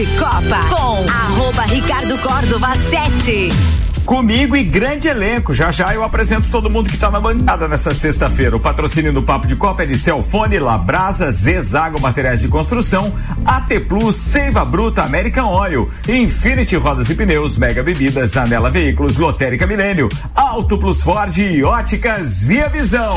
de 0.00 0.06
Copa 0.16 0.66
com 0.70 1.06
arroba 1.10 1.62
Ricardo 1.64 2.16
Córdova 2.20 2.74
7. 2.74 3.50
Comigo 4.06 4.56
e 4.56 4.64
grande 4.64 5.08
elenco. 5.08 5.52
Já 5.52 5.70
já 5.70 5.92
eu 5.92 6.02
apresento 6.02 6.48
todo 6.48 6.70
mundo 6.70 6.88
que 6.88 6.94
está 6.94 7.10
na 7.10 7.20
bancada 7.20 7.68
nessa 7.68 7.90
sexta-feira. 7.90 8.56
O 8.56 8.60
patrocínio 8.60 9.12
do 9.12 9.22
Papo 9.22 9.46
de 9.46 9.56
Copa 9.56 9.82
é 9.82 9.86
de 9.86 9.98
Celfone, 9.98 10.58
Labrasa, 10.58 11.30
Zezago 11.30 12.00
Materiais 12.00 12.40
de 12.40 12.48
Construção, 12.48 13.12
AT 13.44 13.78
Plus, 13.86 14.16
Seiva 14.16 14.64
Bruta, 14.64 15.02
American 15.02 15.52
Oil, 15.52 15.90
Infinity 16.08 16.76
Rodas 16.76 17.10
e 17.10 17.14
Pneus, 17.14 17.58
Mega 17.58 17.82
Bebidas, 17.82 18.38
Anela 18.38 18.70
Veículos, 18.70 19.18
Lotérica 19.18 19.66
Milênio, 19.66 20.08
Auto 20.34 20.78
Plus 20.78 21.02
Ford 21.02 21.36
e 21.36 21.62
Óticas 21.62 22.42
Via 22.42 22.70
Visão. 22.70 23.16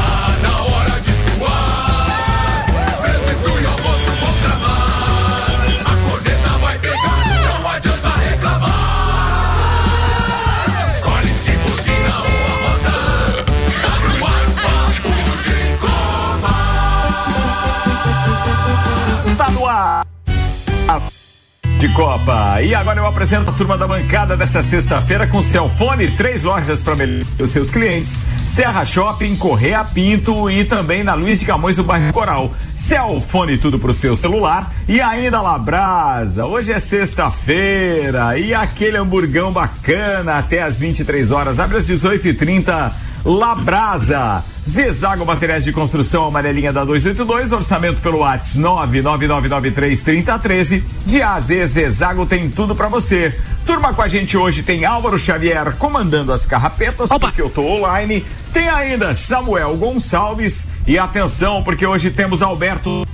De 21.81 21.89
Copa. 21.93 22.61
E 22.61 22.75
agora 22.75 22.99
eu 22.99 23.07
apresento 23.07 23.49
a 23.49 23.53
turma 23.53 23.75
da 23.75 23.87
bancada 23.87 24.37
dessa 24.37 24.61
sexta-feira 24.61 25.25
com 25.25 25.41
Celfone, 25.41 26.11
três 26.11 26.43
lojas 26.43 26.83
para 26.83 26.95
os 27.39 27.49
seus 27.49 27.71
clientes. 27.71 28.21
Serra 28.45 28.85
Shopping, 28.85 29.35
Correia 29.35 29.83
Pinto 29.83 30.47
e 30.47 30.63
também 30.63 31.03
na 31.03 31.15
Luiz 31.15 31.39
de 31.39 31.45
Camões, 31.47 31.77
do 31.77 31.83
bairro 31.83 32.13
Coral. 32.13 32.53
Celfone, 32.75 33.57
tudo 33.57 33.79
pro 33.79 33.95
seu 33.95 34.15
celular. 34.15 34.71
E 34.87 35.01
ainda 35.01 35.41
Labrasa. 35.41 36.45
Hoje 36.45 36.71
é 36.71 36.79
sexta-feira 36.79 38.37
e 38.37 38.53
aquele 38.53 38.97
hamburgão 38.97 39.51
bacana 39.51 40.37
até 40.37 40.61
às 40.61 40.79
23 40.79 41.31
horas. 41.31 41.59
Abre 41.59 41.77
às 41.77 41.87
18h30 41.87 42.91
Labrasa. 43.25 44.43
Zezago 44.67 45.25
Materiais 45.25 45.63
de 45.63 45.71
Construção, 45.71 46.27
amarelinha 46.27 46.71
da 46.71 46.85
282, 46.85 47.51
orçamento 47.51 47.99
pelo 48.01 48.19
WhatsApp 48.19 48.59
999933013. 48.59 50.83
De 51.05 51.19
AZ 51.21 51.47
Zezago 51.67 52.25
tem 52.25 52.49
tudo 52.49 52.75
para 52.75 52.87
você. 52.87 53.35
Turma 53.65 53.93
com 53.93 54.01
a 54.01 54.07
gente 54.07 54.37
hoje 54.37 54.63
tem 54.63 54.85
Álvaro 54.85 55.19
Xavier 55.19 55.75
comandando 55.77 56.31
as 56.31 56.45
carrapetas, 56.45 57.11
Opa. 57.11 57.27
porque 57.27 57.41
eu 57.41 57.49
tô 57.49 57.63
online. 57.63 58.25
Tem 58.53 58.69
ainda 58.69 59.13
Samuel 59.15 59.75
Gonçalves 59.77 60.69
e 60.85 60.99
atenção, 60.99 61.63
porque 61.63 61.85
hoje 61.85 62.11
temos 62.11 62.41
Alberto. 62.41 63.05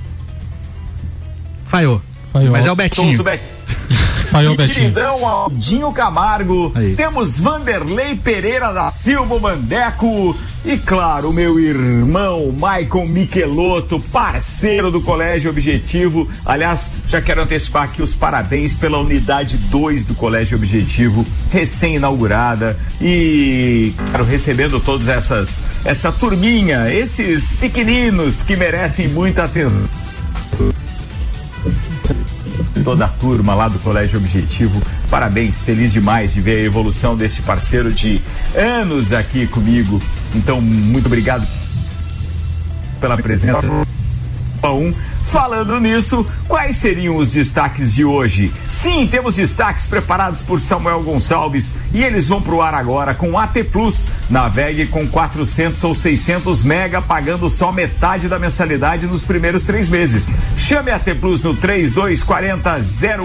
Falhou. 1.65 2.01
Falhou. 2.31 2.51
Mas 2.51 2.65
é 2.65 2.71
o 2.71 2.75
Betinho. 2.75 3.23
Falhou, 4.27 4.53
e 4.53 4.57
Betinho. 4.57 4.91
Queridão 4.93 5.25
Aldinho 5.25 5.91
Camargo. 5.91 6.71
Aí. 6.75 6.95
Temos 6.95 7.39
Vanderlei 7.39 8.15
Pereira 8.15 8.71
da 8.71 8.89
Silva 8.89 9.39
Mandeco. 9.39 10.35
E 10.65 10.77
claro, 10.77 11.31
meu 11.31 11.57
irmão 11.57 12.51
Maicon 12.51 13.05
Michelotto, 13.05 14.01
parceiro 14.11 14.91
do 14.91 14.99
Colégio 14.99 15.49
Objetivo. 15.49 16.29
Aliás, 16.45 16.91
já 17.07 17.21
quero 17.21 17.41
antecipar 17.41 17.83
aqui 17.83 18.01
os 18.01 18.15
parabéns 18.15 18.73
pela 18.73 18.97
unidade 18.97 19.55
2 19.57 20.03
do 20.05 20.15
Colégio 20.15 20.57
Objetivo, 20.57 21.25
recém-inaugurada. 21.51 22.77
E, 22.99 23.93
claro, 24.09 24.25
recebendo 24.25 24.79
todos 24.79 25.07
essas, 25.07 25.61
essa 25.85 26.11
turminha, 26.11 26.91
esses 26.93 27.53
pequeninos 27.53 28.41
que 28.41 28.57
merecem 28.57 29.07
muita 29.07 29.45
atenção 29.45 29.87
toda 32.83 33.05
a 33.05 33.07
turma 33.07 33.53
lá 33.53 33.67
do 33.67 33.79
Colégio 33.79 34.19
Objetivo. 34.19 34.81
Parabéns, 35.09 35.63
feliz 35.63 35.93
demais 35.93 36.33
de 36.33 36.41
ver 36.41 36.61
a 36.61 36.63
evolução 36.63 37.15
desse 37.15 37.41
parceiro 37.41 37.91
de 37.91 38.21
anos 38.55 39.13
aqui 39.13 39.47
comigo. 39.47 40.01
Então, 40.35 40.61
muito 40.61 41.05
obrigado 41.05 41.47
pela 42.99 43.17
presença. 43.17 43.67
Um 44.63 44.93
Falando 45.31 45.77
nisso, 45.79 46.25
quais 46.47 46.77
seriam 46.77 47.17
os 47.17 47.31
destaques 47.31 47.93
de 47.93 48.05
hoje? 48.05 48.51
Sim, 48.69 49.05
temos 49.05 49.35
destaques 49.35 49.85
preparados 49.85 50.41
por 50.41 50.59
Samuel 50.59 51.03
Gonçalves 51.03 51.75
e 51.93 52.01
eles 52.01 52.29
vão 52.29 52.41
pro 52.41 52.61
ar 52.61 52.73
agora 52.73 53.13
com 53.13 53.37
AT 53.37 53.61
Plus. 53.65 54.13
Navegue 54.29 54.87
com 54.87 55.05
400 55.05 55.83
ou 55.83 55.93
600 55.93 56.63
mega, 56.63 57.01
pagando 57.01 57.49
só 57.49 57.73
metade 57.73 58.29
da 58.29 58.39
mensalidade 58.39 59.05
nos 59.05 59.21
primeiros 59.21 59.65
três 59.65 59.89
meses. 59.89 60.31
Chame 60.55 60.91
AT 60.91 61.13
Plus 61.19 61.43
no 61.43 61.53
3240 61.53 62.77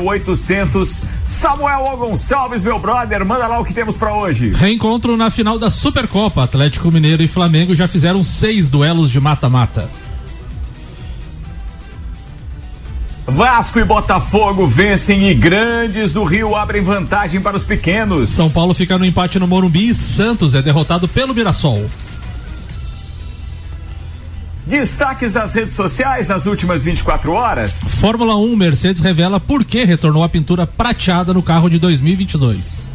0800. 0.04 1.04
Samuel 1.24 1.96
Gonçalves, 1.96 2.64
meu 2.64 2.80
brother, 2.80 3.24
manda 3.24 3.46
lá 3.46 3.60
o 3.60 3.64
que 3.64 3.72
temos 3.72 3.96
para 3.96 4.12
hoje. 4.12 4.50
Reencontro 4.50 5.16
na 5.16 5.30
final 5.30 5.56
da 5.56 5.70
Supercopa. 5.70 6.42
Atlético 6.42 6.90
Mineiro 6.90 7.22
e 7.22 7.28
Flamengo 7.28 7.76
já 7.76 7.86
fizeram 7.86 8.24
seis 8.24 8.68
duelos 8.68 9.08
de 9.08 9.20
mata-mata. 9.20 9.88
Vasco 13.44 13.80
e 13.80 13.84
Botafogo 13.84 14.68
vencem 14.68 15.28
e 15.28 15.34
grandes 15.34 16.12
do 16.12 16.22
Rio 16.22 16.54
abrem 16.54 16.80
vantagem 16.80 17.40
para 17.40 17.56
os 17.56 17.64
pequenos. 17.64 18.28
São 18.28 18.48
Paulo 18.48 18.72
fica 18.72 18.96
no 18.96 19.04
empate 19.04 19.36
no 19.40 19.48
Morumbi 19.48 19.88
e 19.88 19.94
Santos 19.96 20.54
é 20.54 20.62
derrotado 20.62 21.08
pelo 21.08 21.34
Mirassol. 21.34 21.90
Destaques 24.64 25.32
das 25.32 25.52
redes 25.54 25.74
sociais 25.74 26.28
nas 26.28 26.46
últimas 26.46 26.84
24 26.84 27.32
horas. 27.32 27.96
Fórmula 28.00 28.36
1, 28.36 28.54
Mercedes 28.54 29.02
revela 29.02 29.40
por 29.40 29.64
que 29.64 29.82
retornou 29.82 30.22
a 30.22 30.28
pintura 30.28 30.64
prateada 30.64 31.34
no 31.34 31.42
carro 31.42 31.68
de 31.68 31.80
2022. 31.80 32.92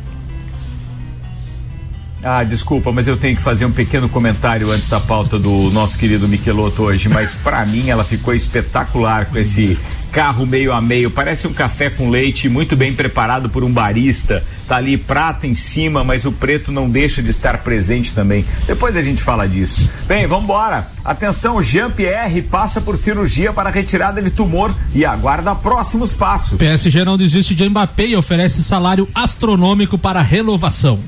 Ah, 2.23 2.45
desculpa, 2.45 2.91
mas 2.93 3.05
eu 3.05 3.17
tenho 3.17 3.35
que 3.35 3.41
fazer 3.41 3.65
um 3.65 3.71
pequeno 3.71 4.07
comentário 4.07 4.71
antes 4.71 4.87
da 4.87 4.99
pauta 4.99 5.37
do 5.37 5.69
nosso 5.71 5.97
querido 5.97 6.27
Michelotto 6.27 6.83
hoje, 6.83 7.09
mas 7.09 7.35
para 7.35 7.65
mim 7.65 7.89
ela 7.89 8.05
ficou 8.05 8.33
espetacular 8.33 9.25
com 9.25 9.37
esse 9.37 9.77
carro 10.11 10.45
meio 10.45 10.71
a 10.73 10.81
meio, 10.81 11.11
parece 11.11 11.47
um 11.47 11.53
café 11.53 11.89
com 11.89 12.09
leite 12.09 12.49
muito 12.49 12.75
bem 12.75 12.93
preparado 12.93 13.49
por 13.49 13.63
um 13.63 13.71
barista. 13.71 14.43
Tá 14.67 14.77
ali 14.77 14.97
prata 14.97 15.47
em 15.47 15.55
cima, 15.55 16.03
mas 16.03 16.25
o 16.25 16.31
preto 16.31 16.71
não 16.71 16.89
deixa 16.89 17.21
de 17.21 17.29
estar 17.29 17.59
presente 17.59 18.13
também. 18.13 18.45
Depois 18.65 18.97
a 18.97 19.01
gente 19.01 19.21
fala 19.21 19.47
disso. 19.47 19.89
Bem, 20.07 20.27
vamos 20.27 20.43
embora. 20.43 20.87
Atenção, 21.05 21.61
Jean-Pierre 21.61 22.41
passa 22.41 22.81
por 22.81 22.97
cirurgia 22.97 23.53
para 23.53 23.69
retirada 23.69 24.21
de 24.21 24.29
tumor 24.29 24.75
e 24.93 25.05
aguarda 25.05 25.55
próximos 25.55 26.13
passos. 26.13 26.57
PSG 26.57 27.05
não 27.05 27.17
desiste 27.17 27.55
de 27.55 27.69
Mbappé 27.69 28.07
e 28.07 28.15
oferece 28.15 28.63
salário 28.63 29.07
astronômico 29.15 29.97
para 29.97 30.21
renovação. 30.21 30.99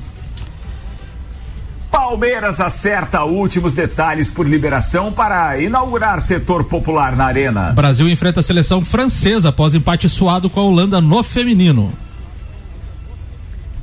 Palmeiras 1.90 2.60
acerta 2.60 3.24
últimos 3.24 3.74
detalhes 3.74 4.30
por 4.30 4.46
liberação 4.46 5.12
para 5.12 5.58
inaugurar 5.58 6.20
setor 6.20 6.64
popular 6.64 7.16
na 7.16 7.26
Arena. 7.26 7.72
Brasil 7.72 8.08
enfrenta 8.08 8.40
a 8.40 8.42
seleção 8.42 8.84
francesa 8.84 9.48
após 9.48 9.74
empate 9.74 10.08
suado 10.08 10.48
com 10.48 10.60
a 10.60 10.64
Holanda 10.64 11.00
no 11.00 11.22
feminino. 11.22 11.92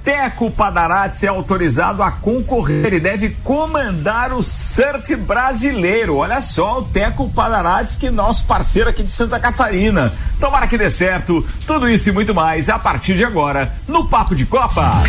Teco 0.07 0.49
Padarates 0.49 1.21
é 1.23 1.27
autorizado 1.27 2.01
a 2.01 2.09
concorrer. 2.09 2.85
Ele 2.85 2.97
deve 2.97 3.31
comandar 3.43 4.31
o 4.31 4.41
surf 4.41 5.13
brasileiro. 5.17 6.15
Olha 6.15 6.39
só, 6.39 6.79
o 6.79 6.83
Teco 6.83 7.29
Padarates, 7.29 7.97
que 7.97 8.07
é 8.07 8.11
nosso 8.11 8.45
parceiro 8.45 8.89
aqui 8.89 9.03
de 9.03 9.11
Santa 9.11 9.37
Catarina. 9.37 10.13
Tomara 10.39 10.65
que 10.65 10.77
dê 10.77 10.89
certo. 10.89 11.45
Tudo 11.65 11.89
isso 11.89 12.07
e 12.07 12.13
muito 12.13 12.33
mais 12.33 12.69
a 12.69 12.79
partir 12.79 13.15
de 13.15 13.25
agora 13.25 13.73
no 13.85 14.07
Papo 14.07 14.33
de 14.33 14.45
Copa. 14.45 15.03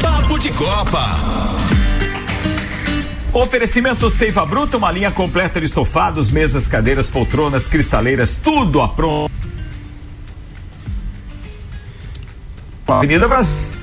Papo 0.00 0.38
de 0.38 0.52
Copa. 0.52 1.77
Oferecimento 3.32 4.08
Seiva 4.10 4.44
Bruta, 4.44 4.76
uma 4.78 4.90
linha 4.90 5.10
completa 5.10 5.60
de 5.60 5.66
estofados, 5.66 6.30
mesas, 6.30 6.66
cadeiras, 6.66 7.08
poltronas, 7.10 7.66
cristaleiras, 7.66 8.36
tudo 8.42 8.80
a 8.80 8.88
pronto. 8.88 9.30
Avenida 12.86 13.28
Brasil. 13.28 13.78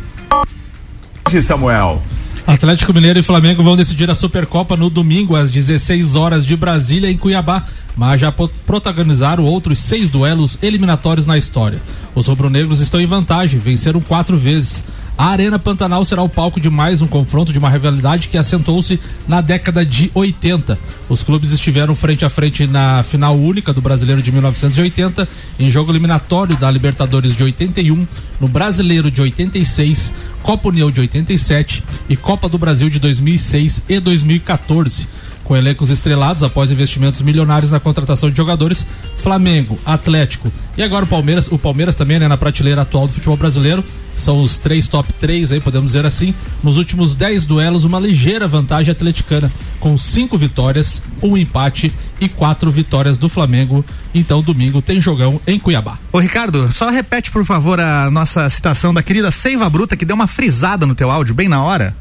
Samuel. 1.43 2.01
Atlético 2.47 2.93
Mineiro 2.93 3.19
e 3.19 3.23
Flamengo 3.23 3.63
vão 3.63 3.75
decidir 3.75 4.09
a 4.09 4.15
Supercopa 4.15 4.77
no 4.77 4.89
domingo 4.89 5.35
às 5.35 5.51
16 5.51 6.15
horas 6.15 6.45
de 6.45 6.55
Brasília 6.55 7.09
em 7.09 7.17
Cuiabá, 7.17 7.63
mas 7.95 8.21
já 8.21 8.31
protagonizaram 8.31 9.43
outros 9.43 9.79
seis 9.79 10.09
duelos 10.09 10.57
eliminatórios 10.61 11.25
na 11.25 11.37
história. 11.37 11.81
Os 12.13 12.27
rubro-negros 12.27 12.81
estão 12.81 13.01
em 13.01 13.05
vantagem, 13.05 13.59
venceram 13.59 13.99
quatro 13.99 14.37
vezes. 14.37 14.83
A 15.17 15.27
Arena 15.27 15.57
Pantanal 15.57 16.03
será 16.03 16.21
o 16.21 16.27
palco 16.27 16.59
de 16.59 16.69
mais 16.69 17.01
um 17.01 17.07
confronto 17.07 17.53
de 17.53 17.59
uma 17.59 17.69
rivalidade 17.69 18.27
que 18.27 18.37
assentou-se 18.37 18.99
na 19.25 19.39
década 19.39 19.85
de 19.85 20.11
80. 20.13 20.77
Os 21.07 21.23
clubes 21.23 21.51
estiveram 21.51 21.95
frente 21.95 22.25
a 22.25 22.29
frente 22.29 22.67
na 22.67 23.01
final 23.01 23.33
única 23.33 23.71
do 23.71 23.81
Brasileiro 23.81 24.21
de 24.21 24.29
1980, 24.29 25.25
em 25.57 25.71
jogo 25.71 25.93
eliminatório 25.93 26.57
da 26.57 26.69
Libertadores 26.69 27.33
de 27.33 27.43
81, 27.45 28.05
no 28.41 28.47
Brasileiro 28.49 29.09
de 29.09 29.21
86, 29.21 30.11
Copa 30.43 30.67
União 30.67 30.91
de 30.91 30.99
87 30.99 31.81
e 32.09 32.17
Copa 32.17 32.49
do 32.49 32.57
Brasil 32.57 32.89
de 32.89 32.99
2006 32.99 33.83
e 33.87 33.99
2014 34.01 35.07
com 35.45 35.55
elencos 35.55 35.89
estrelados 35.89 36.43
após 36.43 36.71
investimentos 36.71 37.21
milionários 37.21 37.71
na 37.71 37.79
contratação 37.79 38.29
de 38.29 38.35
jogadores, 38.35 38.85
Flamengo, 39.15 39.79
Atlético 39.85 40.51
e 40.77 40.83
agora 40.83 41.05
o 41.05 41.07
Palmeiras, 41.07 41.47
o 41.49 41.57
Palmeiras 41.57 41.95
também 41.95 42.19
né, 42.19 42.27
na 42.27 42.35
prateleira 42.35 42.81
atual 42.81 43.07
do 43.07 43.13
futebol 43.13 43.37
brasileiro, 43.37 43.83
são 44.17 44.41
os 44.41 44.57
três 44.57 44.87
top 44.87 45.11
3 45.13 45.51
aí, 45.51 45.59
podemos 45.59 45.91
dizer 45.91 46.05
assim. 46.05 46.33
Nos 46.63 46.77
últimos 46.77 47.15
10 47.15 47.45
duelos, 47.45 47.83
uma 47.83 47.99
ligeira 47.99 48.47
vantagem 48.47 48.91
atleticana, 48.91 49.51
com 49.79 49.97
cinco 49.97 50.37
vitórias, 50.37 51.01
um 51.21 51.37
empate 51.37 51.93
e 52.19 52.27
quatro 52.27 52.71
vitórias 52.71 53.17
do 53.17 53.29
Flamengo. 53.29 53.85
Então, 54.13 54.41
domingo 54.41 54.81
tem 54.81 55.01
jogão 55.01 55.39
em 55.45 55.59
Cuiabá. 55.59 55.97
Ô 56.11 56.19
Ricardo, 56.19 56.71
só 56.71 56.89
repete, 56.89 57.29
por 57.29 57.45
favor, 57.45 57.79
a 57.79 58.09
nossa 58.09 58.49
citação 58.49 58.93
da 58.93 59.03
querida 59.03 59.31
Seiva 59.31 59.69
Bruta, 59.69 59.97
que 59.97 60.05
deu 60.05 60.15
uma 60.15 60.27
frisada 60.27 60.85
no 60.85 60.95
teu 60.95 61.11
áudio 61.11 61.35
bem 61.35 61.49
na 61.49 61.61
hora. 61.61 61.95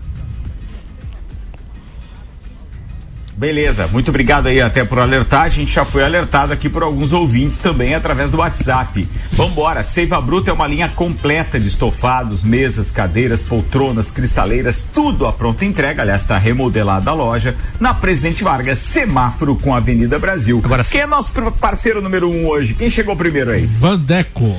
Beleza, 3.36 3.88
muito 3.88 4.08
obrigado 4.10 4.46
aí 4.46 4.60
até 4.60 4.84
por 4.84 4.98
alertar. 4.98 5.42
A 5.42 5.48
gente 5.48 5.72
já 5.72 5.84
foi 5.84 6.04
alertado 6.04 6.52
aqui 6.52 6.69
por 6.69 6.82
alguns 6.82 7.12
ouvintes 7.12 7.58
também 7.58 7.94
através 7.94 8.31
do 8.31 8.38
WhatsApp. 8.38 9.08
Vambora, 9.32 9.82
Seiva 9.82 10.20
Bruta 10.20 10.50
é 10.50 10.52
uma 10.52 10.66
linha 10.66 10.88
completa 10.88 11.58
de 11.58 11.66
estofados, 11.66 12.44
mesas, 12.44 12.90
cadeiras, 12.90 13.42
poltronas, 13.42 14.10
cristaleiras, 14.10 14.86
tudo 14.92 15.26
à 15.26 15.32
pronta 15.32 15.64
entrega. 15.64 16.02
Aliás, 16.02 16.22
está 16.22 16.38
remodelada 16.38 17.10
a 17.10 17.14
loja 17.14 17.56
na 17.81 17.92
Presidente 17.92 18.44
Vargas, 18.44 18.78
semáforo 18.78 19.56
com 19.56 19.75
a 19.75 19.78
Avenida 19.78 20.19
Brasil. 20.19 20.60
Agora, 20.64 20.84
quem 20.84 21.00
é 21.00 21.06
nosso 21.06 21.32
parceiro 21.60 22.00
número 22.00 22.31
um 22.31 22.46
hoje? 22.46 22.75
Quem 22.75 22.88
chegou 22.88 23.16
primeiro 23.16 23.50
aí? 23.50 23.66
Vandeco. 23.66 24.56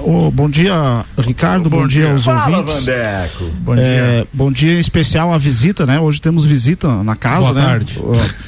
Oh, 0.00 0.30
bom 0.30 0.48
dia, 0.48 1.04
Ricardo. 1.18 1.68
Bom, 1.68 1.80
bom 1.80 1.86
dia. 1.86 2.02
dia 2.04 2.12
aos 2.12 2.24
Fala, 2.24 2.58
ouvintes. 2.58 2.84
Vandeco. 2.84 3.44
Bom 3.60 3.74
dia. 3.74 3.84
É, 3.84 4.26
bom 4.32 4.52
dia 4.52 4.74
em 4.74 4.78
especial 4.78 5.32
a 5.32 5.38
visita, 5.38 5.84
né? 5.84 5.98
Hoje 5.98 6.20
temos 6.20 6.44
visita 6.44 7.02
na 7.02 7.16
casa, 7.16 7.52
Boa 7.52 7.52
né? 7.54 7.62
Tarde. 7.62 7.98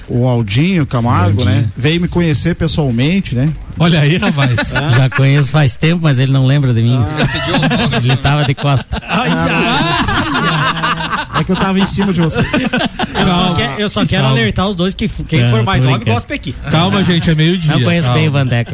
O, 0.08 0.20
o 0.20 0.28
Aldinho 0.28 0.86
Camargo, 0.86 1.44
né? 1.44 1.66
Veio 1.76 2.00
me 2.00 2.08
conhecer 2.08 2.54
pessoalmente, 2.54 3.34
né? 3.34 3.48
Olha 3.78 4.00
aí, 4.00 4.16
rapaz. 4.22 4.76
Ah. 4.76 4.90
Já 4.96 5.10
conheço 5.10 5.50
faz 5.50 5.74
tempo, 5.74 6.00
mas 6.02 6.18
ele 6.18 6.32
não 6.32 6.46
lembra 6.46 6.72
de 6.72 6.82
mim. 6.82 6.96
Ah. 6.96 7.18
Já 7.18 7.26
pediu 7.26 8.10
Ele 8.10 8.16
tava 8.16 8.44
de 8.44 8.54
costa. 8.54 9.02
Ai, 9.08 9.30
ah, 9.32 11.26
é 11.40 11.44
que 11.44 11.50
eu 11.52 11.56
tava 11.56 11.80
em 11.80 11.86
cima 11.86 12.12
de 12.12 12.20
você. 12.20 12.38
Eu 12.38 13.28
só, 13.28 13.54
quer, 13.54 13.74
eu 13.80 13.88
só 13.88 14.06
quero 14.06 14.22
Calma. 14.22 14.38
alertar 14.38 14.68
os 14.68 14.76
dois 14.76 14.94
que 14.94 15.08
quem 15.08 15.40
é, 15.40 15.50
for 15.50 15.62
mais 15.62 15.84
homem 15.84 16.00
gosta 16.04 16.32
aqui. 16.32 16.54
Calma, 16.70 17.02
gente, 17.02 17.28
é 17.28 17.34
meio-dia. 17.34 17.74
Não 17.74 17.82
conheço 17.82 18.06
Calma. 18.06 18.20
bem 18.20 18.28
o 18.28 18.32
Vandeco. 18.32 18.72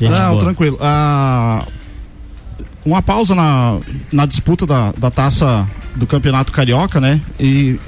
Não, 0.00 0.30
boa. 0.30 0.40
tranquilo. 0.40 0.78
Ah, 0.80 1.64
uma 2.84 3.02
pausa 3.02 3.34
na, 3.34 3.78
na 4.12 4.26
disputa 4.26 4.66
da, 4.66 4.92
da 4.92 5.10
taça 5.10 5.66
do 5.94 6.06
Campeonato 6.06 6.52
Carioca, 6.52 7.00
né? 7.00 7.20
E 7.38 7.78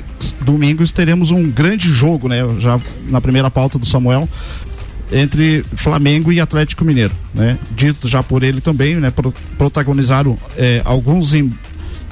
domingos 0.41 0.93
teremos 0.93 1.31
um 1.31 1.51
grande 1.51 1.89
jogo, 1.89 2.29
né? 2.29 2.39
Já 2.61 2.81
na 3.09 3.21
primeira 3.21 3.51
pauta 3.51 3.79
do 3.79 3.87
Samuel 3.87 4.29
entre 5.13 5.65
Flamengo 5.75 6.33
e 6.33 6.41
Atlético 6.41 6.85
Mineiro, 6.85 7.15
né? 7.35 7.59
Dito 7.73 8.09
já 8.09 8.23
por 8.23 8.43
ele 8.43 8.61
também, 8.61 8.97
né? 8.97 9.11
Pro, 9.11 9.35
protagonizaram 9.59 10.39
é, 10.57 10.81
alguns 10.85 11.35
em, 11.35 11.53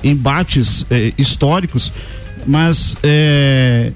embates 0.02 0.84
é, 0.90 1.12
históricos, 1.16 1.92
mas 2.46 2.96
é, 3.02 3.92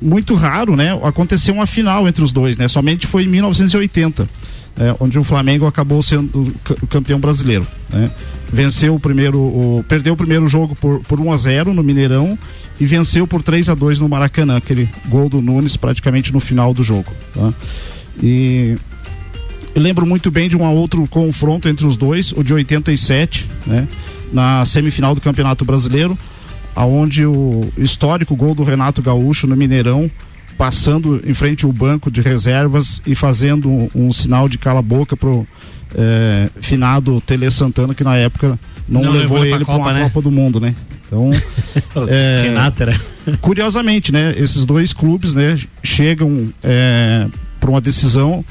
muito 0.00 0.34
raro, 0.34 0.74
né? 0.74 0.98
Aconteceu 1.02 1.54
uma 1.54 1.66
final 1.66 2.08
entre 2.08 2.24
os 2.24 2.32
dois, 2.32 2.56
né? 2.56 2.66
Somente 2.66 3.06
foi 3.06 3.24
em 3.24 3.28
1980 3.28 4.28
é, 4.78 4.94
onde 5.00 5.18
o 5.18 5.24
Flamengo 5.24 5.66
acabou 5.66 6.02
sendo 6.02 6.52
o 6.82 6.86
campeão 6.86 7.18
brasileiro. 7.18 7.66
Né? 7.90 8.10
Venceu 8.52 8.94
o 8.94 9.00
primeiro, 9.00 9.38
o, 9.38 9.84
perdeu 9.86 10.14
o 10.14 10.16
primeiro 10.16 10.48
jogo 10.48 10.74
por, 10.74 11.00
por 11.00 11.20
1 11.20 11.32
a 11.32 11.36
0 11.36 11.74
no 11.74 11.82
Mineirão 11.82 12.38
e 12.80 12.86
venceu 12.86 13.26
por 13.26 13.42
3 13.42 13.68
a 13.68 13.74
2 13.74 14.00
no 14.00 14.08
Maracanã, 14.08 14.56
aquele 14.56 14.88
gol 15.06 15.28
do 15.28 15.40
Nunes 15.40 15.76
praticamente 15.76 16.32
no 16.32 16.40
final 16.40 16.72
do 16.72 16.82
jogo. 16.82 17.12
Tá? 17.34 17.52
E 18.22 18.76
eu 19.74 19.82
lembro 19.82 20.06
muito 20.06 20.30
bem 20.30 20.48
de 20.48 20.56
um 20.56 20.64
outro 20.64 21.06
confronto 21.06 21.68
entre 21.68 21.86
os 21.86 21.96
dois, 21.96 22.32
o 22.32 22.42
de 22.42 22.52
87, 22.54 23.48
né? 23.66 23.86
na 24.32 24.64
semifinal 24.64 25.14
do 25.14 25.20
Campeonato 25.20 25.64
Brasileiro, 25.64 26.18
aonde 26.74 27.26
o 27.26 27.70
histórico 27.76 28.34
gol 28.34 28.54
do 28.54 28.64
Renato 28.64 29.02
Gaúcho 29.02 29.46
no 29.46 29.56
Mineirão 29.56 30.10
passando 30.60 31.22
em 31.24 31.32
frente 31.32 31.64
ao 31.64 31.72
banco 31.72 32.10
de 32.10 32.20
reservas 32.20 33.00
e 33.06 33.14
fazendo 33.14 33.70
um, 33.70 33.88
um 33.94 34.12
sinal 34.12 34.46
de 34.46 34.58
cala-boca 34.58 35.16
pro 35.16 35.46
é, 35.94 36.50
finado 36.60 37.18
Tele 37.22 37.50
Santana, 37.50 37.94
que 37.94 38.04
na 38.04 38.14
época 38.16 38.58
não, 38.86 39.00
não 39.00 39.10
levou, 39.10 39.42
ele 39.42 39.64
para 39.64 39.74
uma 39.74 39.94
né? 39.94 40.02
Copa 40.02 40.20
do 40.20 40.30
Mundo, 40.30 40.60
né? 40.60 40.74
Então, 41.06 41.30
é, 42.06 42.42
Renato 42.48 42.82
era. 42.82 42.94
curiosamente, 43.40 44.12
né? 44.12 44.34
Esses 44.36 44.66
dois 44.66 44.92
clubes, 44.92 45.34
né? 45.34 45.58
Chegam 45.82 46.52
é, 46.62 47.26
para 47.58 47.70
uma 47.70 47.80
decisão, 47.80 48.44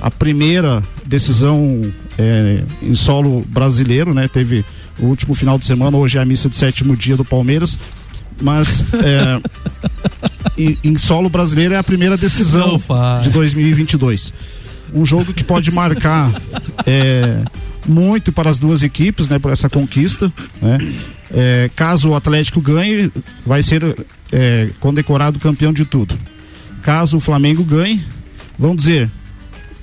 a 0.00 0.08
primeira 0.08 0.80
decisão 1.04 1.82
é, 2.16 2.62
em 2.80 2.94
solo 2.94 3.44
brasileiro, 3.48 4.14
né? 4.14 4.28
Teve 4.28 4.64
o 5.00 5.06
último 5.06 5.34
final 5.34 5.58
de 5.58 5.66
semana, 5.66 5.96
hoje 5.96 6.16
é 6.16 6.20
a 6.20 6.24
missa 6.24 6.48
de 6.48 6.54
sétimo 6.54 6.96
dia 6.96 7.16
do 7.16 7.24
Palmeiras, 7.24 7.76
mas 8.40 8.84
em, 10.56 10.96
solo 10.98 11.28
brasileiro 11.28 11.74
é 11.74 11.78
a 11.78 11.84
primeira 11.84 12.16
decisão 12.16 12.80
de 13.22 13.30
2022. 13.30 14.32
Um 14.94 15.04
jogo 15.04 15.32
que 15.32 15.44
pode 15.44 15.70
marcar 15.70 16.32
é, 16.86 17.42
muito 17.86 18.32
para 18.32 18.50
as 18.50 18.58
duas 18.58 18.82
equipes, 18.82 19.28
né, 19.28 19.38
por 19.38 19.52
essa 19.52 19.68
conquista. 19.68 20.32
Né? 20.60 20.78
É, 21.32 21.70
caso 21.74 22.10
o 22.10 22.14
Atlético 22.14 22.60
ganhe, 22.60 23.10
vai 23.44 23.62
ser 23.62 23.82
é, 24.32 24.70
condecorado 24.80 25.38
campeão 25.38 25.72
de 25.72 25.84
tudo. 25.84 26.16
Caso 26.82 27.16
o 27.16 27.20
Flamengo 27.20 27.64
ganhe, 27.64 28.04
vamos 28.58 28.78
dizer, 28.78 29.10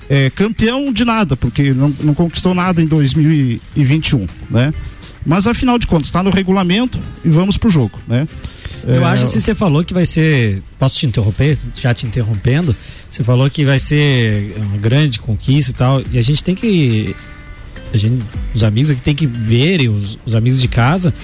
é, 0.08 0.30
campeão 0.30 0.92
de 0.92 1.04
nada, 1.04 1.36
porque 1.36 1.72
não, 1.72 1.94
não 2.00 2.14
conquistou 2.14 2.54
nada 2.54 2.82
em 2.82 2.86
2021, 2.86 4.26
né? 4.50 4.72
Mas 5.26 5.46
afinal 5.46 5.78
de 5.78 5.86
contas, 5.86 6.06
está 6.06 6.22
no 6.22 6.30
regulamento 6.30 6.98
e 7.24 7.28
vamos 7.28 7.56
pro 7.56 7.70
jogo, 7.70 7.98
né? 8.06 8.26
Eu 8.86 9.02
é... 9.02 9.04
acho 9.04 9.26
que 9.26 9.40
você 9.40 9.54
falou 9.54 9.84
que 9.84 9.94
vai 9.94 10.06
ser. 10.06 10.62
Posso 10.78 10.98
te 10.98 11.06
interromper? 11.06 11.58
Já 11.74 11.94
te 11.94 12.06
interrompendo. 12.06 12.74
Você 13.10 13.24
falou 13.24 13.48
que 13.48 13.64
vai 13.64 13.78
ser 13.78 14.54
uma 14.56 14.76
grande 14.76 15.18
conquista 15.20 15.70
e 15.70 15.74
tal. 15.74 16.02
E 16.12 16.18
a 16.18 16.22
gente 16.22 16.42
tem 16.42 16.54
que. 16.54 17.14
A 17.92 17.96
gente, 17.96 18.24
os 18.52 18.64
amigos 18.64 18.90
aqui 18.90 19.00
tem 19.00 19.14
que 19.14 19.26
ver, 19.26 19.88
os, 19.88 20.18
os 20.26 20.34
amigos 20.34 20.60
de 20.60 20.66
casa, 20.66 21.14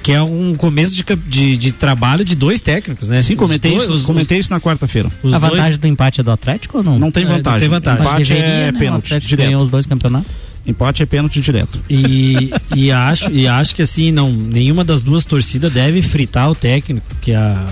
que 0.00 0.12
é 0.12 0.22
um 0.22 0.54
começo 0.54 0.94
de, 0.94 1.02
de, 1.26 1.56
de, 1.56 1.72
trabalho 1.72 2.24
de 2.24 2.36
dois 2.36 2.62
técnicos, 2.62 3.08
né? 3.08 3.20
Sim, 3.20 3.34
comentei, 3.34 3.72
dois, 3.72 3.82
isso, 3.82 3.92
os, 3.92 4.04
comentei 4.04 4.38
isso 4.38 4.50
na 4.50 4.60
quarta-feira. 4.60 5.10
A 5.24 5.38
vantagem 5.38 5.70
dois... 5.70 5.78
do 5.78 5.88
empate 5.88 6.20
é 6.20 6.24
do 6.24 6.30
Atlético 6.30 6.78
ou 6.78 6.84
não? 6.84 6.98
Não 6.98 7.10
tem 7.10 7.24
vantagem. 7.24 7.66
É, 7.66 7.68
não 7.70 7.80
tem 7.80 7.94
vantagem. 7.94 8.04
Empate, 8.04 8.22
empate 8.22 8.32
é 8.32 8.72
né? 8.72 8.78
pênalti. 8.78 9.34
O 9.34 9.36
ganhou 9.36 9.62
os 9.62 9.70
dois 9.70 9.86
campeonatos. 9.86 10.30
Empate 10.66 11.02
é 11.02 11.06
pênalti 11.06 11.40
direto. 11.40 11.78
E, 11.90 12.50
e, 12.74 12.90
acho, 12.90 13.30
e 13.30 13.46
acho 13.46 13.74
que 13.74 13.82
assim, 13.82 14.10
não, 14.10 14.32
nenhuma 14.32 14.82
das 14.82 15.02
duas 15.02 15.24
torcidas 15.24 15.72
deve 15.72 16.00
fritar 16.00 16.50
o 16.50 16.54
técnico, 16.54 17.06
que 17.20 17.34
a. 17.34 17.64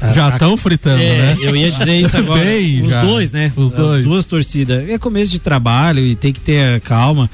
a 0.00 0.12
já 0.12 0.28
estão 0.28 0.56
fritando, 0.56 1.02
é, 1.02 1.34
né? 1.34 1.36
Eu 1.40 1.56
ia 1.56 1.70
dizer 1.70 2.00
isso 2.00 2.16
agora. 2.16 2.40
Bem, 2.44 2.82
os 2.82 2.90
já. 2.90 3.02
dois, 3.02 3.32
né? 3.32 3.52
Os 3.56 3.72
As 3.72 3.78
dois. 3.78 4.04
duas 4.04 4.24
torcidas. 4.26 4.88
É 4.88 4.98
começo 4.98 5.32
de 5.32 5.40
trabalho 5.40 6.04
e 6.06 6.14
tem 6.14 6.32
que 6.32 6.40
ter 6.40 6.80
calma. 6.80 7.28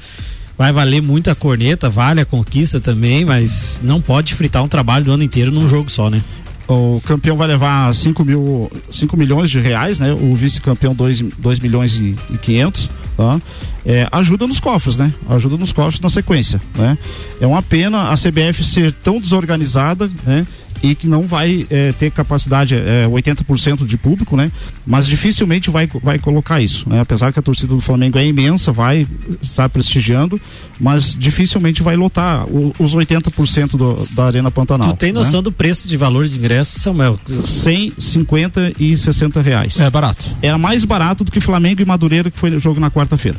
Vai 0.57 0.73
valer 0.73 1.03
muito 1.03 1.29
a 1.29 1.35
corneta, 1.35 1.87
vale 1.87 2.19
a 2.19 2.25
conquista 2.25 2.79
também, 2.79 3.23
mas 3.23 3.79
não 3.83 4.01
pode 4.01 4.33
fritar 4.33 4.63
um 4.63 4.67
trabalho 4.67 5.05
do 5.05 5.11
ano 5.11 5.21
inteiro 5.21 5.51
num 5.51 5.69
jogo 5.69 5.91
só, 5.91 6.09
né? 6.09 6.23
O 6.67 7.01
campeão 7.05 7.37
vai 7.37 7.47
levar 7.47 7.93
5 7.93 8.25
mil, 8.25 8.71
cinco 8.91 9.15
milhões 9.15 9.49
de 9.49 9.59
reais, 9.59 9.99
né? 9.99 10.11
O 10.11 10.35
vice-campeão 10.35 10.93
2 10.93 11.59
milhões 11.59 11.95
e, 11.95 12.15
e 12.29 12.37
500. 12.37 12.89
Tá? 13.15 13.41
É, 13.85 14.07
ajuda 14.11 14.45
nos 14.45 14.59
cofres, 14.59 14.97
né? 14.97 15.11
Ajuda 15.29 15.57
nos 15.57 15.71
cofres 15.71 15.99
na 16.01 16.09
sequência, 16.09 16.61
né? 16.75 16.97
É 17.39 17.47
uma 17.47 17.61
pena 17.61 18.09
a 18.09 18.15
CBF 18.15 18.63
ser 18.63 18.91
tão 18.91 19.19
desorganizada, 19.19 20.09
né? 20.25 20.45
E 20.81 20.95
que 20.95 21.07
não 21.07 21.23
vai 21.23 21.65
é, 21.69 21.91
ter 21.91 22.11
capacidade, 22.11 22.75
é, 22.75 23.07
80% 23.07 23.85
de 23.85 23.97
público, 23.97 24.35
né? 24.35 24.51
Mas 24.85 25.07
dificilmente 25.07 25.69
vai, 25.69 25.89
vai 26.01 26.19
colocar 26.19 26.61
isso, 26.61 26.87
né? 26.89 26.99
Apesar 26.99 27.33
que 27.33 27.39
a 27.39 27.41
torcida 27.41 27.73
do 27.73 27.81
Flamengo 27.81 28.17
é 28.17 28.25
imensa, 28.25 28.71
vai 28.71 29.07
estar 29.41 29.69
prestigiando, 29.69 30.39
mas 30.79 31.15
dificilmente 31.15 31.81
vai 31.81 31.95
lotar 31.95 32.45
o, 32.47 32.73
os 32.79 32.95
80% 32.95 33.71
do, 33.71 34.15
da 34.15 34.25
Arena 34.25 34.51
Pantanal. 34.51 34.93
Tu 34.93 34.97
tem 34.97 35.11
noção 35.11 35.39
né? 35.39 35.43
do 35.43 35.51
preço 35.51 35.87
de 35.87 35.97
valor 35.97 36.27
de 36.27 36.37
ingresso, 36.37 36.79
Samuel? 36.79 37.19
100, 37.45 37.93
50 37.97 38.73
e 38.79 38.95
60 38.95 39.41
reais. 39.41 39.79
É 39.79 39.89
barato. 39.89 40.25
É 40.41 40.55
mais 40.55 40.85
barato 40.85 41.23
do 41.23 41.31
que 41.31 41.39
Flamengo 41.39 41.81
e 41.81 41.85
Madureira, 41.85 42.29
que 42.31 42.37
foi 42.37 42.55
o 42.55 42.59
jogo 42.59 42.79
na 42.79 42.91
quarta-feira. 42.91 43.37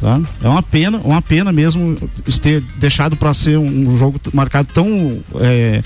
Tá? 0.00 0.20
É 0.42 0.48
uma 0.48 0.62
pena, 0.62 0.98
uma 0.98 1.22
pena 1.22 1.52
mesmo 1.52 1.96
ter 2.42 2.62
deixado 2.76 3.16
para 3.16 3.32
ser 3.32 3.56
um, 3.58 3.96
jogo 3.96 4.20
marcado 4.32 4.68
tão 4.72 5.18
é, 5.40 5.82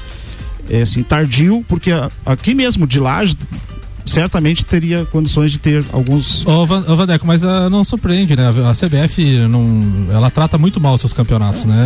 é, 0.71 0.83
assim, 0.83 1.03
tardio, 1.03 1.65
porque 1.69 1.91
aqui 2.25 2.55
mesmo 2.55 2.87
de 2.87 3.01
Laje 3.01 3.37
certamente 4.09 4.65
teria 4.65 5.05
condições 5.05 5.53
de 5.53 5.59
ter 5.59 5.85
alguns. 5.93 6.45
Ô, 6.47 6.65
Van, 6.67 6.85
ô 6.89 6.97
Vandeco, 6.97 7.27
mas 7.27 7.45
uh, 7.45 7.69
não 7.71 7.85
surpreende, 7.85 8.35
né? 8.35 8.49
A 8.49 8.73
CBF 8.73 9.47
não, 9.49 10.07
ela 10.11 10.31
trata 10.31 10.57
muito 10.57 10.81
mal 10.81 10.97
seus 10.97 11.13
campeonatos, 11.13 11.65
né? 11.65 11.77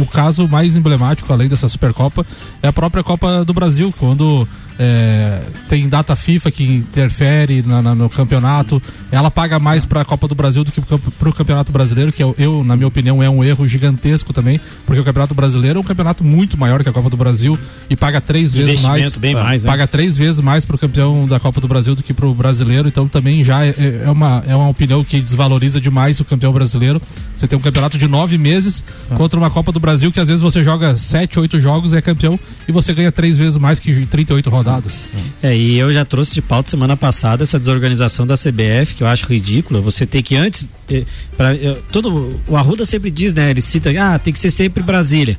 O 0.00 0.06
caso 0.06 0.46
mais 0.46 0.76
emblemático, 0.76 1.32
além 1.32 1.48
dessa 1.48 1.68
Supercopa, 1.68 2.24
é 2.62 2.68
a 2.68 2.72
própria 2.72 3.02
Copa 3.02 3.44
do 3.44 3.54
Brasil, 3.54 3.92
quando 3.98 4.46
é, 4.82 5.42
tem 5.68 5.86
data 5.86 6.16
FIFA 6.16 6.50
que 6.50 6.64
interfere 6.64 7.60
na, 7.60 7.82
na, 7.82 7.94
no 7.94 8.08
campeonato. 8.08 8.82
Ela 9.12 9.30
paga 9.30 9.58
mais 9.58 9.84
para 9.84 10.00
a 10.00 10.04
Copa 10.06 10.26
do 10.26 10.34
Brasil 10.34 10.64
do 10.64 10.72
que 10.72 10.80
para 10.80 11.28
o 11.28 11.34
Campeonato 11.34 11.70
Brasileiro, 11.70 12.10
que 12.10 12.22
eu, 12.22 12.34
eu, 12.38 12.64
na 12.64 12.74
minha 12.76 12.88
opinião, 12.88 13.22
é 13.22 13.28
um 13.28 13.44
erro 13.44 13.68
gigantesco 13.68 14.32
também, 14.32 14.58
porque 14.86 14.98
o 14.98 15.04
Campeonato 15.04 15.34
Brasileiro 15.34 15.78
é 15.78 15.82
um 15.82 15.84
campeonato 15.84 16.24
muito 16.24 16.56
maior 16.56 16.82
que 16.82 16.88
a 16.88 16.92
Copa 16.92 17.10
do 17.10 17.16
Brasil 17.16 17.58
e 17.90 17.96
paga 17.96 18.22
três 18.22 18.54
vezes 18.54 18.80
mais. 18.80 19.14
Bem 19.16 19.34
mais 19.34 19.64
né? 19.64 19.70
Paga 19.70 19.86
três 19.86 20.16
vezes 20.16 20.40
mais 20.40 20.64
para 20.64 20.76
o 20.76 20.78
campeão 20.78 21.26
da 21.26 21.38
Copa 21.38 21.60
do 21.60 21.68
Brasil 21.68 21.94
do 21.94 22.02
que 22.02 22.14
para 22.14 22.26
o 22.26 22.34
brasileiro. 22.34 22.88
Então 22.88 23.06
também 23.06 23.44
já 23.44 23.62
é, 23.62 23.74
é, 23.76 24.02
é, 24.06 24.10
uma, 24.10 24.42
é 24.46 24.56
uma 24.56 24.68
opinião 24.70 25.04
que 25.04 25.20
desvaloriza 25.20 25.78
demais 25.78 26.20
o 26.20 26.24
campeão 26.24 26.54
brasileiro. 26.54 27.02
Você 27.36 27.46
tem 27.46 27.58
um 27.58 27.62
campeonato 27.62 27.98
de 27.98 28.08
nove 28.08 28.38
meses 28.38 28.82
ah. 29.10 29.16
contra 29.16 29.38
uma 29.38 29.50
Copa 29.50 29.72
do 29.72 29.80
Brasil 29.80 30.10
que 30.10 30.20
às 30.20 30.28
vezes 30.28 30.40
você 30.40 30.64
joga 30.64 30.96
sete, 30.96 31.38
oito 31.38 31.60
jogos 31.60 31.92
e 31.92 31.96
é 31.96 32.00
campeão 32.00 32.40
e 32.66 32.72
você 32.72 32.94
ganha 32.94 33.12
três 33.12 33.36
vezes 33.36 33.58
mais 33.58 33.78
que 33.78 34.06
38 34.06 34.48
rodadas 34.48 34.69
rodadas. 34.70 35.08
É, 35.42 35.56
e 35.56 35.78
eu 35.78 35.92
já 35.92 36.04
trouxe 36.04 36.34
de 36.34 36.42
pauta 36.42 36.70
semana 36.70 36.96
passada 36.96 37.42
essa 37.42 37.58
desorganização 37.58 38.26
da 38.26 38.36
CBF, 38.36 38.94
que 38.96 39.02
eu 39.02 39.06
acho 39.06 39.26
ridícula. 39.26 39.80
Você 39.80 40.06
tem 40.06 40.22
que 40.22 40.36
antes. 40.36 40.68
Eh, 40.88 41.04
pra, 41.36 41.54
eu, 41.54 41.76
todo, 41.90 42.40
o 42.46 42.56
Arruda 42.56 42.84
sempre 42.84 43.10
diz, 43.10 43.34
né? 43.34 43.50
Ele 43.50 43.60
cita, 43.60 43.90
ah, 43.98 44.18
tem 44.18 44.32
que 44.32 44.38
ser 44.38 44.50
sempre 44.50 44.82
Brasília. 44.82 45.38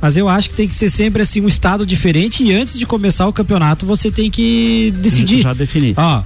Mas 0.00 0.16
eu 0.16 0.28
acho 0.28 0.50
que 0.50 0.56
tem 0.56 0.68
que 0.68 0.74
ser 0.74 0.90
sempre 0.90 1.22
assim 1.22 1.40
um 1.40 1.48
estado 1.48 1.86
diferente 1.86 2.42
e 2.42 2.52
antes 2.52 2.78
de 2.78 2.84
começar 2.84 3.26
o 3.26 3.32
campeonato 3.32 3.86
você 3.86 4.10
tem 4.10 4.30
que 4.30 4.92
decidir. 4.98 5.40
Já 5.42 5.54
definir. 5.54 5.94
Ó, 5.96 6.22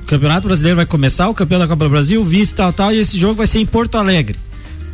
o 0.00 0.06
Campeonato 0.06 0.46
Brasileiro 0.46 0.76
vai 0.76 0.86
começar, 0.86 1.28
o 1.28 1.34
campeão 1.34 1.58
da 1.58 1.66
Copa 1.66 1.84
do 1.84 1.90
Brasil, 1.90 2.24
vice 2.24 2.54
tal, 2.54 2.72
tal, 2.72 2.92
e 2.92 2.98
esse 2.98 3.18
jogo 3.18 3.34
vai 3.34 3.46
ser 3.46 3.58
em 3.58 3.66
Porto 3.66 3.96
Alegre. 3.96 4.36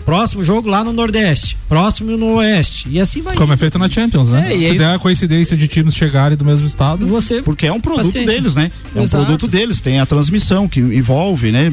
Próximo 0.07 0.45
jogo 0.45 0.69
lá 0.69 0.85
no 0.85 0.93
Nordeste. 0.93 1.59
Próximo 1.69 2.17
no 2.17 2.37
Oeste. 2.37 2.89
E 2.89 3.01
assim 3.01 3.21
vai. 3.23 3.35
Como 3.35 3.53
é 3.53 3.57
feito 3.57 3.77
na 3.77 3.89
Champions, 3.89 4.31
né? 4.31 4.55
É, 4.55 4.57
Se 4.57 4.67
aí... 4.67 4.79
der 4.79 4.95
a 4.95 4.99
coincidência 5.01 5.57
de 5.57 5.67
times 5.67 5.97
chegarem 5.97 6.37
do 6.37 6.45
mesmo 6.45 6.65
estado. 6.65 7.05
Você... 7.09 7.43
Porque 7.43 7.67
é 7.67 7.73
um 7.73 7.81
produto 7.81 8.05
Paciência. 8.05 8.33
deles, 8.33 8.55
né? 8.55 8.71
É 8.95 9.03
Exato. 9.03 9.25
um 9.25 9.27
produto 9.27 9.49
deles. 9.49 9.81
Tem 9.81 9.99
a 9.99 10.07
transmissão 10.07 10.69
que 10.69 10.79
envolve, 10.79 11.51
né? 11.51 11.73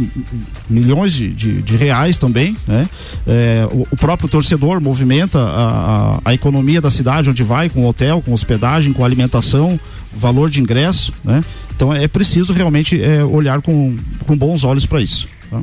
Milhões 0.68 1.14
de, 1.14 1.30
de, 1.30 1.62
de 1.62 1.78
reais 1.78 2.18
também, 2.18 2.58
né? 2.68 2.90
É, 3.28 3.68
o, 3.72 3.88
o, 3.92 3.96
próprio 3.96 4.28
torcedor 4.28 4.82
movimenta 4.82 5.38
a, 5.38 6.16
a, 6.16 6.20
a 6.26 6.34
economia 6.34 6.82
da 6.82 6.90
cidade 6.90 7.30
onde 7.30 7.44
vai, 7.44 7.70
com 7.70 7.86
hotel, 7.86 8.20
com 8.20 8.34
hospedagem, 8.34 8.94
com 8.94 9.06
alimentação, 9.06 9.80
valor 10.12 10.50
de 10.50 10.60
ingresso, 10.60 11.14
né? 11.24 11.44
Então 11.76 11.94
é 11.94 12.08
preciso 12.08 12.52
realmente 12.52 13.00
é, 13.00 13.24
olhar 13.24 13.62
com, 13.62 13.96
com 14.26 14.36
bons 14.36 14.64
olhos 14.64 14.88
para 14.88 15.00
isso. 15.02 15.28
Tá? 15.52 15.62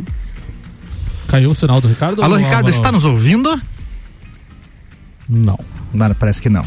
Caiu 1.30 1.52
o 1.52 1.54
sinal 1.54 1.80
do 1.80 1.86
Ricardo? 1.86 2.22
Alô, 2.24 2.34
Ricardo, 2.34 2.68
está 2.70 2.90
nos 2.90 3.04
ouvindo? 3.04 3.56
Não. 5.28 5.58
Não, 5.94 6.12
parece 6.14 6.42
que 6.42 6.48
não. 6.48 6.64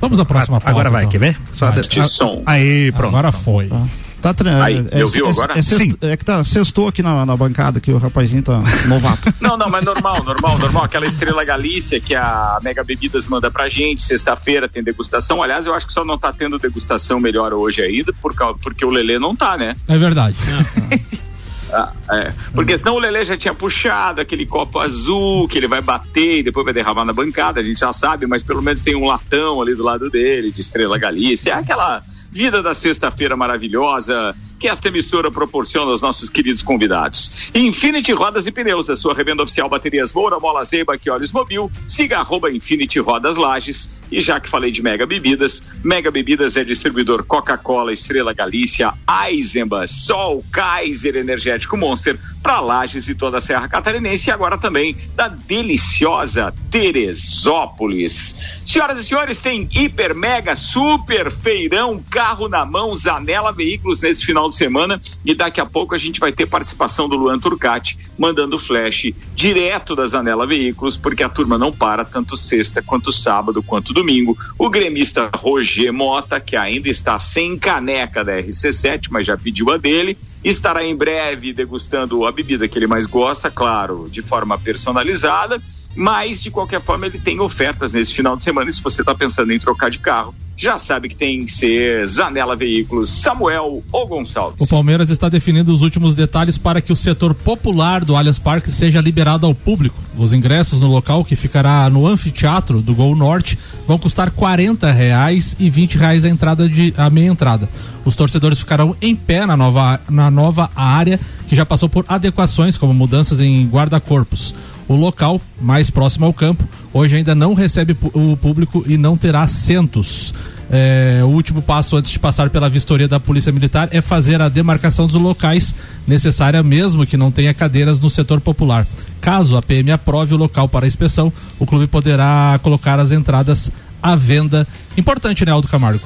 Vamos 0.00 0.18
à 0.18 0.24
próxima 0.24 0.60
pauta, 0.60 0.70
Agora 0.70 0.90
vai, 0.90 1.02
então. 1.02 1.12
quer 1.12 1.18
ver? 1.18 1.38
Só 1.52 1.70
de, 1.70 1.82
de 1.88 2.08
som. 2.08 2.42
Aí, 2.44 2.90
pronto. 2.90 3.14
Agora 3.14 3.30
foi. 3.30 3.68
Tá. 3.68 4.34
Tá 4.34 4.34
Aí, 4.64 4.84
é, 4.90 5.00
eu 5.00 5.06
viu 5.06 5.28
agora? 5.28 5.56
É, 5.56 5.62
Sim. 5.62 5.94
é 6.02 6.16
que 6.16 6.24
tá, 6.24 6.44
sextou 6.44 6.88
aqui 6.88 7.04
na, 7.04 7.24
na 7.24 7.36
bancada 7.36 7.78
que 7.78 7.92
o 7.92 7.98
rapazinho 7.98 8.42
tá 8.42 8.60
novato. 8.88 9.32
não, 9.40 9.56
não, 9.56 9.68
mas 9.68 9.84
normal, 9.84 10.24
normal, 10.24 10.58
normal. 10.58 10.82
Aquela 10.82 11.06
estrela 11.06 11.44
Galícia 11.44 12.00
que 12.00 12.16
a 12.16 12.58
Mega 12.60 12.82
Bebidas 12.82 13.28
manda 13.28 13.48
pra 13.48 13.68
gente, 13.68 14.02
sexta-feira 14.02 14.68
tem 14.68 14.82
degustação. 14.82 15.40
Aliás, 15.40 15.68
eu 15.68 15.74
acho 15.74 15.86
que 15.86 15.92
só 15.92 16.04
não 16.04 16.18
tá 16.18 16.32
tendo 16.32 16.58
degustação 16.58 17.20
melhor 17.20 17.52
hoje 17.52 17.80
ainda, 17.80 18.12
por, 18.14 18.34
porque 18.60 18.84
o 18.84 18.90
Lelê 18.90 19.20
não 19.20 19.36
tá, 19.36 19.56
né? 19.56 19.76
É 19.86 19.96
verdade. 19.96 20.36
Ah, 21.72 21.92
é. 22.10 22.32
Porque 22.54 22.76
senão 22.76 22.94
o 22.94 22.98
Lele 22.98 23.24
já 23.24 23.36
tinha 23.36 23.52
puxado 23.52 24.20
aquele 24.20 24.46
copo 24.46 24.78
azul 24.78 25.46
que 25.48 25.58
ele 25.58 25.68
vai 25.68 25.80
bater 25.80 26.38
e 26.38 26.42
depois 26.42 26.64
vai 26.64 26.72
derramar 26.72 27.04
na 27.04 27.12
bancada, 27.12 27.60
a 27.60 27.62
gente 27.62 27.80
já 27.80 27.92
sabe, 27.92 28.26
mas 28.26 28.42
pelo 28.42 28.62
menos 28.62 28.82
tem 28.82 28.94
um 28.94 29.04
latão 29.04 29.60
ali 29.60 29.74
do 29.74 29.82
lado 29.82 30.10
dele, 30.10 30.50
de 30.50 30.60
Estrela 30.60 30.98
Galícia. 30.98 31.50
É 31.50 31.54
aquela 31.54 32.02
vida 32.30 32.62
da 32.62 32.74
sexta-feira 32.74 33.36
maravilhosa 33.36 34.34
que 34.58 34.68
esta 34.68 34.88
emissora 34.88 35.30
proporciona 35.30 35.90
aos 35.90 36.02
nossos 36.02 36.28
queridos 36.28 36.62
convidados. 36.62 37.50
Infinity 37.54 38.12
Rodas 38.12 38.46
e 38.46 38.52
Pneus, 38.52 38.90
a 38.90 38.96
sua 38.96 39.14
revenda 39.14 39.42
oficial 39.42 39.68
baterias 39.68 40.12
Moura, 40.12 40.38
Mola 40.38 40.64
Zeiba, 40.64 40.98
que 40.98 41.10
mobil, 41.32 41.70
siga 41.86 42.18
arroba 42.18 42.50
Infinity 42.50 42.98
Rodas 42.98 43.36
Lages 43.36 44.02
e 44.10 44.20
já 44.20 44.40
que 44.40 44.48
falei 44.48 44.70
de 44.70 44.82
Mega 44.82 45.06
Bebidas, 45.06 45.70
Mega 45.84 46.10
Bebidas 46.10 46.56
é 46.56 46.64
distribuidor 46.64 47.24
Coca-Cola, 47.24 47.92
Estrela 47.92 48.32
Galícia, 48.32 48.92
Eisenbahn, 49.26 49.86
Sol, 49.86 50.44
Kaiser 50.50 51.16
Energético 51.16 51.76
Monster, 51.76 52.18
para 52.42 52.60
Lages 52.60 53.08
e 53.08 53.14
toda 53.14 53.38
a 53.38 53.40
Serra 53.40 53.68
Catarinense 53.68 54.30
e 54.30 54.32
agora 54.32 54.56
também 54.56 54.96
da 55.14 55.28
deliciosa 55.28 56.54
Teresópolis. 56.70 58.40
Senhoras 58.64 58.98
e 58.98 59.04
senhores, 59.04 59.40
tem 59.40 59.68
hiper, 59.72 60.14
mega, 60.14 60.56
super 60.56 61.30
feirão, 61.30 62.02
carro 62.18 62.48
na 62.48 62.66
mão, 62.66 62.92
Zanela 62.96 63.52
Veículos 63.52 64.00
nesse 64.00 64.26
final 64.26 64.48
de 64.48 64.56
semana 64.56 65.00
e 65.24 65.32
daqui 65.32 65.60
a 65.60 65.64
pouco 65.64 65.94
a 65.94 65.98
gente 65.98 66.18
vai 66.18 66.32
ter 66.32 66.46
participação 66.46 67.08
do 67.08 67.16
Luan 67.16 67.38
Turcati 67.38 67.96
mandando 68.18 68.58
flash 68.58 69.12
direto 69.36 69.94
da 69.94 70.04
Zanela 70.04 70.44
Veículos, 70.44 70.96
porque 70.96 71.22
a 71.22 71.28
turma 71.28 71.56
não 71.56 71.70
para 71.72 72.04
tanto 72.04 72.36
sexta 72.36 72.82
quanto 72.82 73.12
sábado 73.12 73.62
quanto 73.62 73.92
domingo. 73.94 74.36
O 74.58 74.68
gremista 74.68 75.30
Roger 75.32 75.92
Mota, 75.92 76.40
que 76.40 76.56
ainda 76.56 76.88
está 76.88 77.20
sem 77.20 77.56
caneca 77.56 78.24
da 78.24 78.32
RC7, 78.32 79.06
mas 79.12 79.24
já 79.24 79.38
pediu 79.38 79.70
a 79.70 79.76
dele, 79.76 80.18
estará 80.42 80.82
em 80.82 80.96
breve 80.96 81.52
degustando 81.52 82.26
a 82.26 82.32
bebida 82.32 82.66
que 82.66 82.76
ele 82.76 82.88
mais 82.88 83.06
gosta, 83.06 83.48
claro, 83.48 84.08
de 84.10 84.22
forma 84.22 84.58
personalizada 84.58 85.62
mas 85.98 86.40
de 86.40 86.48
qualquer 86.48 86.80
forma 86.80 87.06
ele 87.06 87.18
tem 87.18 87.40
ofertas 87.40 87.92
nesse 87.92 88.14
final 88.14 88.36
de 88.36 88.44
semana. 88.44 88.70
E 88.70 88.72
se 88.72 88.80
você 88.80 89.02
está 89.02 89.14
pensando 89.16 89.52
em 89.52 89.58
trocar 89.58 89.90
de 89.90 89.98
carro, 89.98 90.32
já 90.56 90.78
sabe 90.78 91.08
que 91.08 91.16
tem 91.16 91.44
que 91.44 91.50
ser 91.50 92.06
Zanela 92.06 92.54
Veículos, 92.54 93.10
Samuel 93.10 93.82
ou 93.90 94.06
Gonçalves. 94.06 94.64
O 94.64 94.68
Palmeiras 94.68 95.10
está 95.10 95.28
definindo 95.28 95.72
os 95.72 95.82
últimos 95.82 96.14
detalhes 96.14 96.56
para 96.56 96.80
que 96.80 96.92
o 96.92 96.96
setor 96.96 97.34
popular 97.34 98.04
do 98.04 98.14
Allianz 98.14 98.38
Parque 98.38 98.70
seja 98.70 99.00
liberado 99.00 99.44
ao 99.44 99.54
público. 99.54 99.96
Os 100.16 100.32
ingressos 100.32 100.80
no 100.80 100.88
local, 100.88 101.24
que 101.24 101.34
ficará 101.34 101.90
no 101.90 102.06
anfiteatro 102.06 102.80
do 102.80 102.94
Gol 102.94 103.16
Norte, 103.16 103.58
vão 103.86 103.98
custar 103.98 104.28
R$ 104.28 104.92
reais 104.92 105.56
e 105.58 105.68
R$ 105.68 105.88
reais 105.96 106.24
a 106.24 106.28
entrada 106.28 106.68
de 106.68 106.94
a 106.96 107.10
meia 107.10 107.28
entrada. 107.28 107.68
Os 108.04 108.14
torcedores 108.14 108.60
ficarão 108.60 108.96
em 109.02 109.16
pé 109.16 109.46
na 109.46 109.56
nova, 109.56 110.00
na 110.08 110.30
nova 110.30 110.70
área, 110.74 111.18
que 111.48 111.56
já 111.56 111.66
passou 111.66 111.88
por 111.88 112.04
adequações 112.08 112.76
como 112.76 112.94
mudanças 112.94 113.40
em 113.40 113.66
guarda-corpos. 113.66 114.54
O 114.88 114.96
local, 114.96 115.40
mais 115.60 115.90
próximo 115.90 116.24
ao 116.24 116.32
campo, 116.32 116.66
hoje 116.92 117.16
ainda 117.16 117.34
não 117.34 117.52
recebe 117.52 117.94
o 118.14 118.36
público 118.36 118.82
e 118.86 118.96
não 118.96 119.16
terá 119.16 119.42
assentos. 119.42 120.32
É, 120.70 121.20
o 121.22 121.28
último 121.28 121.62
passo 121.62 121.96
antes 121.96 122.10
de 122.10 122.18
passar 122.18 122.50
pela 122.50 122.68
vistoria 122.68 123.08
da 123.08 123.18
Polícia 123.18 123.50
Militar 123.50 123.88
é 123.90 124.02
fazer 124.02 124.40
a 124.42 124.48
demarcação 124.48 125.06
dos 125.06 125.14
locais 125.14 125.74
necessária 126.06 126.62
mesmo 126.62 127.06
que 127.06 127.16
não 127.16 127.30
tenha 127.30 127.54
cadeiras 127.54 128.00
no 128.00 128.10
setor 128.10 128.40
popular. 128.40 128.86
Caso 129.20 129.56
a 129.56 129.62
PM 129.62 129.90
aprove 129.90 130.34
o 130.34 130.38
local 130.38 130.68
para 130.68 130.84
a 130.84 130.88
inspeção, 130.88 131.32
o 131.58 131.66
clube 131.66 131.86
poderá 131.86 132.58
colocar 132.62 132.98
as 132.98 133.12
entradas 133.12 133.70
à 134.02 134.14
venda. 134.14 134.66
Importante, 134.96 135.44
né, 135.44 135.52
Aldo 135.52 135.68
Camargo? 135.68 136.04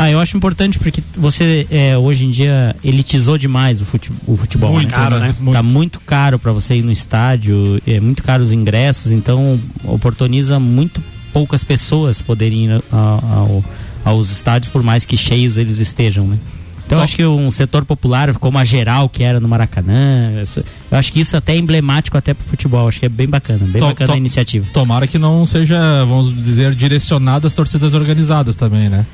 Ah, 0.00 0.08
eu 0.08 0.20
acho 0.20 0.36
importante 0.36 0.78
porque 0.78 1.02
você 1.16 1.66
é, 1.68 1.98
hoje 1.98 2.24
em 2.24 2.30
dia 2.30 2.76
elitizou 2.84 3.36
demais 3.36 3.80
o 3.80 3.84
futebol. 3.84 4.20
O 4.28 4.36
futebol 4.36 4.72
muito 4.72 4.90
né? 4.90 4.94
caro, 4.94 5.18
né? 5.18 5.34
Muito. 5.40 5.56
Tá 5.56 5.60
muito 5.60 5.98
caro 5.98 6.38
para 6.38 6.52
você 6.52 6.76
ir 6.76 6.82
no 6.82 6.92
estádio, 6.92 7.82
é 7.84 7.98
muito 7.98 8.22
caro 8.22 8.40
os 8.40 8.52
ingressos, 8.52 9.10
então 9.10 9.58
oportuniza 9.82 10.60
muito 10.60 11.02
poucas 11.32 11.64
pessoas 11.64 12.22
poderem 12.22 12.66
ir 12.66 12.82
ao, 12.92 13.64
aos 14.04 14.30
estádios 14.30 14.70
por 14.70 14.84
mais 14.84 15.04
que 15.04 15.16
cheios 15.16 15.56
eles 15.56 15.80
estejam, 15.80 16.28
né? 16.28 16.38
Então, 16.86 16.98
eu 16.98 17.04
acho 17.04 17.16
que 17.16 17.26
um 17.26 17.50
setor 17.50 17.84
popular, 17.84 18.32
como 18.38 18.56
a 18.56 18.64
geral 18.64 19.08
que 19.08 19.24
era 19.24 19.40
no 19.40 19.48
Maracanã, 19.48 20.30
eu 20.90 20.96
acho 20.96 21.12
que 21.12 21.20
isso 21.20 21.36
até 21.36 21.54
é 21.54 21.58
emblemático 21.58 22.16
até 22.16 22.32
pro 22.32 22.46
futebol. 22.46 22.88
Acho 22.88 23.00
que 23.00 23.04
é 23.04 23.10
bem 23.10 23.28
bacana, 23.28 23.58
bem 23.58 23.82
to, 23.82 23.88
bacana 23.88 24.06
to, 24.06 24.14
a 24.14 24.16
iniciativa. 24.16 24.66
Tomara 24.72 25.06
que 25.08 25.18
não 25.18 25.44
seja, 25.44 25.78
vamos 26.06 26.32
dizer, 26.34 26.74
direcionada 26.74 27.46
às 27.48 27.54
torcidas 27.54 27.92
organizadas 27.92 28.54
também, 28.54 28.88
né? 28.88 29.04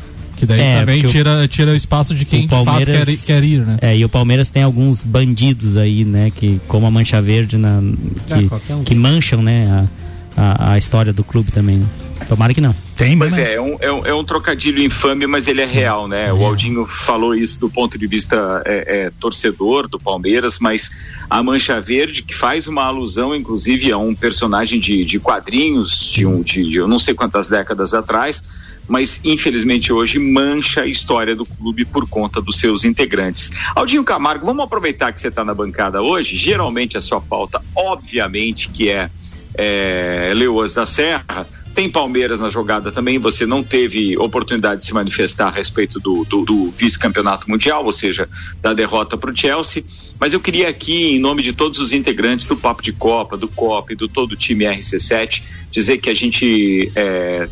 Que 0.44 0.48
daí 0.48 0.60
é, 0.60 0.80
também 0.80 1.02
tira, 1.02 1.48
tira 1.48 1.72
o 1.72 1.74
espaço 1.74 2.14
de 2.14 2.26
quem 2.26 2.46
de 2.46 2.64
fato 2.64 2.84
quer, 2.84 3.06
quer 3.24 3.42
ir, 3.42 3.60
né? 3.60 3.78
É, 3.80 3.96
e 3.96 4.04
o 4.04 4.08
Palmeiras 4.08 4.50
tem 4.50 4.62
alguns 4.62 5.02
bandidos 5.02 5.76
aí, 5.78 6.04
né? 6.04 6.30
Que, 6.34 6.60
como 6.68 6.86
a 6.86 6.90
Mancha 6.90 7.20
Verde, 7.20 7.56
na, 7.56 7.80
que, 8.26 8.50
é, 8.70 8.74
um 8.74 8.84
que 8.84 8.94
mancham, 8.94 9.42
né? 9.42 9.88
A, 10.36 10.42
a, 10.42 10.72
a, 10.72 10.78
história 10.78 11.12
do 11.12 11.24
clube 11.24 11.50
também. 11.50 11.78
Né? 11.78 11.86
Tomara 12.28 12.52
que 12.52 12.60
não. 12.60 12.74
Tem, 12.96 13.16
né? 13.16 13.28
é, 13.38 13.54
é 13.54 13.60
um, 13.60 13.76
é, 13.80 13.92
um, 13.92 14.06
é 14.06 14.14
um 14.14 14.24
trocadilho 14.24 14.82
infame, 14.82 15.26
mas 15.26 15.46
ele 15.48 15.62
é 15.62 15.66
real, 15.66 16.06
né? 16.06 16.32
O 16.32 16.44
Aldinho 16.44 16.86
falou 16.86 17.34
isso 17.34 17.58
do 17.58 17.70
ponto 17.70 17.96
de 17.96 18.06
vista 18.06 18.62
é, 18.66 19.06
é, 19.06 19.12
torcedor 19.18 19.88
do 19.88 19.98
Palmeiras, 19.98 20.58
mas 20.58 20.90
a 21.30 21.42
Mancha 21.42 21.80
Verde, 21.80 22.22
que 22.22 22.34
faz 22.34 22.66
uma 22.66 22.84
alusão, 22.84 23.34
inclusive, 23.34 23.90
a 23.92 23.98
um 23.98 24.14
personagem 24.14 24.78
de, 24.78 25.04
de 25.04 25.18
quadrinhos 25.18 26.10
de, 26.10 26.26
um, 26.26 26.42
de, 26.42 26.68
de 26.68 26.76
eu 26.76 26.86
não 26.86 26.98
sei 26.98 27.14
quantas 27.14 27.48
décadas 27.48 27.94
atrás, 27.94 28.42
mas 28.86 29.20
infelizmente 29.24 29.92
hoje 29.92 30.18
mancha 30.18 30.82
a 30.82 30.86
história 30.86 31.34
do 31.34 31.46
clube 31.46 31.84
por 31.84 32.08
conta 32.08 32.40
dos 32.40 32.58
seus 32.58 32.84
integrantes. 32.84 33.50
Aldinho 33.74 34.04
Camargo, 34.04 34.46
vamos 34.46 34.64
aproveitar 34.64 35.12
que 35.12 35.20
você 35.20 35.28
está 35.28 35.44
na 35.44 35.54
bancada 35.54 36.02
hoje. 36.02 36.36
Geralmente 36.36 36.96
a 36.96 37.00
sua 37.00 37.20
pauta, 37.20 37.62
obviamente, 37.74 38.68
que 38.68 38.90
é, 38.90 39.10
é 39.54 40.32
Leoas 40.34 40.74
da 40.74 40.86
Serra. 40.86 41.46
Tem 41.74 41.90
Palmeiras 41.90 42.40
na 42.40 42.48
jogada 42.48 42.92
também. 42.92 43.18
Você 43.18 43.44
não 43.44 43.62
teve 43.62 44.16
oportunidade 44.16 44.82
de 44.82 44.86
se 44.86 44.94
manifestar 44.94 45.48
a 45.48 45.50
respeito 45.50 45.98
do, 45.98 46.24
do, 46.24 46.44
do 46.44 46.70
vice-campeonato 46.70 47.50
mundial, 47.50 47.84
ou 47.84 47.92
seja, 47.92 48.28
da 48.62 48.72
derrota 48.72 49.16
para 49.16 49.30
o 49.30 49.36
Chelsea. 49.36 49.82
Mas 50.24 50.32
eu 50.32 50.40
queria 50.40 50.70
aqui, 50.70 51.16
em 51.16 51.18
nome 51.18 51.42
de 51.42 51.52
todos 51.52 51.78
os 51.78 51.92
integrantes 51.92 52.46
do 52.46 52.56
Papo 52.56 52.82
de 52.82 52.94
Copa, 52.94 53.36
do 53.36 53.46
COP, 53.46 53.94
do 53.94 54.08
todo 54.08 54.32
o 54.32 54.36
time 54.36 54.64
RC7, 54.64 55.42
dizer 55.70 55.98
que 55.98 56.08
a 56.08 56.14
gente 56.14 56.90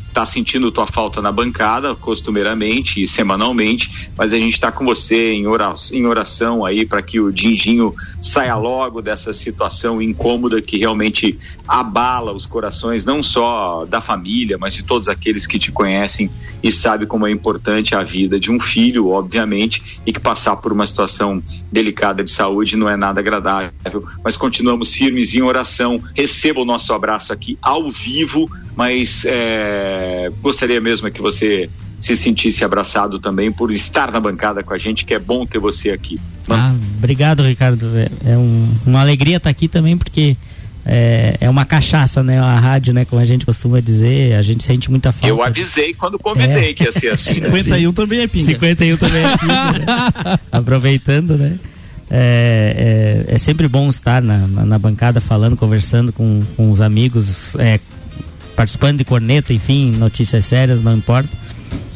está 0.09 0.25
sentindo 0.25 0.73
tua 0.73 0.87
falta 0.87 1.21
na 1.21 1.31
bancada, 1.31 1.95
costumeiramente 1.95 3.03
e 3.03 3.07
semanalmente, 3.07 4.11
mas 4.17 4.33
a 4.33 4.39
gente 4.39 4.55
está 4.55 4.73
com 4.73 4.87
você 4.87 5.33
em 5.33 5.47
oração, 5.47 5.99
em 5.99 6.07
oração 6.07 6.65
aí 6.65 6.87
para 6.87 7.03
que 7.03 7.21
o 7.21 7.31
Dinginho 7.31 7.95
saia 8.23 8.57
logo 8.57 9.03
dessa 9.03 9.35
situação 9.35 10.01
incômoda 10.01 10.63
que 10.63 10.79
realmente 10.79 11.39
abala 11.69 12.33
os 12.33 12.47
corações, 12.47 13.05
não 13.05 13.23
só 13.23 13.85
da 13.85 14.01
família, 14.01 14.57
mas 14.57 14.73
de 14.73 14.83
todos 14.83 15.09
aqueles 15.09 15.47
que 15.47 15.59
te 15.59 15.71
conhecem 15.71 16.31
e 16.63 16.73
sabem 16.73 17.07
como 17.07 17.27
é 17.27 17.31
importante 17.31 17.95
a 17.95 18.03
vida 18.03 18.41
de 18.41 18.51
um 18.51 18.59
filho, 18.59 19.09
obviamente, 19.09 20.01
e 20.07 20.13
que 20.13 20.21
passar 20.21 20.57
por 20.57 20.73
uma 20.73 20.87
situação 20.87 21.43
delicada 21.71 22.25
de 22.25 22.31
saúde 22.31 22.62
não 22.77 22.89
é 22.89 22.97
nada 22.97 23.21
agradável, 23.21 23.73
mas 24.25 24.37
continuamos 24.37 24.95
firmes 24.95 25.35
em 25.35 25.43
oração. 25.43 26.03
Receba 26.15 26.61
o 26.61 26.65
nosso 26.65 26.93
abraço 26.93 27.33
aqui 27.33 27.59
ao 27.61 27.89
vivo, 27.89 28.51
mas 28.77 29.25
é, 29.27 30.29
gostaria 30.41 30.81
mesmo 30.81 31.11
que 31.11 31.21
você 31.21 31.69
se 31.99 32.17
sentisse 32.17 32.65
abraçado 32.65 33.19
também 33.19 33.53
por 33.53 33.71
estar 33.71 34.11
na 34.11 34.19
bancada 34.19 34.63
com 34.63 34.75
a 34.75 34.79
gente, 34.79 35.05
que 35.05 35.15
é 35.15 35.19
bom 35.19 35.47
ter 35.47 35.59
você 35.59 35.91
aqui. 35.91 36.19
Ah, 36.49 36.75
obrigado, 36.99 37.43
Ricardo. 37.45 37.87
É, 37.97 38.33
é 38.33 38.37
um, 38.37 38.69
uma 38.85 39.01
alegria 39.01 39.37
estar 39.37 39.51
aqui 39.51 39.69
também, 39.69 39.97
porque 39.97 40.37
é, 40.85 41.37
é, 41.41 41.49
uma 41.49 41.65
cachaça, 41.65 42.23
né? 42.23 42.41
A 42.41 42.59
rádio, 42.59 42.93
né? 42.93 43.05
Como 43.05 43.23
a 43.23 43.25
gente 43.25 43.47
costuma 43.47 43.81
dizer, 43.81 44.35
a 44.35 44.43
gente 44.43 44.65
sente 44.65 44.91
muita 44.91 45.13
falta. 45.13 45.29
Eu 45.29 45.43
avisei 45.43 45.95
quando 45.95 46.19
convidei 46.19 46.71
é. 46.71 46.75
que 46.75 46.85
ia 46.85 46.93
ser 46.93 47.11
assim. 47.11 47.35
51 47.35 47.89
né? 47.89 47.93
também 47.95 48.21
é 48.21 48.27
pinga. 48.27 48.47
51 48.47 48.97
também 48.97 49.25
é 49.25 49.37
pinga. 49.37 49.73
né? 49.79 50.39
Aproveitando, 50.51 51.39
né? 51.39 51.59
É, 52.15 53.25
é, 53.27 53.35
é, 53.35 53.39
sempre 53.39 53.67
bom 53.67 53.89
estar 53.89 54.21
na, 54.21 54.47
na, 54.47 54.67
na, 54.67 54.79
bancada 54.79 55.19
falando, 55.19 55.57
conversando 55.57 56.13
com, 56.13 56.43
com 56.55 56.71
os 56.71 56.83
amigos, 56.83 57.57
é, 57.57 57.81
participando 58.55 58.99
de 58.99 59.05
corneta, 59.05 59.55
enfim, 59.55 59.93
notícias 59.93 60.45
sérias, 60.45 60.83
não 60.83 60.95
importa. 60.95 61.31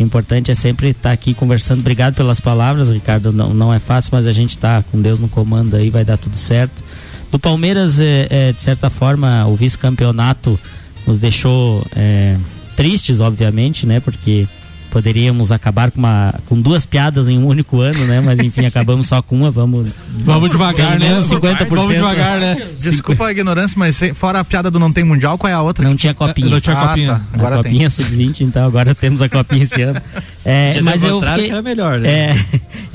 O 0.01 0.03
importante 0.03 0.51
é 0.51 0.55
sempre 0.55 0.89
estar 0.89 1.13
aqui 1.13 1.35
conversando. 1.35 1.81
Obrigado 1.81 2.15
pelas 2.15 2.41
palavras, 2.41 2.91
Ricardo. 2.91 3.31
Não, 3.31 3.53
não 3.53 3.75
é 3.75 3.79
fácil, 3.79 4.13
mas 4.15 4.27
a 4.27 4.33
gente 4.33 4.53
está 4.53 4.83
com 4.91 5.03
Deus 5.03 5.21
no 5.21 5.29
comando 5.29 5.77
aí, 5.77 5.91
vai 5.91 6.03
dar 6.03 6.17
tudo 6.17 6.37
certo. 6.37 6.83
Do 7.31 7.39
Palmeiras, 7.39 8.01
é, 8.01 8.27
é, 8.31 8.53
de 8.53 8.63
certa 8.63 8.89
forma, 8.89 9.47
o 9.47 9.55
vice-campeonato 9.55 10.59
nos 11.07 11.19
deixou 11.19 11.87
é, 11.95 12.39
tristes, 12.75 13.21
obviamente, 13.21 13.85
né? 13.85 14.01
Porque 14.01 14.49
poderíamos 14.97 15.53
acabar 15.53 15.91
com, 15.91 15.99
uma, 15.99 16.35
com 16.47 16.59
duas 16.59 16.87
piadas 16.87 17.29
em 17.29 17.37
um 17.37 17.47
único 17.47 17.81
ano, 17.83 18.07
né? 18.07 18.23
Mas 18.23 18.39
enfim, 18.39 18.65
acabamos 18.65 19.07
só 19.07 19.21
com 19.21 19.37
uma. 19.37 19.51
Vamos, 19.51 19.89
vamos 20.25 20.49
devagar, 20.49 20.99
né? 20.99 21.21
50%. 21.21 21.67
Vamos 21.69 21.95
devagar, 21.95 22.41
né? 22.41 22.57
Desculpa 22.81 23.27
a 23.27 23.31
ignorância, 23.31 23.79
mas 23.79 24.01
fora 24.15 24.41
a 24.41 24.45
piada 24.45 24.71
do 24.71 24.79
não 24.79 24.91
tem 24.91 25.05
mundial, 25.05 25.37
qual 25.37 25.51
é 25.51 25.53
a 25.53 25.61
outra? 25.61 25.87
Não 25.87 25.95
tinha 25.95 26.15
copinha. 26.15 26.49
Não 26.49 26.61
tinha 26.63 26.75
copinha. 26.75 27.13
Ah, 27.13 27.19
tá. 27.19 27.25
Agora 27.35 27.55
a 27.57 27.59
copinha 27.59 27.91
sub-20, 27.91 28.41
então 28.41 28.67
agora 28.67 28.95
temos 28.95 29.21
a 29.21 29.29
copinha 29.29 29.65
esse 29.65 29.83
ano. 29.83 30.01
É, 30.49 30.81
mas 30.81 31.03
eu 31.03 31.21
fiquei, 31.21 31.47
que 31.47 31.51
era 31.51 31.61
melhor, 31.61 31.99
né? 31.99 32.09
É, 32.09 32.37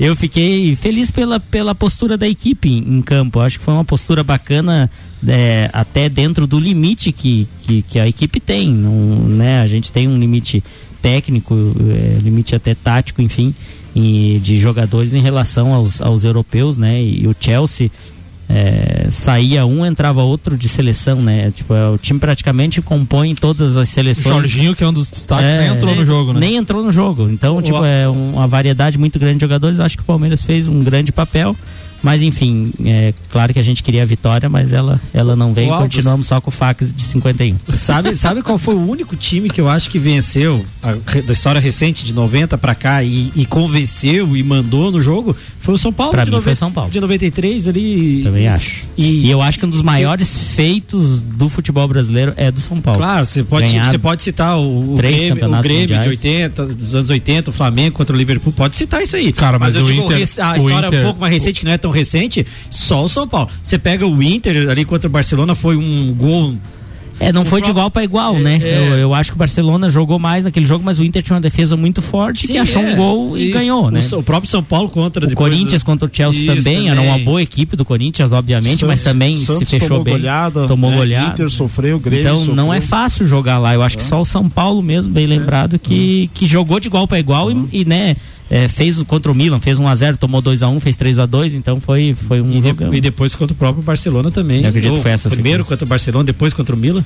eu 0.00 0.16
fiquei 0.16 0.74
feliz 0.74 1.10
pela, 1.10 1.38
pela 1.38 1.74
postura 1.74 2.16
da 2.16 2.26
equipe 2.26 2.66
em, 2.66 2.96
em 2.96 3.02
campo. 3.02 3.40
Acho 3.40 3.58
que 3.58 3.64
foi 3.66 3.74
uma 3.74 3.84
postura 3.84 4.24
bacana. 4.24 4.90
É, 5.28 5.68
até 5.70 6.08
dentro 6.08 6.46
do 6.46 6.58
limite 6.58 7.12
que, 7.12 7.46
que, 7.60 7.82
que 7.82 7.98
a 7.98 8.08
equipe 8.08 8.40
tem, 8.40 8.72
não, 8.72 9.06
né? 9.28 9.60
A 9.60 9.66
gente 9.66 9.92
tem 9.92 10.08
um 10.08 10.18
limite 10.18 10.64
técnico, 11.02 11.54
é, 11.90 12.20
limite 12.22 12.54
até 12.54 12.74
tático, 12.74 13.20
enfim, 13.20 13.52
e 13.94 14.40
de 14.42 14.58
jogadores 14.58 15.12
em 15.12 15.20
relação 15.20 15.74
aos, 15.74 16.00
aos 16.00 16.24
europeus, 16.24 16.78
né? 16.78 17.02
E, 17.02 17.26
o 17.26 17.34
Chelsea 17.38 17.90
é, 18.48 19.08
saía 19.10 19.66
um, 19.66 19.84
entrava 19.84 20.22
outro 20.22 20.56
de 20.56 20.68
seleção, 20.68 21.20
né? 21.20 21.50
Tipo, 21.50 21.74
é, 21.74 21.88
o 21.88 21.98
time 21.98 22.20
praticamente 22.20 22.80
compõe 22.80 23.34
todas 23.34 23.76
as 23.76 23.88
seleções. 23.88 24.26
O 24.26 24.38
Jorginho, 24.38 24.76
que 24.76 24.84
é 24.84 24.88
um 24.88 24.92
dos 24.92 25.10
destaques, 25.10 25.44
é, 25.44 25.60
nem 25.60 25.76
entrou 25.76 25.94
no 25.94 26.06
jogo, 26.06 26.32
né? 26.32 26.40
Nem 26.40 26.56
entrou 26.56 26.82
no 26.82 26.92
jogo. 26.92 27.28
Então, 27.28 27.56
o... 27.56 27.62
tipo, 27.62 27.84
é 27.84 28.08
uma 28.08 28.46
variedade 28.46 28.96
muito 28.96 29.18
grande 29.18 29.38
de 29.38 29.40
jogadores. 29.40 29.80
Acho 29.80 29.96
que 29.96 30.02
o 30.02 30.06
Palmeiras 30.06 30.42
fez 30.42 30.68
um 30.68 30.82
grande 30.82 31.10
papel. 31.10 31.56
Mas 32.02 32.22
enfim, 32.22 32.72
é 32.84 33.14
claro 33.30 33.52
que 33.52 33.58
a 33.58 33.62
gente 33.62 33.82
queria 33.82 34.02
a 34.02 34.06
vitória, 34.06 34.48
mas 34.48 34.72
ela, 34.72 35.00
ela 35.14 35.36
não 35.36 35.54
veio. 35.54 35.68
Continuamos 35.78 36.26
só 36.26 36.40
com 36.40 36.48
o 36.48 36.52
fax 36.52 36.92
de 36.92 37.02
51. 37.02 37.56
Sabe, 37.76 38.16
sabe 38.16 38.42
qual 38.42 38.58
foi 38.58 38.74
o 38.74 38.88
único 38.88 39.16
time 39.16 39.48
que 39.48 39.60
eu 39.60 39.68
acho 39.68 39.90
que 39.90 39.98
venceu 39.98 40.64
a, 40.82 40.92
da 41.20 41.32
história 41.32 41.60
recente 41.60 42.04
de 42.04 42.12
90 42.12 42.56
para 42.58 42.74
cá 42.74 43.02
e, 43.02 43.32
e, 43.34 43.44
convenceu 43.44 44.36
e 44.36 44.42
mandou 44.42 44.90
no 44.90 45.00
jogo? 45.00 45.36
Foi 45.60 45.74
o 45.74 45.78
São 45.78 45.92
Paulo. 45.92 46.12
Pra 46.12 46.24
de 46.24 46.30
mim 46.30 46.40
foi 46.40 46.54
São 46.54 46.70
Paulo. 46.70 46.90
De 46.90 47.00
93 47.00 47.68
ali. 47.68 48.22
Também 48.22 48.48
acho. 48.48 48.84
E, 48.96 49.26
e 49.26 49.30
eu 49.30 49.42
acho 49.42 49.58
que 49.58 49.66
um 49.66 49.68
dos 49.68 49.82
maiores 49.82 50.36
feitos 50.54 51.20
do 51.20 51.48
futebol 51.48 51.86
brasileiro 51.88 52.34
é 52.36 52.50
do 52.50 52.60
São 52.60 52.80
Paulo. 52.80 53.00
Claro, 53.00 53.26
você 53.26 53.42
pode, 53.42 53.68
você 53.78 53.98
pode 53.98 54.22
citar 54.22 54.58
o, 54.58 54.92
o 54.92 54.94
três 54.94 55.34
Grêmio, 55.34 55.58
o 55.58 55.62
Grêmio 55.62 56.00
de 56.00 56.08
80, 56.08 56.66
dos 56.66 56.94
anos 56.94 57.10
80, 57.10 57.50
o 57.50 57.52
Flamengo 57.52 57.96
contra 57.96 58.14
o 58.14 58.18
Liverpool, 58.18 58.52
pode 58.52 58.76
citar 58.76 59.02
isso 59.02 59.16
aí. 59.16 59.32
Cara, 59.32 59.58
mas, 59.58 59.74
mas 59.74 59.82
eu 59.82 59.90
digo, 59.90 60.04
Inter, 60.04 60.16
a 60.16 60.22
história 60.56 60.86
Inter, 60.86 61.00
um 61.00 61.04
pouco 61.04 61.20
mais 61.20 61.32
recente, 61.32 61.60
que 61.60 61.66
não 61.66 61.72
é 61.72 61.78
tão 61.78 61.90
recente, 61.92 62.44
só 62.70 63.04
o 63.04 63.08
São 63.08 63.28
Paulo. 63.28 63.48
Você 63.62 63.78
pega 63.78 64.06
o 64.06 64.22
Inter 64.22 64.68
ali 64.68 64.84
contra 64.84 65.06
o 65.08 65.10
Barcelona, 65.10 65.54
foi 65.54 65.76
um 65.76 66.12
gol 66.16 66.54
é, 67.20 67.30
não 67.30 67.44
foi 67.44 67.62
de 67.62 67.70
igual 67.70 67.88
para 67.88 68.02
igual, 68.02 68.36
É, 68.36 68.40
né? 68.40 68.60
é. 68.64 68.78
Eu, 68.78 68.94
eu 68.98 69.14
acho 69.14 69.30
que 69.30 69.36
o 69.36 69.38
Barcelona 69.38 69.88
jogou 69.90 70.18
mais 70.18 70.42
naquele 70.42 70.66
jogo, 70.66 70.82
mas 70.84 70.98
o 70.98 71.04
Inter 71.04 71.22
tinha 71.22 71.36
uma 71.36 71.40
defesa 71.42 71.76
muito 71.76 72.02
forte 72.02 72.46
Sim, 72.48 72.54
que 72.54 72.58
achou 72.58 72.82
é. 72.82 72.92
um 72.92 72.96
gol 72.96 73.38
e 73.38 73.44
Isso. 73.44 73.52
ganhou, 73.58 73.90
né? 73.92 74.00
O, 74.12 74.18
o 74.18 74.22
próprio 74.24 74.50
São 74.50 74.62
Paulo 74.62 74.88
contra 74.88 75.24
O 75.24 75.34
Corinthians 75.34 75.82
do- 75.82 75.86
contra 75.86 76.08
o 76.08 76.10
Chelsea 76.12 76.42
Isso, 76.42 76.56
também, 76.56 76.88
era 76.90 77.00
uma 77.00 77.18
boa 77.18 77.40
equipe 77.40 77.76
do 77.76 77.84
Corinthians, 77.84 78.32
obviamente, 78.32 78.84
mas 78.84 79.02
também 79.02 79.36
Santos 79.36 79.58
se 79.58 79.66
fechou 79.66 79.88
tomou 79.88 80.04
bem. 80.04 80.14
Goleada, 80.14 80.66
tomou 80.66 80.90
né? 80.90 80.96
goleada. 80.96 81.32
Inter 81.34 81.50
sofreu, 81.50 82.00
Grêmio 82.00 82.22
Então 82.22 82.38
sofreu. 82.38 82.56
não 82.56 82.74
é 82.74 82.80
fácil 82.80 83.24
jogar 83.24 83.58
lá. 83.58 83.72
Eu 83.72 83.82
acho 83.82 83.98
que 83.98 84.02
só 84.04 84.20
o 84.20 84.24
São 84.24 84.48
Paulo 84.48 84.82
mesmo, 84.82 85.12
bem 85.12 85.26
lembrado, 85.26 85.78
que, 85.78 86.28
que 86.34 86.46
jogou 86.46 86.80
de 86.80 86.88
igual 86.88 87.06
para 87.06 87.20
igual 87.20 87.52
e, 87.52 87.68
e, 87.72 87.84
né, 87.84 88.16
é, 88.54 88.68
fez 88.68 89.00
o- 89.00 89.04
contra 89.06 89.32
o 89.32 89.34
Milan, 89.34 89.58
fez 89.58 89.78
1 89.78 89.88
a 89.88 89.94
0 89.94 90.16
tomou 90.18 90.42
2 90.42 90.62
a 90.62 90.68
1 90.68 90.78
fez 90.78 90.94
3 90.94 91.18
a 91.18 91.24
2 91.24 91.54
então 91.54 91.80
foi, 91.80 92.14
foi 92.28 92.40
um 92.42 92.50
E, 92.52 92.60
de- 92.60 92.68
jogão. 92.68 92.92
e 92.94 93.00
depois 93.00 93.34
contra 93.34 93.54
o 93.54 93.56
próprio 93.56 93.82
Barcelona 93.82 94.30
também. 94.30 94.62
Eu 94.62 94.68
acredito 94.68 94.94
que 94.94 95.00
foi 95.00 95.10
essa 95.12 95.30
Primeiro 95.30 95.60
sequência. 95.64 95.74
contra 95.76 95.84
o 95.86 95.88
Barcelona, 95.88 96.24
depois 96.24 96.52
contra 96.52 96.74
o 96.76 96.78
Milan. 96.78 97.02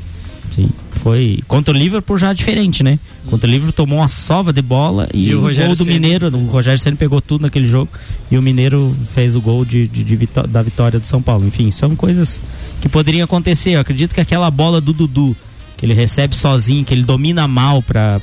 Sim, 0.54 0.68
foi. 1.02 1.40
Contra 1.48 1.74
o 1.74 1.76
Liverpool 1.76 2.16
já 2.18 2.32
diferente, 2.32 2.82
né? 2.82 2.98
Contra 3.28 3.48
o 3.48 3.50
Liverpool 3.50 3.72
tomou 3.72 3.98
uma 3.98 4.08
sova 4.08 4.52
de 4.52 4.62
bola 4.62 5.06
e, 5.12 5.28
E 5.28 5.34
o 5.34 5.40
gol 5.40 5.74
do. 5.74 5.84
Mineiro. 5.84 6.28
O 6.34 6.46
Rogério 6.46 6.78
Senna 6.78 6.96
pegou 6.96 7.20
tudo 7.20 7.42
naquele 7.42 7.68
jogo 7.68 7.90
e 8.30 8.38
o 8.38 8.42
Mineiro 8.42 8.96
fez 9.12 9.34
o 9.36 9.40
gol 9.40 9.64
de, 9.64 9.86
de- 9.88 10.04
de 10.04 10.16
vitó- 10.16 10.46
da 10.46 10.62
vitória 10.62 10.98
do 11.00 11.06
São 11.06 11.20
Paulo. 11.20 11.44
Enfim, 11.46 11.70
são 11.72 11.94
coisas 11.96 12.40
que 12.80 12.88
poderiam 12.88 13.24
acontecer. 13.24 13.70
Eu 13.70 13.80
acredito 13.80 14.14
que 14.14 14.20
aquela 14.20 14.50
bola 14.50 14.80
do 14.80 14.92
Dudu, 14.92 15.36
que 15.76 15.84
ele 15.84 15.94
recebe 15.94 16.34
sozinho, 16.36 16.84
que 16.84 16.94
ele 16.94 17.02
domina 17.02 17.46
mal 17.48 17.82
pra, 17.82 18.20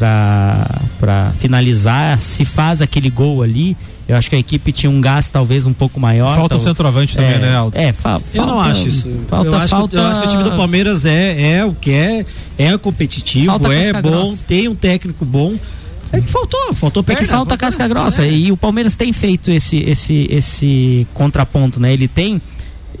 pra 0.00 1.32
finalizar, 1.38 2.18
se 2.20 2.44
faz 2.44 2.80
aquele 2.82 3.10
gol 3.10 3.42
ali. 3.42 3.76
Eu 4.08 4.16
acho 4.16 4.30
que 4.30 4.36
a 4.36 4.38
equipe 4.38 4.72
tinha 4.72 4.88
um 4.90 5.00
gás 5.02 5.28
talvez 5.28 5.66
um 5.66 5.72
pouco 5.74 6.00
maior. 6.00 6.34
Falta 6.34 6.54
um 6.54 6.58
tal- 6.58 6.60
centroavante 6.66 7.14
também, 7.14 7.32
é, 7.34 7.38
né, 7.38 7.54
Aldo? 7.56 7.76
É, 7.78 7.92
fa 7.92 8.20
Eu 8.32 8.46
não 8.46 8.54
falta- 8.54 8.70
acho 8.70 8.88
isso. 8.88 9.08
Falta, 9.28 9.50
eu, 9.50 9.56
acho, 9.56 9.68
falta, 9.68 9.88
que, 9.88 9.96
eu 9.96 10.06
acho 10.06 10.20
que 10.22 10.26
o 10.26 10.30
time 10.30 10.42
do 10.44 10.52
Palmeiras 10.52 11.04
é, 11.04 11.56
é 11.56 11.64
o 11.64 11.74
que 11.74 11.90
é, 11.90 12.24
é 12.56 12.78
competitivo, 12.78 13.46
Falta 13.46 13.72
é 13.74 13.92
bom, 13.92 14.00
grossa. 14.10 14.44
tem 14.46 14.66
um 14.66 14.74
técnico 14.74 15.24
bom. 15.26 15.54
É 16.10 16.22
que 16.22 16.30
faltou, 16.30 16.72
faltou 16.72 17.02
É 17.02 17.04
que 17.04 17.16
perna, 17.16 17.28
falta 17.28 17.50
faltou- 17.50 17.58
casca 17.58 17.86
grossa. 17.86 18.22
É. 18.24 18.32
E 18.32 18.50
o 18.50 18.56
Palmeiras 18.56 18.96
tem 18.96 19.12
feito 19.12 19.50
esse, 19.50 19.76
esse, 19.82 20.26
esse 20.30 21.06
contraponto, 21.12 21.78
né? 21.78 21.92
Ele 21.92 22.08
tem 22.08 22.40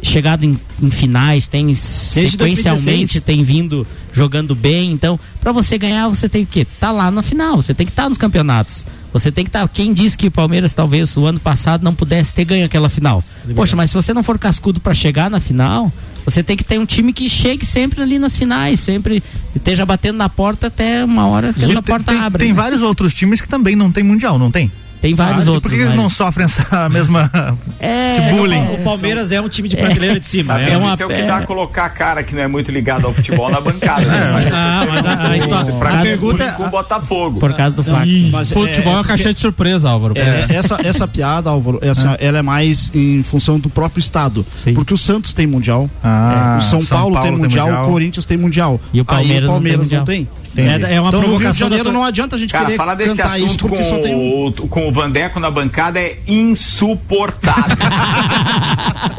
chegado 0.02 0.44
em, 0.44 0.58
em 0.80 0.90
finais, 0.90 1.46
tem 1.46 1.74
sequencialmente 1.74 2.36
2016. 2.36 3.24
tem 3.24 3.42
vindo 3.42 3.86
jogando 4.12 4.54
bem. 4.54 4.92
Então, 4.92 5.18
para 5.40 5.52
você 5.52 5.78
ganhar, 5.78 6.08
você 6.08 6.28
tem 6.28 6.44
que 6.44 6.60
estar 6.60 6.90
lá 6.90 7.10
na 7.10 7.22
final, 7.22 7.56
você 7.56 7.74
tem 7.74 7.86
que 7.86 7.92
estar 7.92 8.08
nos 8.08 8.18
campeonatos. 8.18 8.84
Você 9.12 9.32
tem 9.32 9.44
que 9.44 9.48
estar. 9.48 9.66
Quem 9.68 9.92
disse 9.92 10.18
que 10.18 10.26
o 10.26 10.30
Palmeiras 10.30 10.74
talvez 10.74 11.16
o 11.16 11.24
ano 11.24 11.40
passado 11.40 11.82
não 11.82 11.94
pudesse 11.94 12.34
ter 12.34 12.44
ganho 12.44 12.66
aquela 12.66 12.88
final? 12.88 13.24
Poxa, 13.54 13.74
mas 13.74 13.90
se 13.90 13.94
você 13.94 14.12
não 14.12 14.22
for 14.22 14.38
cascudo 14.38 14.80
para 14.80 14.94
chegar 14.94 15.30
na 15.30 15.40
final, 15.40 15.92
Você 16.24 16.42
tem 16.42 16.58
que 16.58 16.64
ter 16.64 16.78
um 16.78 16.84
time 16.84 17.10
que 17.10 17.26
chegue 17.26 17.64
sempre 17.64 18.02
ali 18.02 18.18
nas 18.18 18.36
finais, 18.36 18.80
sempre 18.80 19.22
esteja 19.56 19.86
batendo 19.86 20.18
na 20.18 20.28
porta 20.28 20.66
até 20.66 21.02
uma 21.02 21.26
hora 21.26 21.54
que 21.54 21.64
essa 21.64 21.80
porta 21.80 22.12
tem, 22.12 22.20
abre. 22.20 22.44
Tem 22.44 22.48
né? 22.48 22.54
vários 22.54 22.82
outros 22.82 23.14
times 23.14 23.40
que 23.40 23.48
também 23.48 23.74
não 23.74 23.90
tem 23.90 24.04
mundial, 24.04 24.38
não 24.38 24.50
tem? 24.50 24.70
Tem 25.00 25.14
vários 25.14 25.46
Ah, 25.46 25.50
outros. 25.52 25.62
Por 25.62 25.70
que, 25.70 25.76
que 25.76 25.82
eles 25.82 25.94
mas- 25.94 26.02
não 26.02 26.10
sofrem 26.10 26.44
essa 26.46 26.88
mesma 26.90 27.30
É, 27.80 28.08
esse 28.08 28.20
bullying? 28.36 28.74
O 28.74 28.78
Palmeiras 28.84 29.30
é 29.32 29.40
um 29.40 29.48
time 29.48 29.68
de 29.68 29.76
prateleira 29.76 30.18
de 30.18 30.26
cima. 30.26 30.60
É 30.60 30.66
vendo? 30.70 30.78
uma- 30.80 30.94
Isso 30.94 31.02
é 31.02 31.06
o 31.06 31.08
que 31.08 31.14
é- 31.14 31.26
dá 31.26 31.36
a 31.38 31.46
colocar 31.46 31.84
a 31.84 31.88
cara 31.90 32.22
que 32.22 32.34
não 32.34 32.42
é 32.42 32.48
muito 32.48 32.70
ligado 32.72 33.06
ao 33.06 33.12
futebol 33.12 33.50
na 33.50 33.60
bancada. 33.60 34.04
né? 34.04 34.50
Ah, 34.52 34.84
mas 34.88 35.06
a, 35.06 35.28
a 35.30 35.36
história. 35.36 35.72
Pra 35.74 36.02
pergunta 36.02 36.52
com 36.52 36.64
o 36.64 36.68
Botafogo. 36.70 37.38
Por 37.40 37.52
causa 37.54 37.74
do 37.76 37.84
fato. 37.84 38.08
Mas 38.32 38.50
Futebol 38.50 38.92
é, 38.92 38.96
uma 38.96 39.04
caixinha 39.04 39.32
de 39.34 39.40
surpresa, 39.40 39.88
Álvaro. 39.90 40.14
É, 40.16 40.54
essa, 40.54 40.78
essa 40.82 41.06
piada, 41.06 41.50
Álvaro, 41.50 41.78
essa, 41.82 42.16
ela 42.20 42.38
é 42.38 42.42
mais 42.42 42.90
em 42.94 43.22
função 43.22 43.58
do 43.58 43.68
próprio 43.70 44.00
estado. 44.00 44.44
Sim. 44.56 44.74
Porque 44.74 44.92
o 44.94 44.98
Santos 44.98 45.32
tem 45.32 45.46
mundial, 45.46 45.88
Ah, 46.02 46.58
o 46.58 46.62
São, 46.62 46.84
Paulo, 46.84 47.20
tem, 47.20 47.30
mundial, 47.32 47.84
o 47.84 47.90
Corinthians 47.90 48.26
tem 48.26 48.36
mundial. 48.36 48.80
E 48.92 49.00
o 49.00 49.04
Palmeiras 49.04 49.34
Aí, 49.36 49.40
não 49.42 49.48
o 49.50 49.52
Palmeiras 49.54 49.88
tem 49.88 49.98
não 49.98 50.04
tem. 50.04 50.28
É, 50.56 50.96
é 50.96 51.00
uma 51.00 51.08
então, 51.08 51.20
no 51.20 51.26
Rio 51.28 51.36
de 51.36 51.42
provocação 51.44 51.68
Janeiro 51.68 51.92
não 51.92 52.04
adianta 52.04 52.34
a 52.34 52.38
gente 52.38 52.50
Cara, 52.50 52.64
querer 52.64 52.76
falar 52.76 52.94
desse 52.96 53.14
cantar 53.14 53.36
isso 53.36 53.46
assunto 53.46 53.60
porque 53.60 53.76
com, 53.76 53.84
só 53.84 53.98
tem 53.98 54.14
um. 54.14 54.52
O, 54.88 54.92
com 54.92 54.98
o 54.98 55.02
Vandeco 55.02 55.38
na 55.40 55.50
bancada 55.50 55.98
é 56.00 56.18
insuportável. 56.26 57.76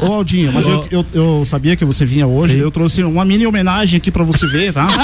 Ô 0.00 0.06
Aldinho, 0.14 0.52
mas 0.52 0.66
eu, 0.66 0.86
eu, 0.90 1.06
eu 1.12 1.44
sabia 1.44 1.76
que 1.76 1.84
você 1.84 2.04
vinha 2.04 2.26
hoje, 2.26 2.58
eu 2.58 2.70
trouxe 2.70 3.02
uma 3.02 3.24
mini 3.24 3.46
homenagem 3.46 3.96
aqui 3.98 4.10
pra 4.10 4.24
você 4.24 4.46
ver, 4.46 4.72
tá? 4.72 4.86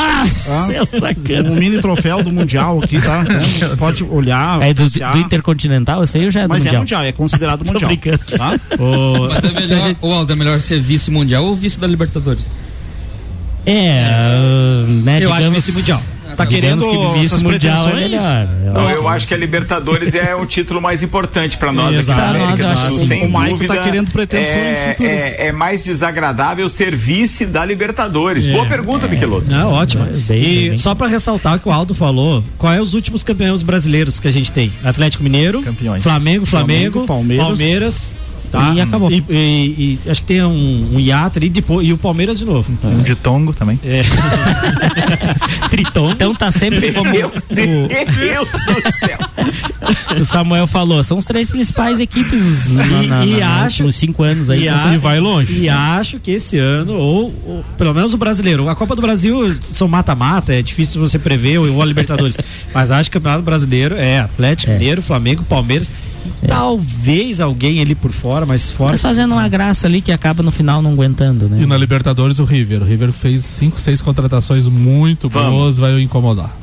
Tá? 0.46 0.66
Seu 0.66 1.00
sacana. 1.00 1.50
Um 1.50 1.54
mini 1.56 1.80
troféu 1.80 2.22
do 2.22 2.32
Mundial 2.32 2.80
aqui, 2.82 3.00
tá? 3.00 3.24
Então, 3.56 3.76
pode 3.76 4.04
olhar, 4.04 4.62
É 4.62 4.72
do, 4.72 4.84
do 4.88 5.18
Intercontinental, 5.18 6.02
esse 6.02 6.18
aí 6.18 6.30
já 6.30 6.40
é 6.40 6.42
do 6.44 6.48
mas 6.48 6.58
Mundial? 6.62 6.74
é 6.74 6.78
mundial, 6.78 7.02
é 7.04 7.12
considerado 7.12 7.64
Tô 7.64 7.72
mundial. 7.72 7.88
brincando. 7.90 8.18
Tá? 8.36 8.58
o- 8.78 9.28
Mas 9.42 9.54
é 9.56 9.60
melhor, 9.60 9.88
gente- 9.88 9.98
ô, 10.00 10.12
Aldo, 10.12 10.32
é 10.32 10.36
melhor 10.36 10.60
ser 10.60 10.80
vice 10.80 11.10
mundial 11.10 11.44
ou 11.44 11.56
vice 11.56 11.78
da 11.80 11.86
Libertadores? 11.86 12.48
É, 13.66 14.04
uh, 14.04 14.86
né, 15.02 15.18
Eu 15.20 15.32
acho 15.32 15.42
digamos, 15.42 15.58
esse 15.58 15.72
mundial. 15.72 16.02
Tá 16.36 16.44
digamos 16.44 16.84
querendo 16.84 17.14
que 17.14 17.24
essas 17.24 17.42
mundial 17.42 17.88
é 17.88 17.90
pretensões? 17.90 18.10
melhor. 18.10 18.48
Não, 18.74 18.90
eu 18.90 19.08
acho 19.08 19.26
que 19.26 19.32
a 19.32 19.36
Libertadores 19.36 20.14
é 20.14 20.34
o 20.34 20.44
título 20.44 20.82
mais 20.82 21.02
importante 21.02 21.56
para 21.56 21.72
nós 21.72 21.96
Exato. 21.96 22.20
aqui 22.20 22.32
na 22.32 22.32
nós, 22.32 22.42
América 22.42 22.62
eu 22.62 22.66
do 22.66 22.72
acho 22.72 22.88
Sul, 22.90 22.98
que 23.00 23.06
sem 23.06 23.24
o 23.24 23.30
Maico 23.30 23.66
tá 23.66 23.78
querendo 23.78 24.10
pretensões 24.10 24.78
é, 24.78 24.90
futuras. 24.90 25.12
É, 25.12 25.46
é 25.46 25.52
mais 25.52 25.82
desagradável 25.82 26.68
ser 26.68 26.94
vice 26.94 27.46
da 27.46 27.64
Libertadores. 27.64 28.44
É. 28.44 28.52
Boa 28.52 28.66
pergunta, 28.66 29.08
Michelotto. 29.08 29.50
Não, 29.50 29.72
ótimo. 29.72 30.04
Bem, 30.04 30.20
bem, 30.20 30.42
e 30.42 30.68
bem. 30.68 30.76
só 30.76 30.94
pra 30.94 31.06
ressaltar 31.06 31.56
o 31.56 31.58
que 31.58 31.68
o 31.68 31.72
Aldo 31.72 31.94
falou, 31.94 32.44
qual 32.58 32.72
é 32.72 32.80
os 32.80 32.92
últimos 32.92 33.22
campeões 33.22 33.62
brasileiros 33.62 34.20
que 34.20 34.28
a 34.28 34.32
gente 34.32 34.52
tem? 34.52 34.70
Atlético 34.84 35.24
Mineiro, 35.24 35.62
Campeões. 35.62 36.02
Flamengo, 36.02 36.44
Flamengo, 36.44 36.92
Flamengo, 36.92 37.06
Palmeiras. 37.06 37.46
Palmeiras, 37.46 38.16
tá? 38.50 38.72
E 38.74 38.80
acabou. 38.80 39.10
E, 39.10 39.22
e- 39.28 39.98
e 40.06 40.10
acho 40.10 40.20
que 40.22 40.26
tem 40.28 40.42
um, 40.42 40.94
um 40.94 41.00
hiato 41.00 41.38
ali 41.38 41.48
depois, 41.48 41.86
e 41.86 41.92
o 41.92 41.98
Palmeiras 41.98 42.38
de 42.38 42.44
novo. 42.44 42.70
Um 42.84 43.02
de 43.02 43.14
tongo 43.14 43.52
também. 43.52 43.78
É. 43.84 44.02
Triton. 45.70 46.10
Então 46.10 46.34
tá 46.34 46.50
sempre 46.50 46.92
como 46.92 47.10
Meu 47.10 47.28
o, 47.28 47.30
Deus 47.50 48.48
do 48.48 48.92
céu. 49.06 49.18
o 50.20 50.24
Samuel 50.24 50.66
falou, 50.66 51.02
são 51.02 51.18
os 51.18 51.24
três 51.26 51.50
principais 51.50 52.00
equipes 52.00 52.70
na, 52.70 52.84
E- 52.84 53.06
na, 53.06 53.26
e 53.26 53.36
na, 53.40 53.64
acho- 53.64 53.82
nos 53.82 53.96
cinco 53.96 54.22
anos 54.22 54.48
aí. 54.50 54.64
e 54.64 54.68
a- 54.68 54.92
E 54.94 54.98
vai 54.98 55.20
longe. 55.20 55.52
E 55.58 55.68
acho 55.68 56.18
que 56.18 56.30
esse 56.32 56.58
ano, 56.58 56.94
ou, 56.94 57.34
ou 57.46 57.64
pelo 57.76 57.92
menos 57.94 58.14
o 58.14 58.16
brasileiro, 58.16 58.68
a 58.68 58.74
Copa 58.74 58.94
do 58.94 59.02
Brasil 59.02 59.54
são 59.72 59.88
mata-mata, 59.88 60.54
é 60.54 60.62
difícil 60.62 61.00
você 61.00 61.18
prever, 61.18 61.58
ou 61.58 61.82
a 61.82 61.84
Libertadores. 61.86 62.36
Mas 62.74 62.90
acho 62.90 63.10
que 63.10 63.16
o 63.16 63.20
Campeonato 63.20 63.42
Brasileiro 63.42 63.96
é 63.96 64.20
Atlético 64.20 64.70
É. 64.70 64.74
Mineiro, 64.74 65.02
Flamengo, 65.02 65.42
Palmeiras. 65.44 65.90
E 66.42 66.46
Talvez 66.46 67.40
alguém 67.40 67.80
ali 67.80 67.94
por 67.94 68.10
fora, 68.10 68.44
mas 68.46 68.70
fora. 68.70 68.92
Mas 68.92 69.00
fazendo 69.00 69.32
uma 69.32 69.48
graça 69.48 69.86
ali 69.86 70.00
que 70.00 70.12
acaba 70.12 70.42
no 70.42 70.50
final 70.50 70.80
não 70.82 70.92
aguentando, 70.92 71.48
né? 71.48 71.62
E 71.62 71.66
na 71.66 71.76
Libertadores 71.76 72.38
o 72.38 72.44
River. 72.44 72.82
O 72.82 72.84
River 72.84 73.12
fez 73.12 73.44
cinco, 73.44 73.80
seis 73.80 74.00
contratações 74.00 74.66
muito 74.66 75.28
boas, 75.28 75.78
vai 75.78 76.00
incomodar. 76.00 76.56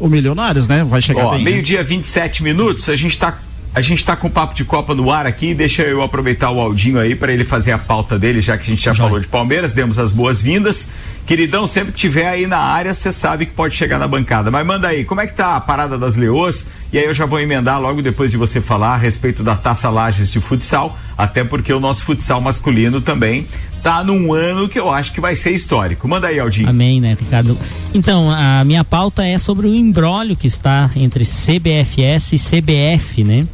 O 0.00 0.08
Milionários, 0.08 0.68
né? 0.68 0.84
Vai 0.84 1.02
chegar 1.02 1.26
Ó, 1.26 1.30
bem. 1.32 1.44
né? 1.44 1.50
meio-dia 1.50 1.82
27 1.82 2.42
minutos, 2.42 2.88
a 2.88 2.96
gente 2.96 3.18
tá. 3.18 3.38
A 3.74 3.82
gente 3.82 4.04
tá 4.04 4.16
com 4.16 4.30
papo 4.30 4.54
de 4.54 4.64
Copa 4.64 4.94
no 4.94 5.10
ar 5.12 5.26
aqui, 5.26 5.54
deixa 5.54 5.82
eu 5.82 6.02
aproveitar 6.02 6.50
o 6.50 6.58
Aldinho 6.58 6.98
aí 6.98 7.14
para 7.14 7.32
ele 7.32 7.44
fazer 7.44 7.70
a 7.70 7.78
pauta 7.78 8.18
dele, 8.18 8.40
já 8.40 8.56
que 8.56 8.62
a 8.64 8.74
gente 8.74 8.82
já 8.82 8.94
falou 8.94 9.20
de 9.20 9.26
Palmeiras, 9.26 9.72
demos 9.72 9.98
as 9.98 10.10
boas-vindas. 10.10 10.88
Queridão, 11.28 11.66
sempre 11.66 11.92
que 11.92 11.98
tiver 11.98 12.26
aí 12.26 12.46
na 12.46 12.56
área, 12.56 12.94
você 12.94 13.12
sabe 13.12 13.44
que 13.44 13.52
pode 13.52 13.76
chegar 13.76 13.98
na 13.98 14.08
bancada. 14.08 14.50
Mas 14.50 14.66
manda 14.66 14.88
aí, 14.88 15.04
como 15.04 15.20
é 15.20 15.26
que 15.26 15.34
tá 15.34 15.56
a 15.56 15.60
parada 15.60 15.98
das 15.98 16.16
leoas? 16.16 16.66
E 16.90 16.96
aí 16.96 17.04
eu 17.04 17.12
já 17.12 17.26
vou 17.26 17.38
emendar 17.38 17.78
logo 17.78 18.00
depois 18.00 18.30
de 18.30 18.38
você 18.38 18.62
falar 18.62 18.94
a 18.94 18.96
respeito 18.96 19.42
da 19.42 19.54
Taça 19.54 19.90
Lages 19.90 20.32
de 20.32 20.40
futsal, 20.40 20.98
até 21.18 21.44
porque 21.44 21.70
o 21.70 21.78
nosso 21.78 22.02
futsal 22.02 22.40
masculino 22.40 23.02
também 23.02 23.46
tá 23.82 24.02
num 24.02 24.32
ano 24.32 24.70
que 24.70 24.80
eu 24.80 24.90
acho 24.90 25.12
que 25.12 25.20
vai 25.20 25.36
ser 25.36 25.50
histórico. 25.50 26.08
Manda 26.08 26.28
aí, 26.28 26.40
Aldinho. 26.40 26.66
Amém, 26.66 26.98
né, 26.98 27.14
Ricardo? 27.20 27.58
Então, 27.92 28.30
a 28.30 28.64
minha 28.64 28.82
pauta 28.82 29.22
é 29.22 29.36
sobre 29.36 29.66
o 29.66 29.74
embrólio 29.74 30.34
que 30.34 30.46
está 30.46 30.88
entre 30.96 31.26
CBFS 31.26 32.32
e 32.32 32.38
CBF, 32.38 33.22
né? 33.22 33.46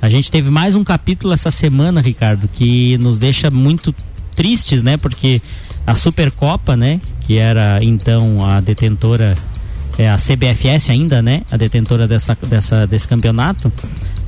A 0.00 0.08
gente 0.08 0.28
teve 0.28 0.50
mais 0.50 0.74
um 0.74 0.82
capítulo 0.82 1.32
essa 1.32 1.52
semana, 1.52 2.00
Ricardo, 2.00 2.48
que 2.48 2.98
nos 2.98 3.16
deixa 3.16 3.48
muito 3.48 3.94
tristes, 4.34 4.82
né? 4.82 4.96
Porque 4.96 5.40
a 5.86 5.94
Supercopa, 5.94 6.76
né? 6.76 7.00
Que 7.20 7.38
era 7.38 7.82
então 7.82 8.44
a 8.44 8.60
detentora, 8.60 9.36
é 9.98 10.10
a 10.10 10.16
CBFS 10.16 10.90
ainda, 10.90 11.22
né? 11.22 11.42
A 11.50 11.56
detentora 11.56 12.06
dessa, 12.06 12.36
dessa, 12.48 12.86
desse 12.86 13.06
campeonato, 13.06 13.72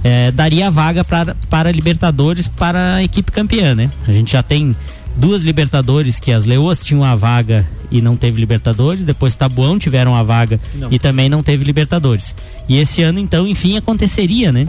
é, 0.03 0.31
daria 0.31 0.69
a 0.69 0.71
vaga 0.71 1.05
pra, 1.05 1.35
para 1.49 1.69
a 1.69 1.73
Libertadores 1.73 2.49
para 2.49 2.95
a 2.95 3.03
equipe 3.03 3.33
campeã, 3.33 3.75
né? 3.75 3.91
A 4.07 4.13
gente 4.13 4.33
já 4.33 4.43
tem 4.43 4.77
duas 5.17 5.43
Libertadores 5.43 6.19
que 6.19 6.33
as 6.33 6.45
Leoas 6.45 6.85
tinham 6.85 7.05
a 7.05 7.15
vaga 7.15 7.67
e 7.91 8.01
não 8.01 8.17
teve 8.17 8.41
Libertadores, 8.41 9.05
depois 9.05 9.37
Tabuão 9.37 9.79
tiveram 9.79 10.15
a 10.17 10.23
vaga 10.23 10.61
Não. 10.75 10.89
e 10.91 10.99
também 10.99 11.29
não 11.29 11.43
teve 11.43 11.65
Libertadores. 11.65 12.35
E 12.69 12.77
esse 12.77 13.03
ano 13.03 13.19
então, 13.19 13.47
enfim, 13.47 13.77
aconteceria, 13.77 14.51
né? 14.51 14.67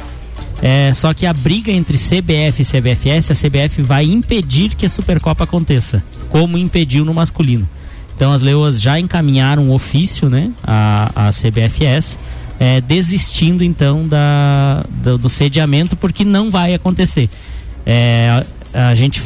É, 0.61 0.93
só 0.93 1.13
que 1.13 1.25
a 1.25 1.33
briga 1.33 1.71
entre 1.71 1.97
CBF 1.97 2.61
e 2.61 2.65
CBFS, 2.65 3.31
a 3.31 3.35
CBF 3.35 3.81
vai 3.81 4.05
impedir 4.05 4.73
que 4.75 4.85
a 4.85 4.89
Supercopa 4.89 5.43
aconteça, 5.43 6.03
como 6.29 6.57
impediu 6.57 7.03
no 7.03 7.13
masculino. 7.13 7.67
Então 8.15 8.31
as 8.31 8.41
leoas 8.41 8.81
já 8.81 8.97
encaminharam 8.99 9.63
um 9.63 9.71
ofício, 9.73 10.29
né, 10.29 10.51
a 10.63 11.29
CBFS, 11.31 12.17
é, 12.57 12.79
desistindo 12.79 13.63
então 13.63 14.07
da, 14.07 14.85
do, 14.89 15.17
do 15.17 15.29
sediamento 15.29 15.95
porque 15.97 16.23
não 16.23 16.49
vai 16.49 16.73
acontecer. 16.73 17.29
É, 17.85 18.43
a, 18.73 18.89
a 18.89 18.95
gente 18.95 19.21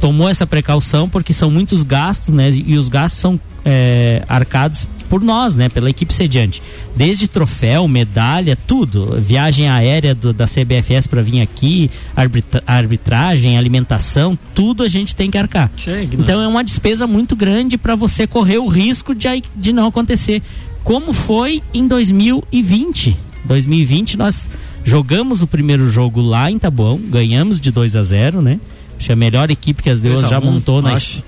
tomou 0.00 0.28
essa 0.28 0.46
precaução 0.46 1.08
porque 1.08 1.32
são 1.32 1.50
muitos 1.50 1.82
gastos, 1.82 2.32
né, 2.32 2.48
e 2.50 2.78
os 2.78 2.88
gastos 2.88 3.20
são 3.20 3.40
é, 3.70 4.22
arcados 4.26 4.88
por 5.10 5.22
nós, 5.22 5.54
né, 5.56 5.68
pela 5.68 5.88
equipe 5.90 6.12
sediante. 6.12 6.62
Desde 6.96 7.28
troféu, 7.28 7.86
medalha, 7.88 8.56
tudo. 8.66 9.18
Viagem 9.20 9.68
aérea 9.68 10.14
do- 10.14 10.32
da 10.32 10.46
CBFS 10.46 11.06
para 11.06 11.22
vir 11.22 11.40
aqui, 11.40 11.90
arbitra- 12.16 12.62
arbitragem, 12.66 13.56
alimentação, 13.58 14.38
tudo 14.54 14.82
a 14.82 14.88
gente 14.88 15.14
tem 15.16 15.30
que 15.30 15.38
arcar. 15.38 15.70
Chegue, 15.76 16.16
Então 16.18 16.40
é 16.42 16.46
uma 16.46 16.62
despesa 16.64 17.06
muito 17.06 17.34
grande 17.36 17.76
para 17.78 17.94
você 17.94 18.26
correr 18.26 18.58
o 18.58 18.66
risco 18.68 19.14
de, 19.14 19.42
de 19.56 19.72
não 19.72 19.86
acontecer. 19.86 20.42
Como 20.84 21.12
foi 21.12 21.62
em 21.72 21.86
2020. 21.86 23.16
2020 23.44 24.16
nós 24.18 24.48
jogamos 24.84 25.40
o 25.42 25.46
primeiro 25.46 25.88
jogo 25.90 26.20
lá 26.20 26.50
em 26.50 26.58
Taboão, 26.58 26.98
ganhamos 26.98 27.60
de 27.60 27.70
2 27.70 27.96
a 27.96 28.02
0, 28.02 28.42
né? 28.42 28.58
Acho 28.98 29.06
que 29.06 29.12
a 29.12 29.16
melhor 29.16 29.50
equipe 29.50 29.82
que 29.82 29.88
as 29.90 30.00
Deus 30.00 30.18
Dois 30.20 30.30
já 30.30 30.38
um, 30.38 30.44
montou 30.52 30.86
acho. 30.86 31.22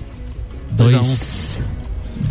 Dois 0.71 0.93
a 0.93 0.97
2 0.99 1.59
Tá, 1.59 1.70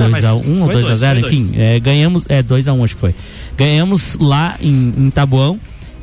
2 0.04 0.10
mas 0.10 0.24
a 0.24 0.34
1 0.34 0.38
um, 0.38 0.60
ou 0.60 0.66
foi 0.66 0.74
2 0.74 0.84
a 0.84 0.88
dois, 0.88 1.00
0, 1.00 1.20
foi 1.20 1.28
enfim, 1.28 1.52
é, 1.56 1.80
ganhamos, 1.80 2.26
é 2.28 2.42
2 2.42 2.68
a 2.68 2.72
1 2.72 2.78
um, 2.78 2.84
acho 2.84 2.94
que 2.94 3.00
foi. 3.00 3.14
Ganhamos 3.56 4.16
lá 4.20 4.56
em, 4.60 4.94
em 4.96 5.10
Taboão 5.10 5.58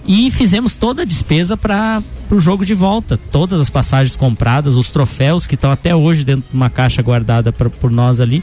e 0.08 0.32
fizemos 0.32 0.78
toda 0.78 1.02
a 1.02 1.06
despesa 1.06 1.58
para 1.58 2.02
o 2.32 2.40
jogo 2.40 2.66
de 2.66 2.74
volta. 2.74 3.20
Todas 3.32 3.60
as 3.60 3.70
passagens 3.70 4.16
compradas, 4.16 4.76
os 4.76 4.90
troféus 4.90 5.46
que 5.46 5.56
estão 5.56 5.70
até 5.70 5.94
hoje 5.94 6.24
dentro 6.24 6.46
de 6.50 6.56
uma 6.56 6.70
caixa 6.70 7.02
guardada 7.02 7.52
pra, 7.52 7.70
por 7.70 7.92
nós 7.92 8.22
ali. 8.22 8.42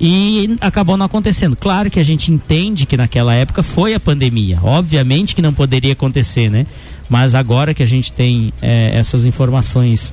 E 0.00 0.56
acabou 0.60 0.96
não 0.96 1.06
acontecendo. 1.06 1.54
Claro 1.54 1.90
que 1.90 2.00
a 2.00 2.04
gente 2.04 2.32
entende 2.32 2.86
que 2.86 2.96
naquela 2.96 3.34
época 3.34 3.62
foi 3.62 3.94
a 3.94 4.00
pandemia. 4.00 4.58
Obviamente 4.62 5.34
que 5.34 5.42
não 5.42 5.52
poderia 5.52 5.92
acontecer, 5.92 6.50
né? 6.50 6.66
Mas 7.08 7.34
agora 7.34 7.74
que 7.74 7.82
a 7.82 7.86
gente 7.86 8.10
tem 8.12 8.52
é, 8.62 8.92
essas 8.94 9.26
informações 9.26 10.12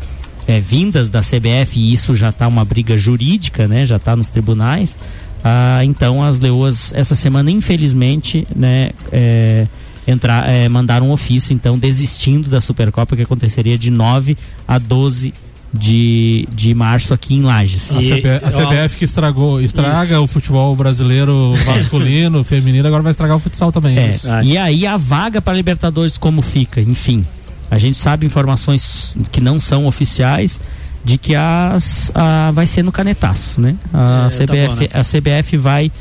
é, 0.49 0.59
vindas 0.59 1.09
da 1.09 1.19
CBF 1.19 1.79
e 1.79 1.93
isso 1.93 2.15
já 2.15 2.29
está 2.29 2.47
uma 2.47 2.65
briga 2.65 2.97
jurídica, 2.97 3.67
né? 3.67 3.85
Já 3.85 3.97
está 3.97 4.15
nos 4.15 4.31
tribunais. 4.31 4.97
Ah, 5.43 5.85
então 5.85 6.23
as 6.23 6.39
leoas 6.39 6.91
essa 6.91 7.13
semana, 7.13 7.51
infelizmente, 7.51 8.47
né? 8.55 8.89
É, 9.11 9.67
entrar, 10.07 10.49
é, 10.49 10.67
mandaram 10.67 11.09
um 11.09 11.11
ofício, 11.11 11.53
então 11.53 11.77
desistindo 11.77 12.49
da 12.49 12.59
Supercopa 12.59 13.15
que 13.15 13.21
aconteceria 13.21 13.77
de 13.77 13.91
9 13.91 14.35
a 14.67 14.79
12 14.79 15.35
de, 15.71 16.47
de 16.51 16.73
março 16.73 17.13
aqui 17.13 17.35
em 17.35 17.43
Lages. 17.43 17.95
A, 17.95 17.99
CB 17.99 18.29
a 18.43 18.49
CBF 18.49 18.97
que 18.97 19.05
estragou, 19.05 19.61
estraga 19.61 20.19
o 20.19 20.25
futebol 20.25 20.75
brasileiro 20.75 21.53
masculino, 21.63 22.41
feminino, 22.43 22.87
agora 22.87 23.03
vai 23.03 23.11
estragar 23.11 23.37
o 23.37 23.39
futsal 23.39 23.71
também. 23.71 23.99
É, 23.99 24.07
Isso. 24.07 24.27
e 24.43 24.57
aí 24.57 24.87
a 24.87 24.97
vaga 24.97 25.39
para 25.43 25.53
Libertadores 25.53 26.17
como 26.17 26.41
fica? 26.41 26.81
Enfim, 26.81 27.23
a 27.69 27.77
gente 27.77 27.97
sabe 27.97 28.25
informações 28.25 29.15
que 29.31 29.39
não 29.41 29.59
são 29.59 29.85
oficiais. 29.85 30.59
de 31.03 31.17
que 31.17 31.33
as, 31.33 32.11
a, 32.13 32.51
vai 32.51 32.67
ser 32.67 32.83
no 32.83 32.91
canetaço, 32.91 33.61
né? 33.61 33.75
A, 33.93 34.27
É, 34.29 34.45
tá 34.45 34.53
CBF, 34.53 34.67
bom, 34.67 34.75
né? 34.81 34.87
a 34.93 35.01
CBF 35.01 35.57
vai. 35.57 35.91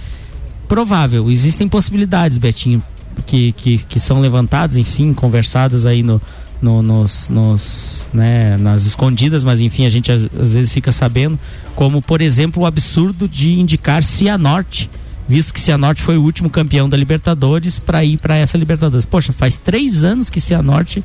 Provável, 0.67 1.31
existem 1.31 1.67
possibilidades, 1.69 2.37
Betinho, 2.37 2.83
que, 3.27 3.53
que, 3.53 3.79
que 3.79 3.99
são 4.01 4.21
levantadas, 4.21 4.77
enfim, 4.77 5.15
conversadas 5.15 5.87
aí 5.87 6.03
no, 6.03 6.21
no- 6.61 6.83
nos, 6.83 7.29
nos, 7.31 8.09
né, 8.13 8.57
nas 8.59 8.85
escondidas, 8.85 9.43
mas 9.45 9.61
enfim, 9.63 9.87
a 9.87 9.91
gente 9.91 10.13
às, 10.13 10.25
às 10.25 10.53
vezes 10.53 10.73
fica 10.73 10.93
sabendo, 10.93 11.39
como 11.75 12.03
por 12.03 12.21
exemplo 12.21 12.65
o 12.65 12.67
absurdo 12.67 13.27
de 13.27 13.53
indicar 13.59 14.03
Cianorte, 14.05 14.91
visto 15.27 15.55
que 15.55 15.61
Cianorte 15.61 16.03
foi 16.03 16.19
o 16.19 16.23
último 16.23 16.51
campeão 16.51 16.87
da 16.89 16.97
Libertadores 16.99 17.79
para 17.79 18.05
ir 18.05 18.19
para 18.19 18.37
essa 18.37 18.59
Libertadores. 18.59 19.07
Poxa, 19.07 19.33
faz 19.33 19.57
três 19.57 20.05
anos 20.05 20.29
que 20.29 20.41
Cianorte 20.41 21.03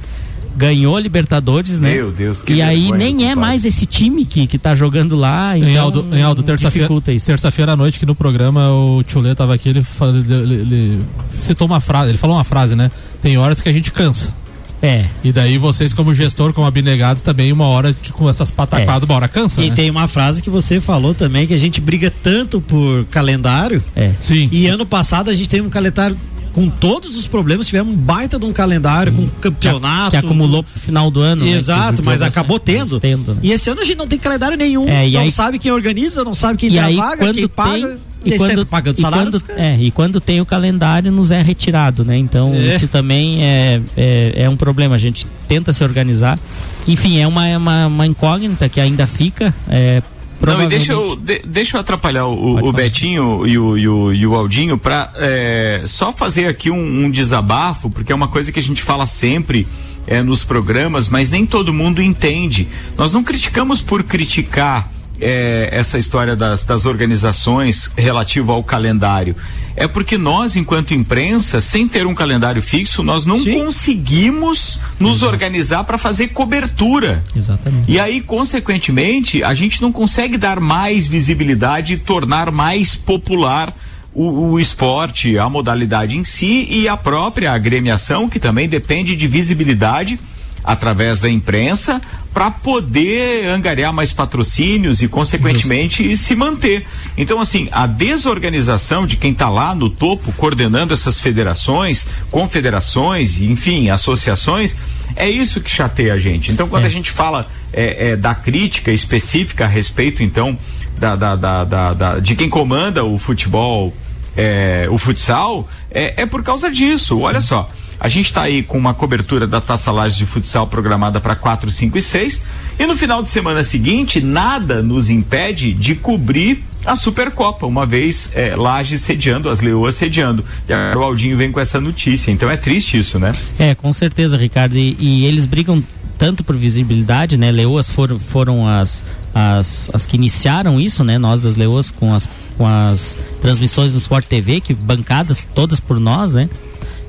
ganhou 0.55 0.95
a 0.95 0.99
Libertadores, 0.99 1.79
né? 1.79 1.93
Meu 1.95 2.11
Deus, 2.11 2.41
que 2.41 2.53
E 2.53 2.61
aí 2.61 2.91
nem 2.91 3.29
é 3.29 3.35
mais 3.35 3.65
esse 3.65 3.85
time 3.85 4.23
que, 4.25 4.45
que 4.47 4.57
tá 4.57 4.75
jogando 4.75 5.15
lá. 5.15 5.57
Então 5.57 5.69
Em 5.69 5.77
Aldo, 5.77 6.05
em 6.11 6.21
Aldo 6.21 6.43
terça-feira 6.43 6.89
terça-feira 7.25 7.71
à 7.73 7.75
noite 7.75 7.99
que 7.99 8.05
no 8.05 8.13
programa 8.15 8.71
o 8.71 9.03
Tchulê 9.03 9.33
tava 9.35 9.55
aqui, 9.55 9.69
ele, 9.69 9.81
fala- 9.83 10.17
ele- 10.17 10.33
ele- 10.33 10.53
ele 10.61 11.01
citou 11.39 11.65
uma 11.67 11.79
frase, 11.79 12.09
ele 12.09 12.17
falou 12.17 12.35
uma 12.37 12.43
frase, 12.43 12.75
né? 12.75 12.91
Tem 13.21 13.37
horas 13.37 13.61
que 13.61 13.69
a 13.69 13.73
gente 13.73 13.91
cansa. 13.91 14.33
É. 14.81 15.05
E 15.23 15.31
daí 15.31 15.57
vocês 15.57 15.93
como 15.93 16.13
gestor, 16.13 16.51
como 16.51 16.67
abnegados, 16.67 17.21
também 17.21 17.53
uma 17.53 17.65
hora 17.67 17.93
de- 17.93 18.11
com 18.11 18.29
essas 18.29 18.51
pataquadas, 18.51 19.07
uma 19.07 19.15
hora 19.15 19.29
cansa, 19.29 19.61
E 19.61 19.69
né? 19.69 19.75
tem 19.75 19.89
uma 19.89 20.09
frase 20.09 20.43
que 20.43 20.49
você 20.49 20.81
falou 20.81 21.13
também, 21.13 21.47
que 21.47 21.53
a 21.53 21.57
gente 21.57 21.79
briga 21.79 22.11
tanto 22.21 22.59
por 22.59 23.05
calendário. 23.05 23.81
É. 23.95 24.11
Sim. 24.19 24.49
E 24.51 24.67
ano 24.67 24.85
passado 24.85 25.29
a 25.29 25.33
gente 25.33 25.47
teve 25.47 25.65
um 25.65 25.69
calendário 25.69 26.17
com 26.53 26.69
todos 26.69 27.15
os 27.15 27.27
problemas, 27.27 27.67
tivemos 27.67 27.93
um 27.93 27.97
baita 27.97 28.37
de 28.39 28.45
um 28.45 28.53
calendário, 28.53 29.11
com 29.11 29.27
campeonato. 29.41 30.11
Que 30.11 30.17
acumulou 30.17 30.63
pro 30.63 30.79
final 30.79 31.09
do 31.11 31.19
ano. 31.19 31.43
né? 31.45 31.51
Exato, 31.51 32.01
Que 32.01 32.07
mas 32.07 32.21
acabou 32.21 32.59
tendo. 32.59 32.99
tendo, 32.99 33.33
né? 33.33 33.39
E 33.43 33.51
esse 33.51 33.69
ano 33.69 33.81
a 33.81 33.83
gente 33.83 33.97
não 33.97 34.07
tem 34.07 34.19
calendário 34.19 34.55
nenhum. 34.57 34.87
É, 34.87 35.07
e 35.07 35.13
não 35.13 35.21
aí- 35.21 35.31
sabe 35.31 35.57
quem 35.59 35.71
organiza, 35.71 36.23
não 36.23 36.33
sabe 36.35 36.57
quem 36.59 36.69
E 36.71 36.75
dá 36.75 36.85
aí, 36.85 36.95
vaga, 36.95 37.33
quem 37.33 37.47
paga. 37.47 37.71
tem. 37.87 37.97
E 38.25 38.29
E 38.35 38.37
quando, 38.37 38.65
pagando 38.65 38.97
e, 38.97 39.01
salário. 39.01 39.31
quando, 39.31 39.59
é, 39.59 39.77
e 39.81 39.91
quando 39.91 40.21
tem 40.21 40.39
o 40.39 40.45
calendário, 40.45 41.11
nos 41.11 41.29
é 41.29 41.41
retirado, 41.41 42.05
né? 42.05 42.15
Então, 42.17 42.53
É. 42.53 42.73
isso 42.75 42.87
também 42.87 43.43
é, 43.43 43.81
é, 43.97 44.33
é 44.43 44.49
um 44.49 44.55
problema. 44.55 44.95
A 44.95 44.97
gente 44.97 45.27
tenta 45.45 45.73
se 45.73 45.83
organizar. 45.83 46.39
Enfim, 46.87 47.19
é 47.19 47.27
uma, 47.27 47.45
é 47.47 47.57
uma, 47.57 47.87
uma 47.87 48.07
incógnita 48.07 48.69
que 48.69 48.79
ainda 48.79 49.05
fica. 49.07 49.53
É, 49.67 50.01
Não, 50.45 50.63
e 50.63 50.67
deixa 50.67 50.93
eu, 50.93 51.15
de- 51.15 51.41
deixa 51.45 51.77
eu 51.77 51.81
atrapalhar 51.81 52.25
o, 52.27 52.55
o. 52.67 52.73
Betinho 52.73 53.47
e 53.47 53.57
o, 53.57 53.77
e 53.77 53.87
o, 53.87 54.13
e 54.13 54.27
o 54.27 54.35
Aldinho 54.35 54.77
pra 54.77 55.11
é, 55.15 55.81
só 55.85 56.11
fazer 56.11 56.47
aqui 56.47 56.69
um, 56.69 57.05
um 57.05 57.09
desabafo, 57.09 57.89
porque 57.89 58.11
é 58.11 58.15
uma 58.15 58.27
coisa 58.27 58.51
que 58.51 58.59
a 58.59 58.63
gente 58.63 58.81
fala 58.81 59.05
sempre 59.05 59.67
é, 60.05 60.21
nos 60.21 60.43
programas, 60.43 61.07
mas 61.07 61.29
nem 61.29 61.45
todo 61.45 61.73
mundo 61.73 62.01
entende. 62.01 62.67
Nós 62.97 63.13
não 63.13 63.23
criticamos 63.23 63.81
por 63.81 64.03
criticar 64.03 64.89
é, 65.19 65.69
essa 65.71 65.97
história 65.97 66.35
das, 66.35 66.63
das 66.63 66.85
organizações 66.85 67.91
relativo 67.95 68.51
ao 68.51 68.63
calendário. 68.63 69.35
É 69.75 69.87
porque 69.87 70.17
nós, 70.17 70.55
enquanto 70.55 70.93
imprensa, 70.93 71.59
sem 71.59 71.87
ter 71.87 72.05
um 72.05 72.13
calendário 72.13 72.61
fixo, 72.61 73.01
nós 73.01 73.25
não 73.25 73.43
conseguimos 73.43 74.79
nos 74.99 75.23
organizar 75.23 75.83
para 75.83 75.97
fazer 75.97 76.27
cobertura. 76.29 77.23
Exatamente. 77.35 77.91
E 77.91 77.99
aí, 77.99 78.21
consequentemente, 78.21 79.43
a 79.43 79.53
gente 79.53 79.81
não 79.81 79.91
consegue 79.91 80.37
dar 80.37 80.59
mais 80.59 81.07
visibilidade 81.07 81.93
e 81.93 81.97
tornar 81.97 82.51
mais 82.51 82.95
popular 82.95 83.75
o, 84.13 84.51
o 84.51 84.59
esporte, 84.59 85.39
a 85.39 85.49
modalidade 85.49 86.15
em 86.15 86.23
si 86.23 86.67
e 86.69 86.87
a 86.87 86.95
própria 86.95 87.51
agremiação, 87.51 88.29
que 88.29 88.39
também 88.39 88.69
depende 88.69 89.15
de 89.15 89.27
visibilidade 89.27 90.19
através 90.63 91.19
da 91.19 91.29
imprensa 91.29 91.99
para 92.33 92.49
poder 92.49 93.45
angariar 93.47 93.93
mais 93.93 94.11
patrocínios 94.11 95.01
e 95.03 95.07
consequentemente 95.07 96.17
se 96.17 96.35
manter. 96.35 96.85
Então 97.15 97.39
assim, 97.39 97.67
a 97.71 97.85
desorganização 97.85 99.05
de 99.05 99.17
quem 99.17 99.31
está 99.33 99.49
lá 99.49 99.75
no 99.75 99.89
topo 99.89 100.31
coordenando 100.33 100.93
essas 100.93 101.19
federações, 101.19 102.07
confederações, 102.31 103.41
enfim, 103.41 103.89
associações, 103.89 104.75
é 105.15 105.29
isso 105.29 105.61
que 105.61 105.69
chateia 105.69 106.13
a 106.13 106.19
gente. 106.19 106.51
Então 106.51 106.67
quando 106.67 106.83
É. 106.83 106.87
a 106.87 106.89
gente 106.89 107.11
fala 107.11 107.45
é, 107.71 108.09
é, 108.11 108.15
da 108.15 108.33
crítica 108.35 108.91
específica 108.91 109.65
a 109.65 109.67
respeito 109.67 110.21
então 110.23 110.57
da, 110.97 111.15
da, 111.15 111.35
da, 111.35 111.63
da- 111.63 111.93
da- 111.93 112.19
de 112.19 112.35
quem 112.35 112.49
comanda 112.49 113.03
o 113.03 113.17
futebol, 113.17 113.93
é, 114.37 114.87
o 114.89 114.97
futsal, 114.97 115.67
é, 115.91 116.13
é 116.17 116.25
por 116.25 116.43
causa 116.43 116.69
disso. 116.71 117.19
Olha 117.19 117.41
só. 117.41 117.69
A 118.03 118.09
gente 118.09 118.25
está 118.25 118.41
aí 118.41 118.61
com 118.61 118.77
uma 118.77 118.93
cobertura 118.93 119.47
da 119.47 119.61
Taça 119.61 119.89
Lages 119.89 120.17
de 120.17 120.25
Futsal 120.25 120.67
programada 120.67 121.21
para 121.21 121.37
4, 121.37 121.71
5 121.71 121.97
e 121.97 122.01
6. 122.01 122.43
E 122.77 122.85
no 122.85 122.97
final 122.97 123.23
de 123.23 123.29
semana 123.29 123.63
seguinte, 123.63 124.19
nada 124.19 124.83
nos 124.83 125.09
impede 125.09 125.73
de 125.73 125.95
cobrir 125.95 126.65
a 126.85 126.97
Supercopa, 126.97 127.65
uma 127.65 127.85
vez 127.85 128.29
é, 128.35 128.57
Lages 128.57 128.99
sediando, 128.99 129.49
as 129.49 129.61
Leoas 129.61 129.95
sediando. 129.95 130.43
E 130.67 130.73
agora 130.73 130.99
o 130.99 131.03
Aldinho 131.03 131.37
vem 131.37 131.49
com 131.49 131.61
essa 131.61 131.79
notícia. 131.79 132.29
Então 132.29 132.51
é 132.51 132.57
triste 132.57 132.99
isso, 132.99 133.17
né? 133.17 133.31
É, 133.57 133.73
com 133.73 133.93
certeza, 133.93 134.35
Ricardo. 134.35 134.75
E, 134.75 134.97
e 134.99 135.25
eles 135.25 135.45
brigam 135.45 135.81
tanto 136.17 136.43
por 136.43 136.57
visibilidade, 136.57 137.37
né? 137.37 137.51
Leoas 137.51 137.89
foram, 137.89 138.19
foram 138.19 138.67
as, 138.67 139.01
as, 139.33 139.89
as 139.93 140.05
que 140.05 140.17
iniciaram 140.17 140.77
isso, 140.77 141.05
né? 141.05 141.17
Nós 141.17 141.39
das 141.39 141.55
Leoas 141.55 141.89
com 141.89 142.13
as, 142.13 142.27
com 142.57 142.67
as 142.67 143.17
transmissões 143.41 143.93
do 143.93 143.97
Sport 143.97 144.25
TV, 144.25 144.59
que 144.59 144.73
bancadas 144.73 145.47
todas 145.55 145.79
por 145.79 146.01
nós, 146.01 146.33
né? 146.33 146.49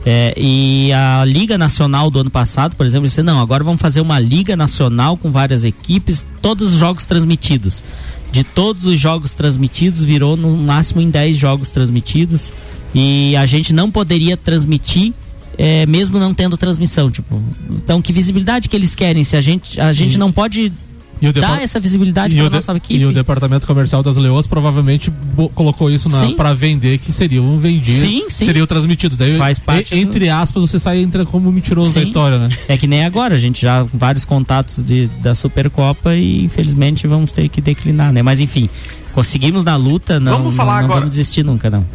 É, 0.07 0.35
e 0.37 0.93
a 0.93 1.25
Liga 1.25 1.57
Nacional 1.57 2.11
do 2.11 2.19
ano 2.19 2.31
passado, 2.31 2.77
por 2.77 2.85
exemplo, 2.85 3.07
disse: 3.09 3.23
não, 3.23 3.41
agora 3.41 3.65
vamos 3.65 3.81
fazer 3.81 4.01
uma 4.01 4.19
Liga 4.19 4.55
Nacional 4.57 5.17
com 5.17 5.31
várias 5.31 5.65
equipes, 5.65 6.25
todos 6.43 6.75
os 6.75 6.79
jogos 6.79 7.05
transmitidos. 7.07 7.83
De 8.31 8.43
todos 8.45 8.85
os 8.85 8.99
jogos 9.01 9.33
transmitidos, 9.33 10.03
virou 10.03 10.37
no 10.37 10.57
máximo 10.57 11.01
em 11.01 11.09
10 11.09 11.37
jogos 11.37 11.71
transmitidos. 11.71 12.53
E 12.95 13.35
a 13.37 13.47
gente 13.47 13.73
não 13.73 13.91
poderia 13.91 14.37
transmitir, 14.37 15.13
é, 15.57 15.87
mesmo 15.87 16.19
não 16.19 16.35
tendo 16.35 16.57
transmissão. 16.57 17.11
Tipo, 17.11 17.41
então, 17.71 18.03
que 18.03 18.13
visibilidade 18.13 18.69
que 18.69 18.77
eles 18.77 18.95
querem? 18.95 19.23
Se 19.25 19.37
a 19.37 19.41
gente, 19.41 19.81
a 19.81 19.93
gente 19.93 20.15
E- 20.15 20.19
não 20.19 20.31
pode 20.33 20.73
E 21.23 21.29
o 21.29 21.33
depar- 21.33 21.61
essa 21.63 21.81
visibilidade 21.81 22.35
para 22.37 22.51
nossa 22.51 22.73
equipe. 22.77 23.01
e 23.01 23.07
o 23.07 23.13
departamento 23.13 23.67
comercial 23.67 24.03
das 24.03 24.17
Leoas 24.17 24.47
provavelmente 24.47 25.13
colocou 25.55 25.91
isso 25.91 26.09
para 26.37 26.53
vender 26.53 26.99
que 26.99 27.11
seriam 27.13 27.59
vendidos, 27.59 28.01
Sim, 28.09 28.25
sim. 28.29 28.45
seriam 28.45 28.67
transmitidos. 28.67 29.17
Daí, 29.17 29.39
Faz 29.39 29.59
parte 29.59 29.95
e- 29.95 30.01
entre 30.01 30.29
aspas, 30.29 30.63
você 30.63 30.79
sai 30.79 31.01
entra 31.01 31.25
como 31.25 31.51
mentiroso 31.51 31.91
da 31.91 32.01
Sim. 32.01 32.03
história, 32.03 32.39
né? 32.39 32.49
É 32.69 32.77
que 32.77 32.87
nem 32.87 33.05
agora, 33.05 33.35
a 33.37 33.39
gente 33.39 33.63
já 33.63 33.85
vários 33.95 34.25
contatos 34.25 34.83
de, 34.83 35.07
da 35.23 35.35
Supercopa 35.35 36.15
e 36.15 36.45
infelizmente 36.45 37.07
vamos 37.07 37.33
ter 37.33 37.49
que 37.49 37.61
declinar, 37.61 38.13
né? 38.13 38.23
Mas 38.23 38.41
enfim, 38.41 38.69
conseguimos 39.15 39.65
na 39.65 39.77
luta, 39.77 40.19
não, 40.21 40.33
Vamos 40.39 40.55
falar 40.55 40.73
não, 40.75 40.79
não 40.81 40.85
agora. 40.87 41.01
vamos 41.01 41.17
desistir 41.17 41.43
nunca, 41.43 41.71
não. 41.71 41.87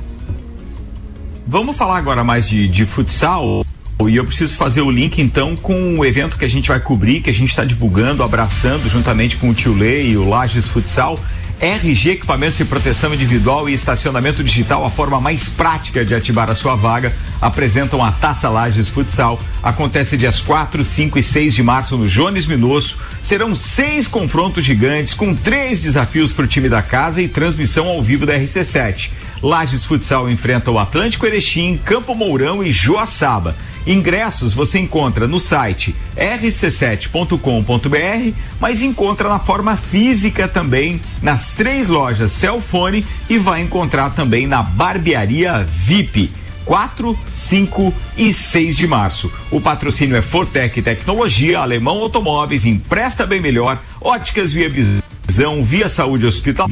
Vamos 1.47 1.75
falar 1.75 1.97
agora 1.97 2.23
mais 2.23 2.47
de, 2.47 2.67
de 2.67 2.85
futsal. 2.85 3.65
E 4.07 4.15
eu 4.15 4.23
preciso 4.23 4.55
fazer 4.55 4.81
o 4.81 4.89
link 4.89 5.21
então 5.21 5.57
com 5.57 5.99
o 5.99 6.05
evento 6.05 6.37
que 6.37 6.45
a 6.45 6.49
gente 6.49 6.69
vai 6.69 6.79
cobrir, 6.79 7.21
que 7.21 7.29
a 7.29 7.33
gente 7.33 7.49
está 7.49 7.65
divulgando, 7.65 8.23
abraçando 8.23 8.89
juntamente 8.89 9.35
com 9.35 9.49
o 9.49 9.53
Tio 9.53 9.73
Lei 9.73 10.11
e 10.11 10.17
o 10.17 10.27
Lages 10.27 10.67
Futsal. 10.67 11.19
RG 11.59 12.11
Equipamentos 12.11 12.57
de 12.57 12.63
Proteção 12.63 13.13
Individual 13.13 13.67
e 13.67 13.73
Estacionamento 13.73 14.41
Digital, 14.41 14.85
a 14.85 14.89
forma 14.89 15.19
mais 15.19 15.49
prática 15.49 16.05
de 16.05 16.15
ativar 16.15 16.49
a 16.49 16.55
sua 16.55 16.75
vaga, 16.75 17.11
apresentam 17.41 18.01
a 18.01 18.13
Taça 18.13 18.47
Lages 18.47 18.87
Futsal. 18.87 19.37
Acontece 19.61 20.15
dias 20.15 20.39
4, 20.39 20.81
5 20.81 21.19
e 21.19 21.23
6 21.23 21.53
de 21.53 21.61
março 21.61 21.97
no 21.97 22.07
Jones 22.07 22.47
Minosso. 22.47 22.99
Serão 23.21 23.53
seis 23.53 24.07
confrontos 24.07 24.63
gigantes 24.63 25.13
com 25.13 25.35
três 25.35 25.81
desafios 25.81 26.31
para 26.31 26.45
o 26.45 26.47
time 26.47 26.69
da 26.69 26.81
casa 26.81 27.21
e 27.21 27.27
transmissão 27.27 27.89
ao 27.89 28.01
vivo 28.01 28.25
da 28.25 28.39
RC7. 28.39 29.09
Lages 29.41 29.85
Futsal 29.85 30.29
enfrenta 30.29 30.69
o 30.69 30.77
Atlântico 30.77 31.25
Erechim, 31.25 31.79
Campo 31.83 32.13
Mourão 32.13 32.63
e 32.63 32.71
Joaçaba. 32.71 33.55
Ingressos 33.87 34.53
você 34.53 34.79
encontra 34.79 35.27
no 35.27 35.39
site 35.39 35.95
rc7.com.br, 36.15 38.37
mas 38.59 38.81
encontra 38.81 39.29
na 39.29 39.39
forma 39.39 39.75
física 39.75 40.47
também 40.47 41.01
nas 41.21 41.53
três 41.53 41.87
lojas 41.87 42.31
Celfone 42.31 43.05
e 43.29 43.37
vai 43.37 43.61
encontrar 43.61 44.11
também 44.11 44.45
na 44.45 44.61
Barbearia 44.61 45.63
VIP. 45.63 46.31
4, 46.65 47.17
5 47.33 47.93
e 48.15 48.31
6 48.31 48.77
de 48.77 48.85
março. 48.85 49.31
O 49.49 49.59
patrocínio 49.59 50.15
é 50.15 50.21
Fortec 50.21 50.79
Tecnologia, 50.83 51.61
Alemão 51.61 51.97
Automóveis, 51.97 52.63
Empresta 52.63 53.25
Bem 53.25 53.41
Melhor, 53.41 53.79
Óticas 53.99 54.53
Via 54.53 54.69
Visão, 54.69 55.63
Via 55.63 55.89
Saúde 55.89 56.27
Hospital, 56.27 56.69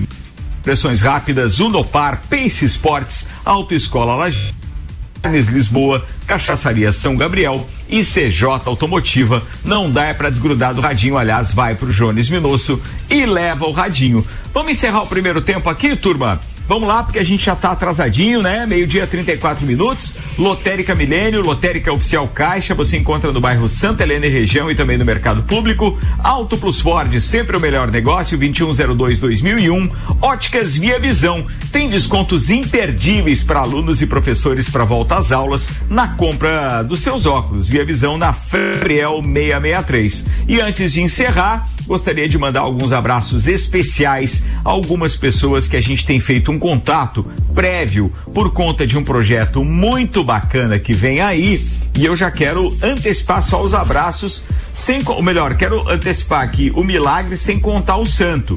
Pressões 0.68 1.00
Rápidas, 1.00 1.62
Unopar, 1.62 2.24
Pace 2.30 2.66
Sports, 2.66 3.30
Autoescola 3.46 4.16
Laje. 4.16 4.54
Lisboa, 5.50 6.06
Cachaçaria 6.28 6.92
São 6.92 7.16
Gabriel 7.16 7.66
e 7.88 8.04
CJ 8.04 8.64
Automotiva. 8.66 9.42
Não 9.64 9.90
dá 9.90 10.08
é 10.08 10.14
pra 10.14 10.30
desgrudar 10.30 10.76
do 10.76 10.82
radinho, 10.82 11.18
aliás, 11.18 11.54
vai 11.54 11.74
pro 11.74 11.94
Jones 11.94 12.30
Minosso 12.30 12.82
e 13.10 13.26
leva 13.26 13.66
o 13.66 13.72
radinho. 13.72 14.26
Vamos 14.54 14.74
encerrar 14.74 15.04
o 15.04 15.08
primeiro 15.08 15.40
tempo 15.40 15.70
aqui, 15.70 15.96
turma? 15.96 16.42
Vamos 16.68 16.88
lá, 16.88 17.02
porque 17.02 17.20
a 17.20 17.24
gente 17.24 17.46
já 17.46 17.56
tá 17.56 17.72
atrasadinho, 17.72 18.42
né? 18.42 18.66
Meio-dia, 18.66 19.08
34 19.08 19.66
minutos. 19.66 20.18
Lotérica 20.38 20.94
Milênio, 20.94 21.42
Lotérica 21.42 21.94
Oficial 21.94 22.28
Caixa, 22.28 22.76
você 22.76 22.98
encontra 22.98 23.32
no 23.32 23.40
bairro 23.40 23.70
Santa 23.70 24.04
Helena 24.04 24.28
e 24.28 24.30
região 24.30 24.70
e 24.70 24.76
também 24.76 24.98
no 24.98 25.06
mercado 25.06 25.44
público. 25.44 25.98
Auto 26.22 26.58
Plus 26.58 26.82
Ford, 26.82 27.20
sempre 27.22 27.56
o 27.56 27.60
melhor 27.60 27.90
negócio, 27.90 28.38
2102-2001. 28.38 29.92
Óticas 30.22 30.76
Via 30.76 31.00
Visão, 31.00 31.46
tem 31.72 31.90
descontos 31.90 32.50
imperdíveis 32.50 33.42
para 33.44 33.62
alunos 33.62 34.02
e 34.02 34.06
professores 34.06 34.70
para 34.70 34.84
volta 34.84 35.16
às 35.16 35.32
aulas 35.32 35.70
na 35.90 36.10
compra 36.10 36.84
dos 36.84 37.00
seus 37.00 37.26
óculos. 37.26 37.68
Via 37.68 37.86
Visão 37.86 38.18
na 38.18 38.34
Fabriel 38.34 39.22
663. 39.24 40.26
E 40.48 40.60
antes 40.60 40.94
de 40.94 41.02
encerrar, 41.02 41.70
gostaria 41.88 42.28
de 42.28 42.38
mandar 42.38 42.62
alguns 42.62 42.92
abraços 42.92 43.48
especiais 43.48 44.44
a 44.64 44.70
algumas 44.70 45.16
pessoas 45.16 45.68
que 45.68 45.78
a 45.78 45.82
gente 45.82 46.06
tem 46.06 46.20
feito 46.20 46.52
um 46.52 46.57
contato 46.58 47.26
prévio 47.54 48.12
por 48.34 48.52
conta 48.52 48.86
de 48.86 48.98
um 48.98 49.04
projeto 49.04 49.64
muito 49.64 50.24
bacana 50.24 50.80
que 50.80 50.94
vem 50.94 51.22
aí. 51.22 51.66
E 51.98 52.06
eu 52.06 52.16
já 52.16 52.30
quero 52.30 52.76
antecipar 52.82 53.42
só 53.42 53.62
os 53.64 53.74
abraços, 53.74 54.44
sem, 54.74 55.02
ou 55.06 55.22
melhor, 55.22 55.56
quero 55.56 55.90
antecipar 55.90 56.44
aqui 56.44 56.72
o 56.76 56.84
milagre 56.84 57.36
sem 57.36 57.60
contar 57.60 57.98
o 57.98 58.06
santo. 58.06 58.56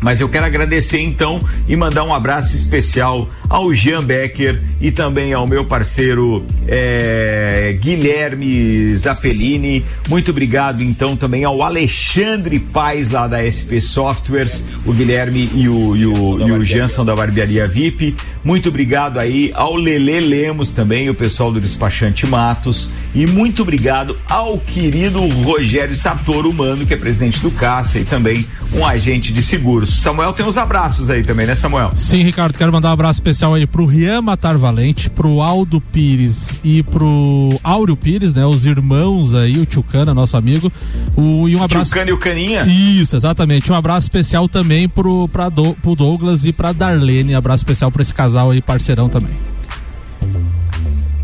Mas 0.00 0.20
eu 0.20 0.28
quero 0.28 0.46
agradecer 0.46 1.00
então 1.00 1.38
e 1.68 1.76
mandar 1.76 2.04
um 2.04 2.14
abraço 2.14 2.54
especial 2.54 3.28
ao 3.48 3.72
Jean 3.72 4.02
Becker 4.04 4.60
e 4.80 4.90
também 4.90 5.32
ao 5.32 5.46
meu 5.46 5.64
parceiro 5.64 6.44
é, 6.66 7.74
Guilherme 7.80 8.94
Zappellini. 8.96 9.84
Muito 10.08 10.30
obrigado 10.30 10.82
então 10.82 11.16
também 11.16 11.44
ao 11.44 11.62
Alexandre 11.62 12.58
Paz 12.58 13.10
lá 13.10 13.26
da 13.26 13.38
SP 13.42 13.80
Softwares, 13.80 14.64
o 14.84 14.92
Guilherme 14.92 15.50
e 15.54 15.68
o, 15.68 15.96
e 15.96 16.06
o, 16.06 16.48
e 16.48 16.52
o 16.52 16.64
Jean 16.64 16.88
são 16.88 17.04
da 17.04 17.14
Barbearia 17.14 17.66
VIP. 17.66 18.14
Muito 18.44 18.68
obrigado 18.68 19.18
aí 19.18 19.50
ao 19.54 19.74
Lele 19.74 20.20
Lemos 20.20 20.72
também, 20.72 21.10
o 21.10 21.14
pessoal 21.14 21.52
do 21.52 21.60
Despachante 21.60 22.26
Matos. 22.26 22.90
E 23.14 23.26
muito 23.26 23.62
obrigado 23.62 24.16
ao 24.28 24.58
querido 24.58 25.26
Rogério 25.42 25.94
Sartoro 25.94 26.50
Humano, 26.50 26.86
que 26.86 26.94
é 26.94 26.96
presidente 26.96 27.40
do 27.40 27.50
Cassa 27.50 27.98
e 27.98 28.04
também 28.04 28.46
um 28.72 28.84
agente 28.84 29.32
de 29.32 29.42
seguros. 29.42 30.00
Samuel 30.00 30.32
tem 30.32 30.46
uns 30.46 30.58
abraços 30.58 31.10
aí 31.10 31.22
também, 31.22 31.46
né, 31.46 31.54
Samuel? 31.54 31.90
Sim, 31.94 32.22
Ricardo, 32.22 32.56
quero 32.56 32.72
mandar 32.72 32.90
um 32.90 32.92
abraço 32.92 33.18
especial 33.18 33.37
aí 33.46 33.66
pro 33.66 33.86
Rian 33.86 34.20
Matar 34.20 34.58
Valente, 34.58 35.08
pro 35.08 35.40
Aldo 35.40 35.80
Pires 35.80 36.60
e 36.64 36.82
pro 36.82 37.48
Áureo 37.62 37.96
Pires, 37.96 38.34
né? 38.34 38.44
Os 38.44 38.66
irmãos 38.66 39.34
aí, 39.34 39.58
o 39.58 39.64
Tchucana, 39.64 40.12
nosso 40.12 40.36
amigo. 40.36 40.72
O, 41.16 41.48
e 41.48 41.54
um 41.54 41.62
abraço. 41.62 41.90
Tchucana 41.90 42.10
e 42.10 42.12
o 42.12 42.18
Caninha? 42.18 42.64
Isso, 42.66 43.16
exatamente. 43.16 43.70
Um 43.70 43.74
abraço 43.74 44.06
especial 44.06 44.48
também 44.48 44.88
pro, 44.88 45.28
pra 45.28 45.48
do, 45.48 45.74
pro 45.74 45.94
Douglas 45.94 46.44
e 46.44 46.52
pra 46.52 46.72
Darlene. 46.72 47.34
Abraço 47.34 47.62
especial 47.62 47.90
pra 47.90 48.02
esse 48.02 48.12
casal 48.12 48.50
aí, 48.50 48.60
parceirão 48.60 49.08
também. 49.08 49.34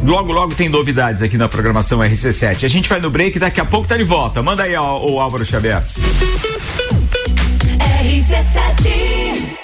Logo, 0.03 0.33
logo 0.33 0.55
tem 0.55 0.68
novidades 0.68 1.22
aqui 1.22 1.37
na 1.37 1.48
programação 1.48 1.98
RC7. 1.98 2.64
A 2.64 2.68
gente 2.68 2.88
vai 2.88 3.00
no 3.00 3.11
break 3.11 3.37
e 3.37 3.40
daqui 3.40 3.61
a 3.61 3.64
pouco 3.64 3.88
tá 3.88 3.96
de 3.96 4.05
volta. 4.05 4.42
Manda 4.42 4.62
aí, 4.62 4.77
ó, 4.77 5.05
o 5.05 5.20
Álvaro 5.20 5.44
Xavier. 5.44 5.83
RC7 8.05 9.63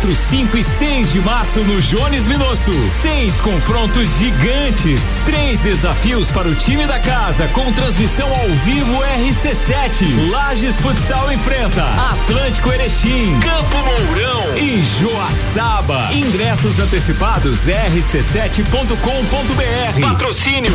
4, 0.00 0.16
5 0.16 0.56
e 0.56 0.64
6 0.64 1.12
de 1.12 1.20
março 1.20 1.60
no 1.60 1.78
Jones 1.82 2.26
Minosso. 2.26 2.72
Seis 3.02 3.38
confrontos 3.40 4.08
gigantes. 4.18 5.22
Três 5.26 5.60
desafios 5.60 6.30
para 6.30 6.48
o 6.48 6.54
time 6.54 6.86
da 6.86 6.98
casa 6.98 7.46
com 7.48 7.70
transmissão 7.72 8.34
ao 8.34 8.48
vivo 8.48 9.02
RC7. 9.02 10.30
Lages 10.30 10.80
Futsal 10.80 11.30
enfrenta 11.32 11.84
Atlântico 12.12 12.72
Erechim, 12.72 13.38
Campo 13.40 13.76
Mourão 13.76 14.56
e 14.56 14.82
Joaçaba. 14.82 16.08
Ingressos 16.14 16.78
antecipados 16.78 17.66
rc7.com.br. 17.66 20.00
Patrocínio 20.00 20.72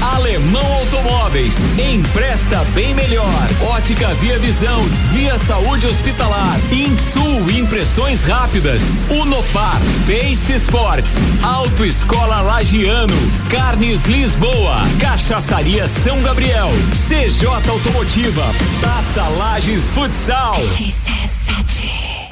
Alemão 0.00 0.72
Automóveis. 0.72 1.78
Empresta 1.78 2.64
bem 2.74 2.94
melhor. 2.94 3.28
Ótica 3.60 4.08
Via 4.14 4.38
Visão. 4.38 4.82
Via 5.12 5.38
Saúde 5.38 5.86
Hospitalar. 5.86 6.58
Insul 6.72 7.50
Impressões 7.50 8.24
Rápidas. 8.24 8.39
Unopar. 9.10 9.78
Pace 10.06 10.54
Sports. 10.54 11.28
Autoescola 11.42 12.40
Lagiano. 12.40 13.12
Carnes 13.50 14.06
Lisboa. 14.06 14.78
Cachaçaria 14.98 15.86
São 15.86 16.22
Gabriel. 16.22 16.70
CJ 16.92 17.46
Automotiva. 17.68 18.46
Taça 18.80 19.28
Lages 19.28 19.90
Futsal. 19.90 20.56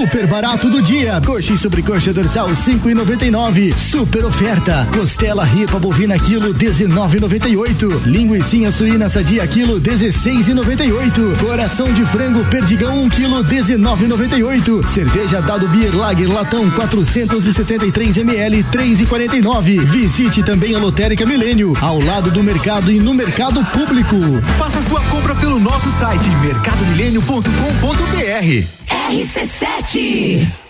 Super 0.00 0.26
barato 0.26 0.70
do 0.70 0.80
dia. 0.80 1.20
Coxa 1.20 1.52
e 1.52 1.58
sobrecoxa 1.58 2.10
dorsal 2.10 2.48
5,99. 2.48 3.76
Super 3.76 4.24
oferta. 4.24 4.88
Costela 4.94 5.44
ripa 5.44 5.78
bovina 5.78 6.18
quilo 6.18 6.54
19,98. 6.54 8.06
Linguiça 8.06 8.72
suína 8.72 9.10
sadia 9.10 9.46
quilo 9.46 9.78
16,98. 9.78 11.36
Coração 11.38 11.92
de 11.92 12.02
frango 12.06 12.42
perdigão 12.46 13.02
1 13.02 13.10
quilo 13.10 13.44
19,98. 13.44 14.88
Cerveja 14.88 15.42
Dado 15.42 15.68
Beer 15.68 15.94
Lager 15.94 16.32
latão 16.32 16.70
473 16.70 18.16
ml 18.16 18.64
3,49. 18.72 19.80
Visite 19.80 20.42
também 20.42 20.74
a 20.74 20.78
Lotérica 20.78 21.26
Milênio 21.26 21.74
ao 21.78 22.00
lado 22.00 22.30
do 22.30 22.42
mercado 22.42 22.90
e 22.90 22.98
no 22.98 23.12
mercado 23.12 23.62
público. 23.66 24.16
Faça 24.56 24.80
sua 24.80 25.02
compra 25.02 25.34
pelo 25.34 25.60
nosso 25.60 25.90
site 25.90 26.30
mercadomilênio.com.br. 26.42 28.99
RC7 29.10 30.69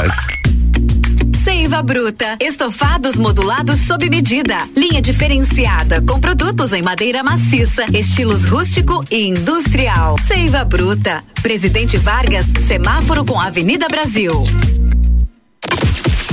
Seiva 1.43 1.81
Bruta. 1.81 2.37
Estofados 2.39 3.17
modulados 3.17 3.81
sob 3.81 4.09
medida. 4.09 4.57
Linha 4.75 5.01
diferenciada 5.01 6.01
com 6.01 6.19
produtos 6.19 6.73
em 6.73 6.81
madeira 6.81 7.23
maciça, 7.23 7.85
estilos 7.93 8.45
rústico 8.45 9.03
e 9.11 9.27
industrial. 9.27 10.17
Seiva 10.27 10.63
Bruta. 10.65 11.23
Presidente 11.41 11.97
Vargas, 11.97 12.45
semáforo 12.67 13.23
com 13.25 13.39
Avenida 13.39 13.87
Brasil. 13.89 14.33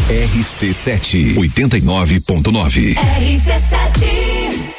RC7 0.08 1.34
89.9. 1.36 2.96
RC7 2.96 4.78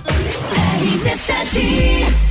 RC7 0.31 2.30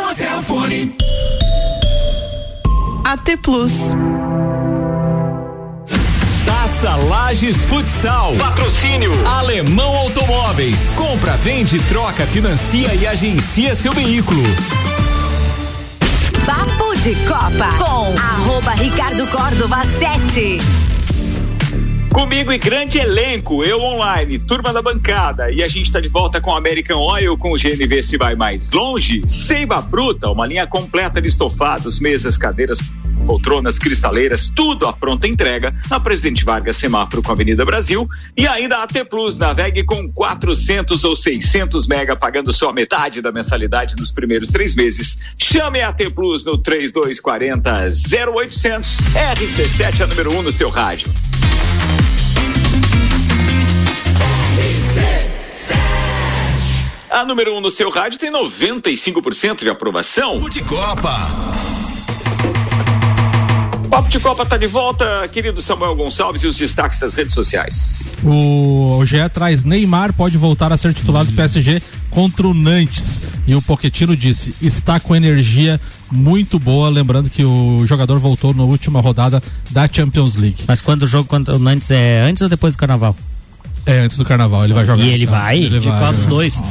Cellfone. 0.71 0.95
AT 3.03 3.37
Plus. 3.41 3.71
Taça 6.45 6.95
Lages 6.95 7.65
Futsal. 7.65 8.35
Patrocínio 8.37 9.11
Alemão 9.27 9.93
Automóveis. 9.95 10.93
Compra, 10.95 11.35
vende, 11.37 11.79
troca, 11.83 12.25
financia 12.25 12.93
e 12.95 13.05
agencia 13.05 13.75
seu 13.75 13.91
veículo. 13.93 14.43
Papo 16.45 16.95
de 17.01 17.15
Copa 17.27 17.77
com 17.77 18.15
arroba 18.17 18.71
Ricardo 18.71 19.27
Córdova 19.27 19.83
7. 19.99 20.59
Comigo 22.13 22.51
e 22.51 22.57
grande 22.57 22.99
elenco, 22.99 23.63
eu 23.63 23.81
online, 23.81 24.37
turma 24.37 24.73
da 24.73 24.81
bancada. 24.81 25.49
E 25.49 25.63
a 25.63 25.67
gente 25.67 25.87
está 25.87 25.99
de 25.99 26.09
volta 26.09 26.41
com 26.41 26.53
American 26.53 26.99
Oil, 26.99 27.37
com 27.37 27.53
o 27.53 27.57
GNV 27.57 28.03
se 28.03 28.17
vai 28.17 28.35
mais 28.35 28.69
longe. 28.71 29.21
Seiva 29.25 29.81
Bruta, 29.81 30.29
uma 30.29 30.45
linha 30.45 30.67
completa 30.67 31.21
de 31.21 31.29
estofados, 31.29 32.01
mesas, 32.01 32.37
cadeiras, 32.37 32.79
poltronas, 33.25 33.79
cristaleiras, 33.79 34.51
tudo 34.53 34.87
à 34.87 34.93
pronta 34.93 35.25
entrega 35.25 35.73
na 35.89 36.01
Presidente 36.01 36.43
Vargas 36.43 36.75
Semáforo 36.75 37.23
com 37.23 37.31
a 37.31 37.33
Avenida 37.33 37.63
Brasil. 37.63 38.07
E 38.35 38.45
ainda 38.45 38.77
a 38.77 38.83
AT 38.83 39.05
Plus, 39.09 39.37
navegue 39.37 39.83
com 39.85 40.11
400 40.11 41.03
ou 41.05 41.15
600 41.15 41.87
mega, 41.87 42.15
pagando 42.15 42.51
só 42.51 42.73
metade 42.73 43.21
da 43.21 43.31
mensalidade 43.31 43.95
nos 43.95 44.11
primeiros 44.11 44.49
três 44.49 44.75
meses. 44.75 45.33
Chame 45.39 45.79
a 45.79 45.89
AT 45.89 46.09
Plus 46.13 46.43
no 46.45 46.57
3240 46.57 47.87
0800 48.27 48.97
RC7 49.13 50.01
a 50.01 50.07
número 50.07 50.33
1 50.33 50.39
um 50.39 50.41
no 50.41 50.51
seu 50.51 50.69
rádio. 50.69 51.09
A 57.11 57.25
número 57.25 57.53
1 57.53 57.57
um 57.57 57.59
no 57.59 57.69
seu 57.69 57.89
rádio 57.89 58.17
tem 58.17 58.31
95% 58.31 59.63
de 59.63 59.69
aprovação. 59.69 60.37
De 60.49 60.61
Copa. 60.61 61.29
Papo 63.89 64.07
de 64.07 64.17
Copa 64.17 64.45
tá 64.45 64.55
de 64.55 64.65
volta, 64.65 65.27
querido 65.27 65.61
Samuel 65.61 65.93
Gonçalves 65.93 66.41
e 66.43 66.47
os 66.47 66.55
destaques 66.55 66.99
das 66.99 67.13
redes 67.13 67.33
sociais. 67.33 68.05
O, 68.23 68.97
o 68.97 69.05
GE 69.05 69.27
traz 69.27 69.65
Neymar 69.65 70.13
pode 70.13 70.37
voltar 70.37 70.71
a 70.71 70.77
ser 70.77 70.93
titular 70.93 71.25
do 71.25 71.33
PSG 71.33 71.81
contra 72.09 72.47
o 72.47 72.53
Nantes. 72.53 73.19
E 73.45 73.53
o 73.55 73.61
Poquetino 73.61 74.15
disse: 74.15 74.55
está 74.61 74.97
com 74.97 75.13
energia 75.13 75.81
muito 76.09 76.57
boa. 76.57 76.89
Lembrando 76.89 77.29
que 77.29 77.43
o 77.43 77.85
jogador 77.85 78.19
voltou 78.19 78.53
na 78.53 78.63
última 78.63 79.01
rodada 79.01 79.43
da 79.69 79.85
Champions 79.85 80.37
League. 80.37 80.63
Mas 80.65 80.79
quando 80.79 81.03
o 81.03 81.07
jogo 81.07 81.27
contra 81.27 81.57
o 81.57 81.59
Nantes 81.59 81.91
é 81.91 82.21
antes 82.21 82.41
ou 82.41 82.47
depois 82.47 82.73
do 82.73 82.79
carnaval? 82.79 83.13
É, 83.85 83.99
antes 83.99 84.17
do 84.17 84.23
carnaval, 84.23 84.63
ele 84.63 84.73
vai 84.73 84.85
jogar. 84.85 85.03
E 85.03 85.09
ele 85.09 85.23
então. 85.23 85.35
vai? 85.35 85.57
Ele 85.57 85.79
de 85.79 85.87
qual 85.87 86.13
dos 86.13 86.25
dois? 86.27 86.61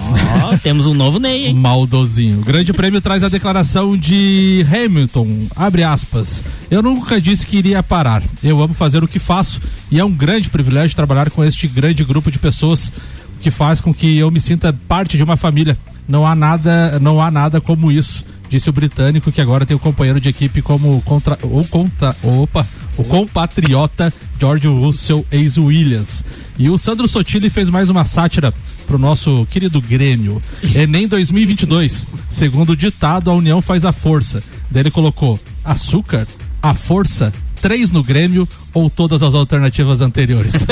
Ó, 0.44 0.56
temos 0.62 0.86
um 0.86 0.94
novo 0.94 1.18
Ney, 1.18 1.46
hein? 1.46 1.54
Maldozinho. 1.54 2.40
O 2.40 2.44
Grande 2.44 2.72
Prêmio 2.72 3.00
traz 3.00 3.24
a 3.24 3.28
declaração 3.28 3.96
de 3.96 4.64
Hamilton, 4.72 5.46
abre 5.56 5.82
aspas. 5.82 6.44
Eu 6.70 6.82
nunca 6.82 7.20
disse 7.20 7.46
que 7.46 7.56
iria 7.56 7.82
parar. 7.82 8.22
Eu 8.42 8.62
amo 8.62 8.74
fazer 8.74 9.02
o 9.02 9.08
que 9.08 9.18
faço 9.18 9.60
e 9.90 9.98
é 9.98 10.04
um 10.04 10.12
grande 10.12 10.48
privilégio 10.48 10.94
trabalhar 10.94 11.30
com 11.30 11.44
este 11.44 11.66
grande 11.66 12.04
grupo 12.04 12.30
de 12.30 12.38
pessoas 12.38 12.92
que 13.40 13.50
faz 13.50 13.80
com 13.80 13.92
que 13.92 14.18
eu 14.18 14.30
me 14.30 14.40
sinta 14.40 14.72
parte 14.86 15.16
de 15.16 15.22
uma 15.22 15.36
família. 15.36 15.76
Não 16.06 16.26
há 16.26 16.34
nada, 16.34 16.98
não 17.00 17.20
há 17.20 17.30
nada 17.30 17.60
como 17.60 17.90
isso, 17.90 18.24
disse 18.48 18.68
o 18.68 18.72
britânico 18.72 19.32
que 19.32 19.40
agora 19.40 19.64
tem 19.64 19.76
o 19.76 19.80
companheiro 19.80 20.20
de 20.20 20.28
equipe 20.28 20.60
como 20.60 21.00
contra 21.02 21.38
ou 21.42 21.64
contra, 21.64 22.14
opa, 22.22 22.66
o 23.00 23.04
compatriota 23.04 24.12
George 24.38 24.68
Russell 24.68 25.24
ex-Williams. 25.32 26.22
E 26.58 26.68
o 26.68 26.76
Sandro 26.76 27.08
Sotile 27.08 27.48
fez 27.48 27.70
mais 27.70 27.88
uma 27.88 28.04
sátira 28.04 28.52
pro 28.86 28.98
nosso 28.98 29.46
querido 29.50 29.80
Grêmio. 29.80 30.42
Enem 30.74 31.08
2022. 31.08 32.06
Segundo 32.28 32.70
o 32.70 32.76
ditado, 32.76 33.30
a 33.30 33.34
união 33.34 33.62
faz 33.62 33.86
a 33.86 33.92
força. 33.92 34.42
Daí 34.70 34.82
ele 34.82 34.90
colocou 34.90 35.40
açúcar, 35.64 36.28
a 36.62 36.74
força, 36.74 37.32
três 37.62 37.90
no 37.90 38.02
Grêmio 38.02 38.46
ou 38.74 38.90
todas 38.90 39.22
as 39.22 39.34
alternativas 39.34 40.02
anteriores. 40.02 40.52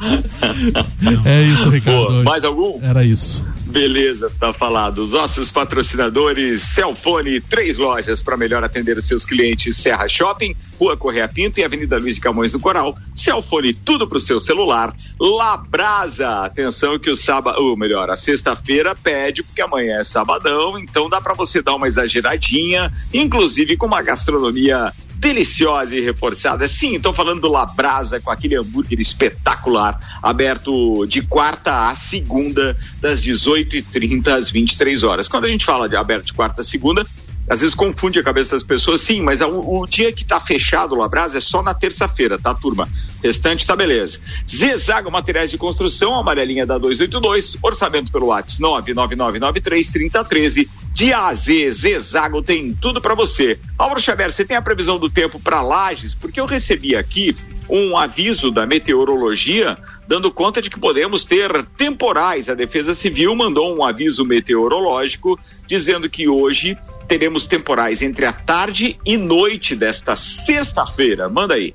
é 1.26 1.42
isso, 1.42 1.68
Ricardo. 1.68 2.24
Mais 2.24 2.42
algum? 2.44 2.80
Era 2.82 3.04
isso. 3.04 3.44
Beleza, 3.78 4.28
tá 4.40 4.52
falado. 4.52 5.02
Os 5.04 5.12
nossos 5.12 5.52
patrocinadores, 5.52 6.62
Celfone, 6.62 7.40
três 7.40 7.78
lojas 7.78 8.24
para 8.24 8.36
melhor 8.36 8.64
atender 8.64 8.98
os 8.98 9.06
seus 9.06 9.24
clientes: 9.24 9.76
Serra 9.76 10.08
Shopping, 10.08 10.52
Rua 10.80 10.96
Correia 10.96 11.28
Pinto 11.28 11.60
e 11.60 11.64
Avenida 11.64 11.96
Luiz 11.96 12.16
de 12.16 12.20
Camões 12.20 12.50
do 12.50 12.58
Coral. 12.58 12.98
Celfone, 13.14 13.72
tudo 13.72 14.08
pro 14.08 14.18
seu 14.18 14.40
celular. 14.40 14.92
Labrasa, 15.20 16.44
atenção 16.44 16.98
que 16.98 17.08
o 17.08 17.14
sábado, 17.14 17.62
ou 17.62 17.76
melhor, 17.76 18.10
a 18.10 18.16
sexta-feira 18.16 18.96
pede, 18.96 19.44
porque 19.44 19.62
amanhã 19.62 20.00
é 20.00 20.04
sabadão, 20.04 20.76
então 20.76 21.08
dá 21.08 21.20
para 21.20 21.34
você 21.34 21.62
dar 21.62 21.76
uma 21.76 21.86
exageradinha, 21.86 22.92
inclusive 23.14 23.76
com 23.76 23.86
uma 23.86 24.02
gastronomia 24.02 24.92
deliciosa 25.18 25.94
e 25.94 26.00
reforçada. 26.00 26.66
Sim, 26.68 26.96
estou 26.96 27.12
falando 27.12 27.40
do 27.40 27.48
Labrasa 27.48 28.20
com 28.20 28.30
aquele 28.30 28.56
hambúrguer 28.56 29.00
espetacular, 29.00 29.98
aberto 30.22 31.06
de 31.06 31.22
quarta 31.22 31.88
a 31.88 31.94
segunda, 31.94 32.76
das 33.00 33.22
18h30 33.22 34.28
às 34.28 34.50
23 34.50 35.02
horas. 35.02 35.28
Quando 35.28 35.46
a 35.46 35.48
gente 35.48 35.64
fala 35.64 35.88
de 35.88 35.96
aberto 35.96 36.26
de 36.26 36.32
quarta 36.32 36.60
a 36.60 36.64
segunda, 36.64 37.04
às 37.48 37.60
vezes 37.60 37.74
confunde 37.74 38.18
a 38.18 38.22
cabeça 38.22 38.50
das 38.50 38.62
pessoas, 38.62 39.00
sim, 39.00 39.22
mas 39.22 39.40
o, 39.40 39.80
o 39.80 39.86
dia 39.86 40.12
que 40.12 40.24
tá 40.24 40.38
fechado 40.38 40.94
o 40.94 40.98
Labrasa 40.98 41.38
é 41.38 41.40
só 41.40 41.62
na 41.62 41.72
terça-feira, 41.72 42.38
tá, 42.38 42.54
turma? 42.54 42.86
Restante 43.22 43.66
tá 43.66 43.74
beleza. 43.74 44.20
Zezago 44.48 45.10
Materiais 45.10 45.50
de 45.50 45.56
Construção, 45.56 46.14
amarelinha 46.14 46.66
da 46.66 46.76
282, 46.76 47.56
orçamento 47.62 48.12
pelo 48.12 48.26
WhatsApp 48.26 48.92
999933013. 48.92 50.68
De 50.92 51.12
A 51.12 51.28
a 51.28 51.34
Z, 51.34 51.70
Zezago 51.70 52.42
tem 52.42 52.74
tudo 52.74 53.00
para 53.00 53.14
você. 53.14 53.58
Álvaro 53.78 54.00
Xavier, 54.00 54.32
você 54.32 54.44
tem 54.44 54.56
a 54.56 54.62
previsão 54.62 54.98
do 54.98 55.08
tempo 55.08 55.38
para 55.38 55.60
Lages? 55.60 56.14
Porque 56.14 56.40
eu 56.40 56.46
recebi 56.46 56.96
aqui 56.96 57.36
um 57.68 57.96
aviso 57.96 58.50
da 58.50 58.66
meteorologia 58.66 59.76
dando 60.06 60.32
conta 60.32 60.62
de 60.62 60.70
que 60.70 60.80
podemos 60.80 61.24
ter 61.24 61.64
temporais. 61.76 62.48
A 62.48 62.54
Defesa 62.54 62.94
Civil 62.94 63.34
mandou 63.34 63.76
um 63.76 63.84
aviso 63.84 64.24
meteorológico 64.24 65.38
dizendo 65.66 66.08
que 66.08 66.26
hoje 66.28 66.76
teremos 67.06 67.46
temporais 67.46 68.02
entre 68.02 68.24
a 68.26 68.32
tarde 68.32 68.98
e 69.04 69.16
noite 69.16 69.76
desta 69.76 70.16
sexta-feira. 70.16 71.28
Manda 71.28 71.54
aí. 71.54 71.74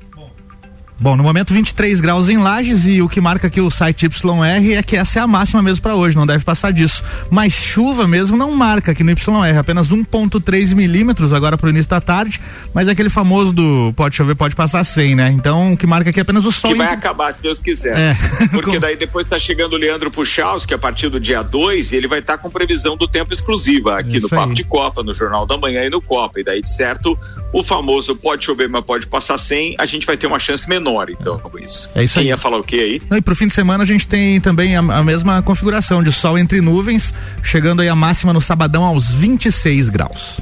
Bom, 0.99 1.17
no 1.17 1.23
momento 1.23 1.53
23 1.53 1.99
graus 1.99 2.29
em 2.29 2.37
Lages 2.37 2.87
e 2.87 3.01
o 3.01 3.09
que 3.09 3.19
marca 3.19 3.47
aqui 3.47 3.59
o 3.59 3.69
site 3.69 4.05
YR 4.05 4.77
é 4.77 4.83
que 4.83 4.95
essa 4.95 5.19
é 5.19 5.21
a 5.21 5.27
máxima 5.27 5.61
mesmo 5.61 5.81
para 5.81 5.95
hoje, 5.95 6.15
não 6.15 6.25
deve 6.25 6.45
passar 6.45 6.71
disso. 6.71 7.03
Mas 7.29 7.51
chuva 7.53 8.07
mesmo 8.07 8.37
não 8.37 8.51
marca 8.51 8.91
aqui 8.91 9.03
no 9.03 9.11
YR, 9.11 9.57
apenas 9.57 9.89
1.3 9.89 10.73
milímetros 10.75 11.33
agora 11.33 11.57
para 11.57 11.67
o 11.67 11.69
início 11.69 11.89
da 11.89 11.99
tarde, 11.99 12.39
mas 12.73 12.87
é 12.87 12.91
aquele 12.91 13.09
famoso 13.09 13.51
do 13.51 13.91
pode 13.95 14.15
chover, 14.15 14.35
pode 14.35 14.55
passar 14.55 14.83
sem, 14.83 15.15
né? 15.15 15.29
Então 15.31 15.73
o 15.73 15.77
que 15.77 15.87
marca 15.87 16.09
aqui 16.09 16.19
é 16.19 16.21
apenas 16.21 16.45
o 16.45 16.51
sol. 16.51 16.71
Que 16.71 16.77
vai 16.77 16.93
acabar, 16.93 17.33
se 17.33 17.41
Deus 17.41 17.59
quiser. 17.59 17.97
É. 17.97 18.17
Porque 18.53 18.79
daí 18.79 18.95
depois 18.95 19.25
está 19.25 19.39
chegando 19.39 19.73
o 19.73 19.77
Leandro 19.77 20.11
Puchalski 20.11 20.73
a 20.73 20.77
partir 20.77 21.09
do 21.09 21.19
dia 21.19 21.41
2 21.41 21.91
e 21.91 21.95
ele 21.97 22.07
vai 22.07 22.19
estar 22.19 22.37
tá 22.37 22.43
com 22.43 22.49
previsão 22.49 22.95
do 22.95 23.07
tempo 23.07 23.33
exclusiva 23.33 23.99
aqui 23.99 24.17
Isso 24.17 24.27
no 24.27 24.29
Papo 24.29 24.49
aí. 24.49 24.55
de 24.55 24.63
Copa, 24.63 25.03
no 25.03 25.11
Jornal 25.11 25.45
da 25.45 25.57
Manhã 25.57 25.83
e 25.83 25.89
no 25.89 26.01
Copa. 26.01 26.39
E 26.39 26.43
daí, 26.43 26.61
de 26.61 26.69
certo, 26.69 27.17
o 27.51 27.63
famoso 27.63 28.15
pode 28.15 28.45
chover, 28.45 28.69
mas 28.69 28.85
pode 28.85 29.07
passar 29.07 29.37
sem, 29.37 29.75
a 29.79 29.85
gente 29.85 30.05
vai 30.05 30.15
ter 30.15 30.27
uma 30.27 30.39
chance 30.39 30.69
menor 30.69 30.82
menor, 30.84 31.09
então, 31.09 31.41
isso. 31.61 31.89
É 31.95 32.03
isso 32.03 32.15
Quem 32.15 32.23
aí. 32.23 32.27
ia 32.27 32.38
falar 32.38 32.57
o 32.57 32.63
que 32.63 32.75
aí? 32.75 33.01
Não, 33.09 33.17
e 33.17 33.21
pro 33.21 33.36
fim 33.36 33.47
de 33.47 33.53
semana 33.53 33.84
a 33.84 33.88
gente 33.88 34.07
tem 34.07 34.41
também 34.41 34.75
a, 34.75 34.79
a, 34.79 35.03
mesma 35.03 35.41
configuração 35.41 36.03
de 36.03 36.11
sol 36.11 36.38
entre 36.38 36.59
nuvens, 36.59 37.13
chegando 37.41 37.81
aí 37.81 37.88
a 37.88 37.95
máxima 37.95 38.34
no 38.34 38.41
sabadão 38.41 38.84
aos 38.84 39.11
26 39.11 39.89
graus. 39.89 40.41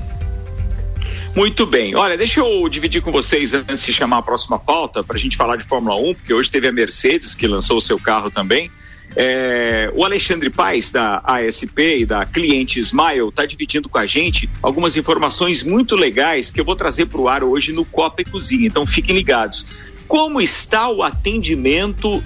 Muito 1.36 1.66
bem. 1.66 1.96
Olha, 1.96 2.18
deixa 2.18 2.42
eu 2.42 2.68
dividir 2.68 3.02
com 3.02 3.12
vocês 3.12 3.54
antes 3.54 3.86
de 3.86 3.94
chamar 3.94 4.18
a 4.18 4.22
próxima 4.22 4.60
pauta 4.60 5.04
para 5.04 5.16
a 5.16 5.20
gente 5.20 5.38
falar 5.38 5.56
de 5.56 5.64
Fórmula 5.64 5.96
1, 5.96 6.16
porque 6.16 6.34
hoje 6.34 6.52
teve 6.52 6.68
a 6.68 6.72
Mercedes 6.72 7.36
que 7.36 7.48
lançou 7.48 7.78
o 7.78 7.82
seu 7.82 7.98
carro 7.98 8.30
também. 8.30 8.70
É, 9.16 9.92
o 9.94 10.06
Alexandre 10.06 10.50
Paes, 10.50 10.92
da 10.92 11.22
ASP 11.26 12.00
e 12.00 12.06
da 12.06 12.26
cliente 12.26 12.80
Smile, 12.80 13.28
está 13.28 13.46
dividindo 13.46 13.89
com 13.89 13.98
a 13.98 14.06
gente 14.06 14.50
algumas 14.62 14.96
informações 14.96 15.64
muito 15.64 15.96
legais 15.96 16.50
que 16.50 16.62
eu 16.62 16.66
vou 16.66 16.76
trazer 16.76 17.08
para 17.08 17.20
o 17.20 17.28
ar 17.28 17.44
hoje 17.44 17.74
no 17.74 17.84
Copa 17.84 18.22
e 18.22 18.26
Cozinha. 18.26 18.66
Então 18.66 18.86
fiquem 18.86 19.16
ligados. 19.16 19.91
Como 20.12 20.41
está 20.41 20.89
o 20.89 21.03
atendimento 21.03 22.22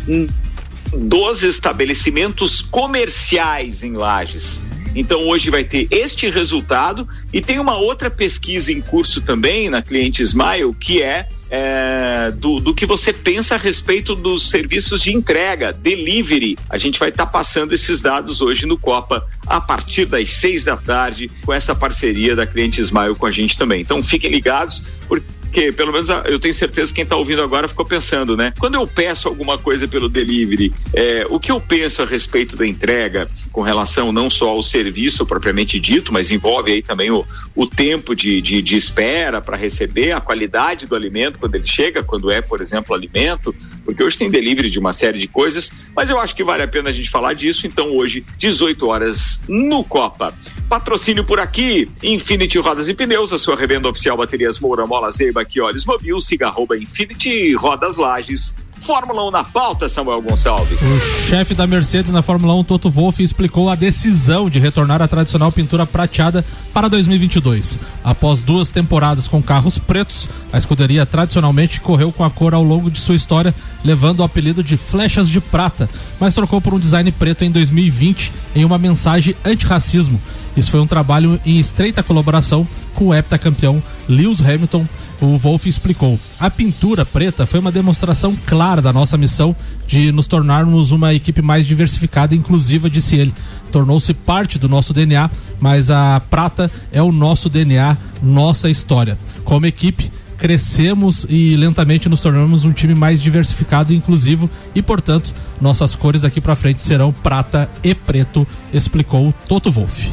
dos 0.92 1.44
estabelecimentos 1.44 2.60
comerciais 2.60 3.84
em 3.84 3.94
Lages? 3.94 4.60
Então 4.96 5.28
hoje 5.28 5.52
vai 5.52 5.64
ter 5.64 5.88
este 5.92 6.28
resultado 6.32 7.08
e 7.32 7.42
tem 7.42 7.60
uma 7.60 7.78
outra 7.78 8.10
pesquisa 8.10 8.72
em 8.72 8.82
curso 8.82 9.22
também 9.22 9.70
na 9.70 9.84
cliente 9.84 10.24
Smile 10.24 10.74
que 10.80 11.04
é 11.04 11.28
é, 11.48 12.32
do, 12.32 12.56
do, 12.56 12.74
que 12.74 12.88
você 12.88 13.14
pensa 13.14 13.54
a 13.54 13.58
respeito 13.60 14.16
dos 14.16 14.50
serviços 14.50 15.04
de 15.04 15.14
entrega, 15.14 15.72
delivery. 15.72 16.58
A 16.68 16.80
gente 16.80 17.00
vai 17.00 17.10
estar 17.10 17.28
tá 17.28 17.32
passando 17.32 17.74
esses 17.74 18.02
dados 18.02 18.42
hoje 18.42 18.66
no 18.66 18.80
Copa 18.80 19.24
a 19.46 19.62
partir 19.62 20.06
das 20.06 20.32
seis 20.32 20.64
da 20.64 20.76
tarde 20.76 21.30
com 21.46 21.54
essa 21.54 21.76
parceria 21.76 22.36
da 22.36 22.48
cliente 22.48 22.82
Smile 22.82 23.14
com 23.14 23.28
a 23.28 23.32
gente 23.32 23.56
também. 23.60 23.80
Então 23.80 24.02
fiquem 24.02 24.32
ligados 24.32 24.98
porque 25.08 25.35
porque 25.56 25.72
pelo 25.72 25.94
menos 25.94 26.10
eu 26.26 26.38
tenho 26.38 26.54
certeza 26.54 26.92
que 26.92 26.96
quem 26.96 27.04
está 27.04 27.16
ouvindo 27.16 27.42
agora 27.42 27.66
ficou 27.66 27.86
pensando, 27.86 28.36
né? 28.36 28.52
Quando 28.60 28.76
eu 28.76 28.86
peço 28.86 29.30
alguma 29.30 29.58
coisa 29.58 29.88
pelo 29.88 30.10
delivery, 30.10 30.74
é, 30.94 31.26
o 31.30 31.40
que 31.40 31.50
eu 31.50 31.62
penso 31.62 32.02
a 32.02 32.06
respeito 32.06 32.58
da 32.58 32.68
entrega 32.68 33.30
com 33.54 33.62
relação 33.62 34.12
não 34.12 34.30
só 34.30 34.50
ao 34.50 34.62
serviço 34.62 35.26
propriamente 35.26 35.80
dito, 35.80 36.12
mas 36.12 36.30
envolve 36.30 36.74
aí 36.74 36.82
também 36.82 37.10
o, 37.10 37.26
o 37.56 37.66
tempo 37.66 38.14
de, 38.14 38.42
de, 38.42 38.62
de 38.62 38.76
espera 38.76 39.40
para 39.40 39.56
receber, 39.56 40.12
a 40.12 40.20
qualidade 40.20 40.88
do 40.88 40.96
alimento 40.96 41.40
quando 41.40 41.56
ele 41.56 41.66
chega, 41.66 42.04
quando 42.04 42.30
é, 42.30 42.42
por 42.42 42.60
exemplo, 42.60 42.94
alimento, 42.94 43.56
porque 43.86 44.04
hoje 44.04 44.18
tem 44.18 44.30
delivery 44.30 44.70
de 44.70 44.80
uma 44.80 44.92
série 44.92 45.20
de 45.20 45.28
coisas, 45.28 45.90
mas 45.96 46.10
eu 46.10 46.20
acho 46.20 46.36
que 46.36 46.44
vale 46.44 46.64
a 46.64 46.68
pena 46.68 46.90
a 46.90 46.92
gente 46.92 47.10
falar 47.10 47.34
disso, 47.34 47.68
então 47.68 47.96
hoje, 47.96 48.26
18 48.38 48.88
horas 48.88 49.44
no 49.48 49.84
Copa. 49.84 50.34
Patrocínio 50.68 51.24
por 51.24 51.40
aqui, 51.40 51.90
Infinity 52.02 52.58
Rodas 52.58 52.90
e 52.90 52.94
Pneus, 52.96 53.32
a 53.32 53.38
sua 53.38 53.56
revenda 53.56 53.88
oficial 53.88 54.18
baterias 54.18 54.60
Moura, 54.60 54.88
Mola, 54.88 55.12
Zeiba, 55.12 55.46
Olhos 55.62 55.86
Mobil, 55.86 56.20
siga 56.20 56.48
arroba 56.48 56.76
Infinity 56.76 57.54
Rodas 57.54 57.98
Lages. 57.98 58.56
Fórmula 58.86 59.28
1 59.28 59.32
na 59.32 59.44
pauta, 59.44 59.90
Samuel 59.90 60.22
Gonçalves. 60.22 60.80
O 60.80 61.28
chefe 61.28 61.56
da 61.56 61.66
Mercedes 61.66 62.12
na 62.12 62.22
Fórmula 62.22 62.54
1, 62.54 62.64
Toto 62.66 62.88
Wolff, 62.88 63.24
explicou 63.24 63.68
a 63.68 63.74
decisão 63.74 64.48
de 64.48 64.60
retornar 64.60 65.02
à 65.02 65.08
tradicional 65.08 65.52
pintura 65.52 65.88
prateada 65.88 66.46
para 66.72 66.88
2022. 66.88 67.80
Após 68.04 68.44
duas 68.44 68.70
temporadas 68.70 69.28
com 69.28 69.42
carros 69.42 69.80
pretos, 69.80 70.30
a 70.54 70.60
escuderia 70.60 71.04
tradicionalmente 71.04 71.82
correu 71.82 72.12
com 72.12 72.24
a 72.24 72.30
cor 72.30 72.54
ao 72.54 72.64
longo 72.64 72.92
de 72.92 73.00
sua 73.00 73.16
história, 73.16 73.56
levando 73.84 74.20
o 74.20 74.24
apelido 74.24 74.64
de 74.64 74.78
Flechas 74.78 75.28
de 75.30 75.42
Prata, 75.42 75.90
mas 76.20 76.36
trocou 76.36 76.62
por 76.62 76.76
um 76.76 76.80
design 76.80 77.12
preto 77.12 77.44
em 77.44 77.50
2020 77.50 78.32
em 78.56 78.64
uma 78.64 78.78
mensagem 78.78 79.36
antirracismo. 79.44 80.22
Isso 80.56 80.72
foi 80.72 80.80
um 80.80 80.88
trabalho 80.88 81.40
em 81.46 81.60
estreita 81.60 82.02
colaboração 82.02 82.68
com 82.94 83.08
o 83.08 83.14
heptacampeão 83.14 83.84
Lewis 84.08 84.42
Hamilton, 84.42 84.88
o 85.22 85.38
Wolff 85.38 85.68
explicou. 85.68 86.20
A 86.40 86.50
pintura 86.50 87.06
preta 87.06 87.46
foi 87.46 87.60
uma 87.60 87.72
demonstração 87.72 88.38
clara 88.46 88.82
da 88.82 88.94
nossa 88.94 89.18
missão 89.18 89.56
de 89.88 90.12
nos 90.12 90.28
tornarmos 90.28 90.92
uma 90.92 91.14
equipe 91.14 91.42
mais 91.42 91.66
diversificada 91.66 92.34
e 92.34 92.38
inclusiva, 92.38 92.90
disse 92.90 93.16
ele. 93.16 93.34
Tornou-se 93.72 94.14
parte 94.14 94.58
do 94.58 94.70
nosso 94.70 94.94
DNA, 94.94 95.30
mas 95.60 95.90
a 95.92 96.22
prata 96.30 96.72
é 96.92 97.02
o 97.02 97.12
nosso 97.12 97.50
DNA, 97.50 97.98
nossa 98.22 98.70
história. 98.70 99.18
Como 99.44 99.66
equipe, 99.66 100.12
crescemos 100.38 101.26
e 101.30 101.56
lentamente 101.56 102.08
nos 102.08 102.22
tornamos 102.22 102.66
um 102.66 102.72
time 102.72 102.94
mais 102.94 103.22
diversificado 103.22 103.92
e 103.92 103.96
inclusivo 103.96 104.50
e, 104.74 104.82
portanto, 104.82 105.34
nossas 105.60 105.96
cores 105.96 106.22
daqui 106.22 106.40
para 106.40 106.56
frente 106.56 106.82
serão 106.82 107.12
prata 107.12 107.70
e 107.84 107.96
preto, 107.96 108.48
explicou 108.74 109.34
Toto 109.48 109.72
Wolff 109.72 110.12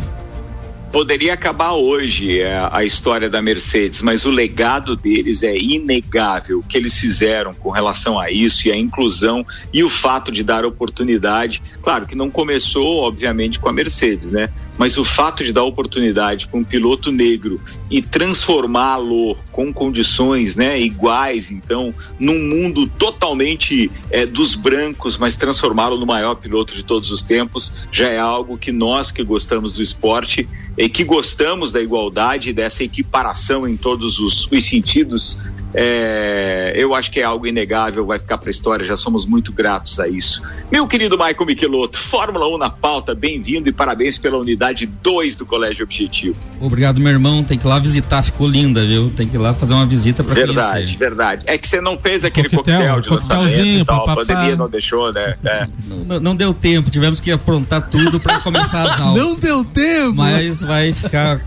poderia 0.93 1.33
acabar 1.33 1.73
hoje 1.73 2.41
é, 2.41 2.69
a 2.71 2.85
história 2.85 3.29
da 3.29 3.41
Mercedes, 3.41 4.03
mas 4.03 4.27
o 4.27 4.31
legado 4.31 4.95
deles 4.95 5.43
é 5.43 5.57
inegável. 5.57 6.59
O 6.59 6.63
que 6.63 6.77
eles 6.77 6.99
fizeram 6.99 7.55
com 7.55 7.71
relação 7.71 8.21
a 8.21 8.31
isso 8.31 8.69
e 8.69 8.71
a 8.71 8.77
inclusão 8.77 9.45
e 9.73 9.83
o 9.83 9.89
fato 9.89 10.31
de 10.31 10.45
dar 10.45 10.67
oportunidade. 10.67 11.63
Claro 11.81 12.07
que 12.07 12.15
não 12.15 12.31
começou, 12.31 12.99
obviamente, 12.99 13.59
com 13.59 13.71
a 13.71 13.73
Mercedes, 13.73 14.31
né? 14.31 14.51
Mas 14.77 14.99
o 14.99 15.05
fato 15.05 15.43
de 15.43 15.53
dar 15.53 15.65
oportunidade 15.65 16.47
para 16.47 16.59
um 16.59 16.65
piloto 16.65 17.11
negro 17.11 17.61
e 17.91 18.03
transformá-lo 18.03 19.37
com 19.51 19.73
condições, 19.73 20.57
né, 20.57 20.81
iguais, 20.81 21.51
então, 21.51 21.95
num 22.19 22.39
mundo 22.39 22.87
totalmente 22.87 23.91
é, 24.11 24.27
dos 24.27 24.55
brancos, 24.55 25.19
mas 25.19 25.37
transformá-lo 25.37 25.99
no 25.99 26.07
maior 26.07 26.35
piloto 26.35 26.75
de 26.75 26.85
todos 26.85 27.11
os 27.11 27.23
tempos, 27.23 27.87
já 27.93 28.09
é 28.09 28.19
algo 28.19 28.59
que 28.59 28.73
nós 28.73 29.13
que 29.13 29.23
gostamos 29.23 29.75
do 29.75 29.83
esporte 29.83 30.49
e 30.83 30.89
que 30.89 31.05
gostamos 31.05 31.71
da 31.71 31.81
igualdade, 31.81 32.53
dessa 32.53 32.83
equiparação 32.83 33.69
em 33.69 33.77
todos 33.77 34.19
os, 34.19 34.51
os 34.51 34.65
sentidos, 34.65 35.39
é, 35.75 36.73
eu 36.77 36.95
acho 36.95 37.11
que 37.11 37.21
é 37.21 37.25
algo 37.25 37.47
inegável, 37.47 38.05
vai 38.07 38.19
ficar 38.19 38.39
para 38.39 38.49
a 38.49 38.51
história, 38.51 38.85
já 38.85 38.97
somos 38.97 39.25
muito 39.27 39.53
gratos 39.53 39.99
a 39.99 40.09
isso. 40.09 40.43
Meu 40.71 40.87
querido 40.87 41.17
Michael 41.17 41.47
Michelotto, 41.47 41.99
Fórmula 41.99 42.47
1 42.49 42.59
na 42.59 42.71
pauta, 42.71 43.15
bem-vindo 43.15 43.69
e 43.69 43.73
parabéns 43.73 44.19
pela 44.19 44.39
unidade 44.39 44.87
2 44.87 45.37
do 45.37 45.47
Colégio 45.47 45.85
Objetivo. 45.85 46.37
Obrigado, 46.61 47.01
meu 47.01 47.11
irmão, 47.13 47.43
tem 47.43 47.59
que 47.59 47.67
ir 47.67 47.69
lá 47.69 47.79
visitar, 47.79 48.23
ficou 48.23 48.47
linda, 48.47 48.87
viu? 48.87 49.11
Tem 49.17 49.27
que 49.27 49.37
ir 49.37 49.39
lá 49.39 49.55
fazer 49.55 49.75
uma 49.75 49.87
visita 49.87 50.23
para 50.23 50.35
Verdade, 50.35 50.73
conhecer. 50.73 50.97
verdade. 50.99 51.43
É 51.47 51.57
que 51.57 51.69
você 51.69 51.81
não 51.81 51.99
fez 51.99 52.25
aquele 52.25 52.49
coquetel, 52.49 52.97
coquetel 52.97 53.01
de 53.01 53.11
lançamento 53.11 53.67
e 53.67 53.85
tal, 53.85 54.11
a 54.11 54.15
pandemia 54.15 54.57
não 54.57 54.69
deixou, 54.69 55.13
né? 55.13 55.35
É. 55.45 55.69
Não, 55.87 55.97
não, 56.05 56.21
não, 56.21 56.37
deu 56.37 56.53
tempo, 56.53 56.91
tivemos 56.91 57.21
que 57.21 57.31
aprontar 57.31 57.89
tudo 57.89 58.21
para 58.21 58.41
começar 58.41 58.83
as 58.83 59.01
aulas. 59.01 59.23
Não 59.23 59.37
deu 59.37 59.65
tempo! 59.65 60.15
Mas 60.15 60.61
vai 60.61 60.93
ficar 60.93 61.41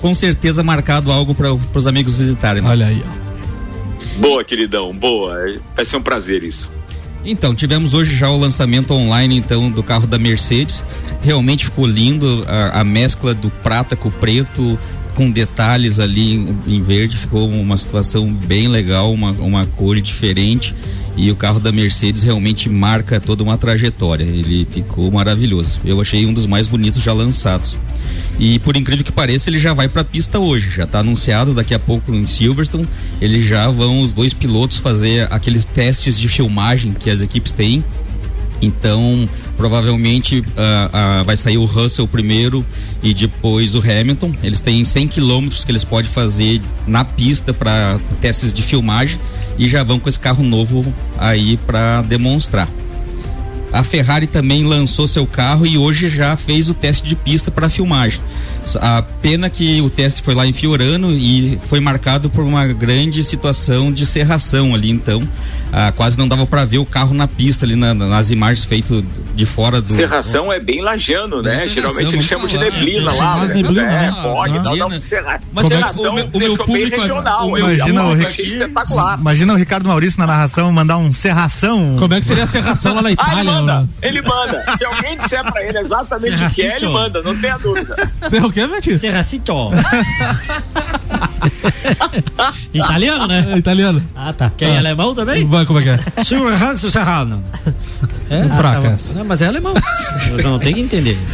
com 0.00 0.14
certeza 0.14 0.62
marcado 0.62 1.10
algo 1.10 1.34
para 1.34 1.52
os 1.52 1.86
amigos 1.86 2.14
visitarem. 2.14 2.62
Né? 2.62 2.68
Olha 2.68 2.86
aí, 2.86 3.02
ó. 3.18 3.21
Boa, 4.16 4.44
queridão, 4.44 4.92
boa. 4.92 5.36
Vai 5.74 5.84
ser 5.84 5.96
um 5.96 6.02
prazer 6.02 6.44
isso. 6.44 6.72
Então, 7.24 7.54
tivemos 7.54 7.94
hoje 7.94 8.16
já 8.16 8.28
o 8.28 8.38
lançamento 8.38 8.92
online 8.92 9.36
então 9.36 9.70
do 9.70 9.82
carro 9.82 10.06
da 10.06 10.18
Mercedes. 10.18 10.84
Realmente 11.22 11.66
ficou 11.66 11.86
lindo 11.86 12.44
a, 12.48 12.80
a 12.80 12.84
mescla 12.84 13.32
do 13.32 13.48
prata 13.48 13.94
com 13.94 14.08
o 14.08 14.12
preto, 14.12 14.78
com 15.14 15.30
detalhes 15.30 16.00
ali 16.00 16.34
em, 16.66 16.82
verde, 16.82 17.16
ficou 17.16 17.48
uma 17.48 17.76
situação 17.76 18.32
bem 18.32 18.68
legal, 18.68 19.12
uma, 19.12 19.30
uma 19.32 19.66
cor 19.66 20.00
diferente 20.00 20.74
e 21.16 21.30
o 21.30 21.36
carro 21.36 21.60
da 21.60 21.70
Mercedes 21.70 22.22
realmente 22.22 22.68
marca 22.68 23.20
toda 23.20 23.42
uma 23.42 23.58
trajetória. 23.58 24.24
Ele 24.24 24.66
ficou 24.70 25.10
maravilhoso. 25.10 25.80
Eu 25.84 26.00
achei 26.00 26.24
um 26.24 26.32
dos 26.32 26.46
mais 26.46 26.66
bonitos 26.66 27.02
já 27.02 27.12
lançados. 27.12 27.78
E 28.38 28.58
por 28.60 28.76
incrível 28.76 29.04
que 29.04 29.12
pareça, 29.12 29.50
ele 29.50 29.58
já 29.58 29.74
vai 29.74 29.88
para 29.88 30.00
a 30.00 30.04
pista 30.04 30.38
hoje. 30.38 30.70
Já 30.70 30.84
está 30.84 31.00
anunciado 31.00 31.52
daqui 31.52 31.74
a 31.74 31.78
pouco 31.78 32.14
em 32.14 32.26
Silverstone. 32.26 32.88
Eles 33.20 33.46
já 33.46 33.68
vão 33.68 34.00
os 34.00 34.12
dois 34.12 34.32
pilotos 34.32 34.78
fazer 34.78 35.28
aqueles 35.30 35.64
testes 35.64 36.18
de 36.18 36.28
filmagem 36.28 36.92
que 36.92 37.10
as 37.10 37.20
equipes 37.20 37.52
têm. 37.52 37.84
Então, 38.62 39.28
provavelmente 39.56 40.38
uh, 40.38 40.42
uh, 40.42 41.24
vai 41.24 41.36
sair 41.36 41.58
o 41.58 41.64
Russell 41.64 42.06
primeiro 42.06 42.64
e 43.02 43.12
depois 43.12 43.74
o 43.74 43.80
Hamilton. 43.80 44.30
Eles 44.42 44.60
têm 44.60 44.84
100 44.84 45.08
quilômetros 45.08 45.64
que 45.64 45.72
eles 45.72 45.84
podem 45.84 46.10
fazer 46.10 46.62
na 46.86 47.04
pista 47.04 47.52
para 47.52 47.98
testes 48.20 48.52
de 48.52 48.62
filmagem 48.62 49.18
e 49.58 49.68
já 49.68 49.82
vão 49.82 49.98
com 49.98 50.08
esse 50.08 50.20
carro 50.20 50.44
novo 50.44 50.94
aí 51.18 51.56
para 51.56 52.02
demonstrar. 52.02 52.68
A 53.72 53.82
Ferrari 53.82 54.26
também 54.26 54.64
lançou 54.64 55.06
seu 55.06 55.26
carro 55.26 55.66
e 55.66 55.78
hoje 55.78 56.08
já 56.08 56.36
fez 56.36 56.68
o 56.68 56.74
teste 56.74 57.08
de 57.08 57.16
pista 57.16 57.50
para 57.50 57.70
filmagem. 57.70 58.20
A 58.76 59.02
pena 59.02 59.48
que 59.48 59.80
o 59.80 59.88
teste 59.88 60.22
foi 60.22 60.34
lá 60.34 60.46
em 60.46 60.52
Fiorano 60.52 61.10
e 61.10 61.58
foi 61.68 61.80
marcado 61.80 62.28
por 62.28 62.44
uma 62.44 62.66
grande 62.66 63.24
situação 63.24 63.90
de 63.90 64.04
serração 64.04 64.74
ali, 64.74 64.90
então 64.90 65.26
ah, 65.72 65.90
quase 65.90 66.18
não 66.18 66.28
dava 66.28 66.46
para 66.46 66.64
ver 66.64 66.78
o 66.78 66.84
carro 66.84 67.14
na 67.14 67.26
pista 67.26 67.64
ali 67.64 67.74
na, 67.74 67.94
nas 67.94 68.30
imagens 68.30 68.64
feitas 68.64 69.02
de 69.34 69.46
fora 69.46 69.80
do. 69.80 69.88
Serração 69.88 70.52
é 70.52 70.60
bem 70.60 70.80
lajano, 70.82 71.40
né? 71.42 71.66
Geralmente 71.68 72.14
eles 72.14 72.26
chamam 72.26 72.46
de 72.46 72.58
neblina 72.58 73.10
né? 73.10 73.18
lá. 73.18 73.44
É, 73.44 73.54
neblina, 73.54 73.82
é, 73.82 73.86
né? 74.10 74.14
pode, 74.22 74.58
Ah. 74.58 74.62
não, 74.62 74.76
não. 74.76 74.88
Mas 74.90 75.10
Como 75.10 75.60
é 75.60 75.62
que- 75.62 75.68
serração 75.68 76.10
o 76.10 76.14
meu- 76.14 76.30
o 76.32 76.38
meu 76.38 76.56
público, 76.56 76.72
bem 76.72 77.00
regional. 77.00 77.48
o 77.50 77.58
eu, 77.58 77.66
meu- 77.66 77.74
imagina 77.76 78.04
o 78.04 78.20
espetacular. 78.22 79.18
Imagina 79.18 79.52
o 79.54 79.56
Ricardo 79.56 79.88
Maurício 79.88 80.18
na 80.20 80.26
narração 80.26 80.70
mandar 80.72 80.98
um 80.98 81.12
serração. 81.12 81.96
Como 81.98 82.12
é 82.14 82.20
que 82.20 82.26
seria 82.26 82.44
a 82.44 82.46
serração 82.46 82.94
lá 82.94 83.02
na 83.02 83.08
Ah, 83.12 83.12
ele 83.12 83.20
Itália? 83.22 83.52
manda, 83.52 83.88
ele 84.02 84.22
manda. 84.22 84.64
Se 84.76 84.84
alguém 84.84 85.16
disser 85.16 85.44
pra 85.50 85.64
ele 85.64 85.78
exatamente 85.78 86.44
o 86.44 86.50
que 86.50 86.62
é, 86.62 86.76
ele 86.76 86.88
manda, 86.88 87.22
não 87.22 87.36
tenha 87.38 87.58
dúvida. 87.58 87.96
É 88.30 88.40
o 88.44 88.50
quê, 88.52 88.66
Betinho? 88.66 88.98
Serracito. 88.98 89.52
Italiano, 92.72 93.26
né? 93.26 93.46
É, 93.54 93.58
italiano. 93.58 94.02
Ah, 94.14 94.32
tá. 94.32 94.50
Quem 94.56 94.68
é 94.68 94.76
Ah. 94.76 94.78
alemão 94.78 95.14
também? 95.14 95.46
Vai, 95.46 95.66
como 95.66 95.78
é 95.78 95.82
que 95.82 95.88
é? 95.90 96.24
Serrano. 96.24 96.78
Serrano. 96.78 97.44
É, 98.32 98.46
Um 98.46 98.52
ah, 98.52 98.56
fracasso. 98.56 99.08
tá 99.08 99.12
bom. 99.12 99.18
Não, 99.18 99.26
mas 99.26 99.42
é 99.42 99.46
alemão. 99.46 99.74
Não 100.42 100.58
tenho 100.58 100.76
que 100.76 100.80
entender. 100.80 101.18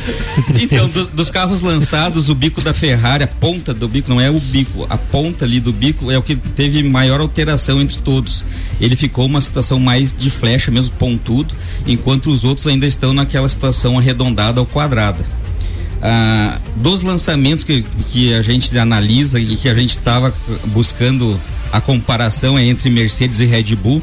Então, 0.61 0.87
dos, 0.87 1.07
dos 1.07 1.31
carros 1.31 1.61
lançados, 1.61 2.29
o 2.29 2.35
bico 2.35 2.61
da 2.61 2.75
Ferrari, 2.75 3.23
a 3.23 3.27
ponta 3.27 3.73
do 3.73 3.89
bico, 3.89 4.11
não 4.11 4.21
é 4.21 4.29
o 4.29 4.41
bico, 4.41 4.87
a 4.91 4.97
ponta 4.99 5.45
ali 5.45 5.61
do 5.61 5.73
bico 5.73 6.11
é 6.11 6.19
o 6.19 6.23
que 6.23 6.35
teve 6.35 6.83
maior 6.83 7.21
alteração 7.21 7.81
entre 7.81 7.99
todos. 7.99 8.45
Ele 8.81 8.97
ficou 8.97 9.27
uma 9.27 9.41
situação 9.41 9.79
mais 9.79 10.15
de 10.17 10.31
flecha, 10.31 10.71
mesmo 10.71 10.97
pontudo, 10.97 11.55
enquanto 11.87 12.31
os 12.31 12.45
outros 12.45 12.67
ainda 12.67 12.87
estão 12.87 13.13
naquela 13.13 13.49
situação 13.49 13.99
arredondada 13.99 14.61
ou 14.61 14.67
quadrada. 14.67 15.25
Ah, 16.03 16.59
dos 16.77 17.03
lançamentos 17.03 17.65
que, 17.65 17.85
que 18.11 18.35
a 18.35 18.43
gente 18.43 18.77
analisa 18.77 19.41
e 19.41 19.57
que 19.57 19.69
a 19.69 19.75
gente 19.75 19.91
estava 19.91 20.35
buscando 20.67 21.39
a 21.73 21.81
comparação 21.81 22.59
é 22.59 22.65
entre 22.65 22.91
Mercedes 22.91 23.41
e 23.41 23.45
Red 23.45 23.77
Bull, 23.77 24.03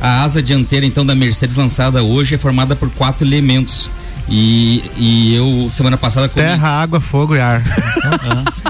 a 0.00 0.22
asa 0.22 0.42
dianteira 0.42 0.84
então 0.84 1.04
da 1.04 1.14
Mercedes 1.14 1.56
lançada 1.56 2.02
hoje 2.02 2.34
é 2.34 2.38
formada 2.38 2.76
por 2.76 2.90
quatro 2.90 3.26
elementos. 3.26 3.90
E, 4.28 4.82
e 4.96 5.34
eu 5.36 5.68
semana 5.70 5.96
passada 5.96 6.28
comi- 6.28 6.44
Terra, 6.44 6.68
água, 6.82 7.00
fogo 7.00 7.36
e 7.36 7.40
ar. 7.40 7.62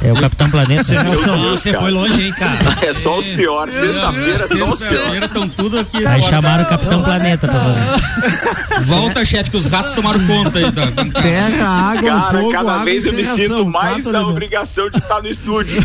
É 0.03 0.13
o 0.13 0.21
Capitão 0.21 0.49
Planeta. 0.51 0.85
Serração, 0.85 1.41
você 1.51 1.73
foi 1.73 1.91
longe, 1.91 2.27
hein, 2.27 2.33
cara? 2.39 2.59
É 2.87 2.93
só 2.93 3.19
os 3.19 3.29
piores. 3.29 3.75
Sexta-feira 3.75 4.45
é 4.45 4.47
só 4.47 4.55
os 4.55 4.79
piores. 4.79 4.79
Sexta-feira 4.89 5.27
estão 5.27 5.49
tudo 5.49 5.79
aqui. 5.81 6.07
Aí 6.07 6.23
chamaram 6.23 6.63
o 6.63 6.67
Capitão 6.69 7.03
Planeta 7.03 7.49
pra 7.49 7.59
fazer. 7.59 8.85
Volta, 8.87 9.25
chefe, 9.25 9.51
que 9.51 9.57
os 9.57 9.67
ratos 9.67 9.95
tomaram 9.95 10.25
conta 10.25 10.59
aí. 10.61 10.71
Da- 10.71 11.21
Terra, 11.21 11.67
água, 11.69 12.11
Cara, 12.21 12.39
fogo, 12.39 12.53
cada 12.53 12.73
água 12.73 12.85
vez 12.85 13.05
eu 13.07 13.15
me 13.15 13.25
sinto 13.25 13.67
mais 13.67 14.05
na 14.05 14.11
elementos. 14.11 14.31
obrigação 14.33 14.91
de 14.91 14.99
estar 14.99 15.21
no 15.21 15.29
estúdio. 15.29 15.83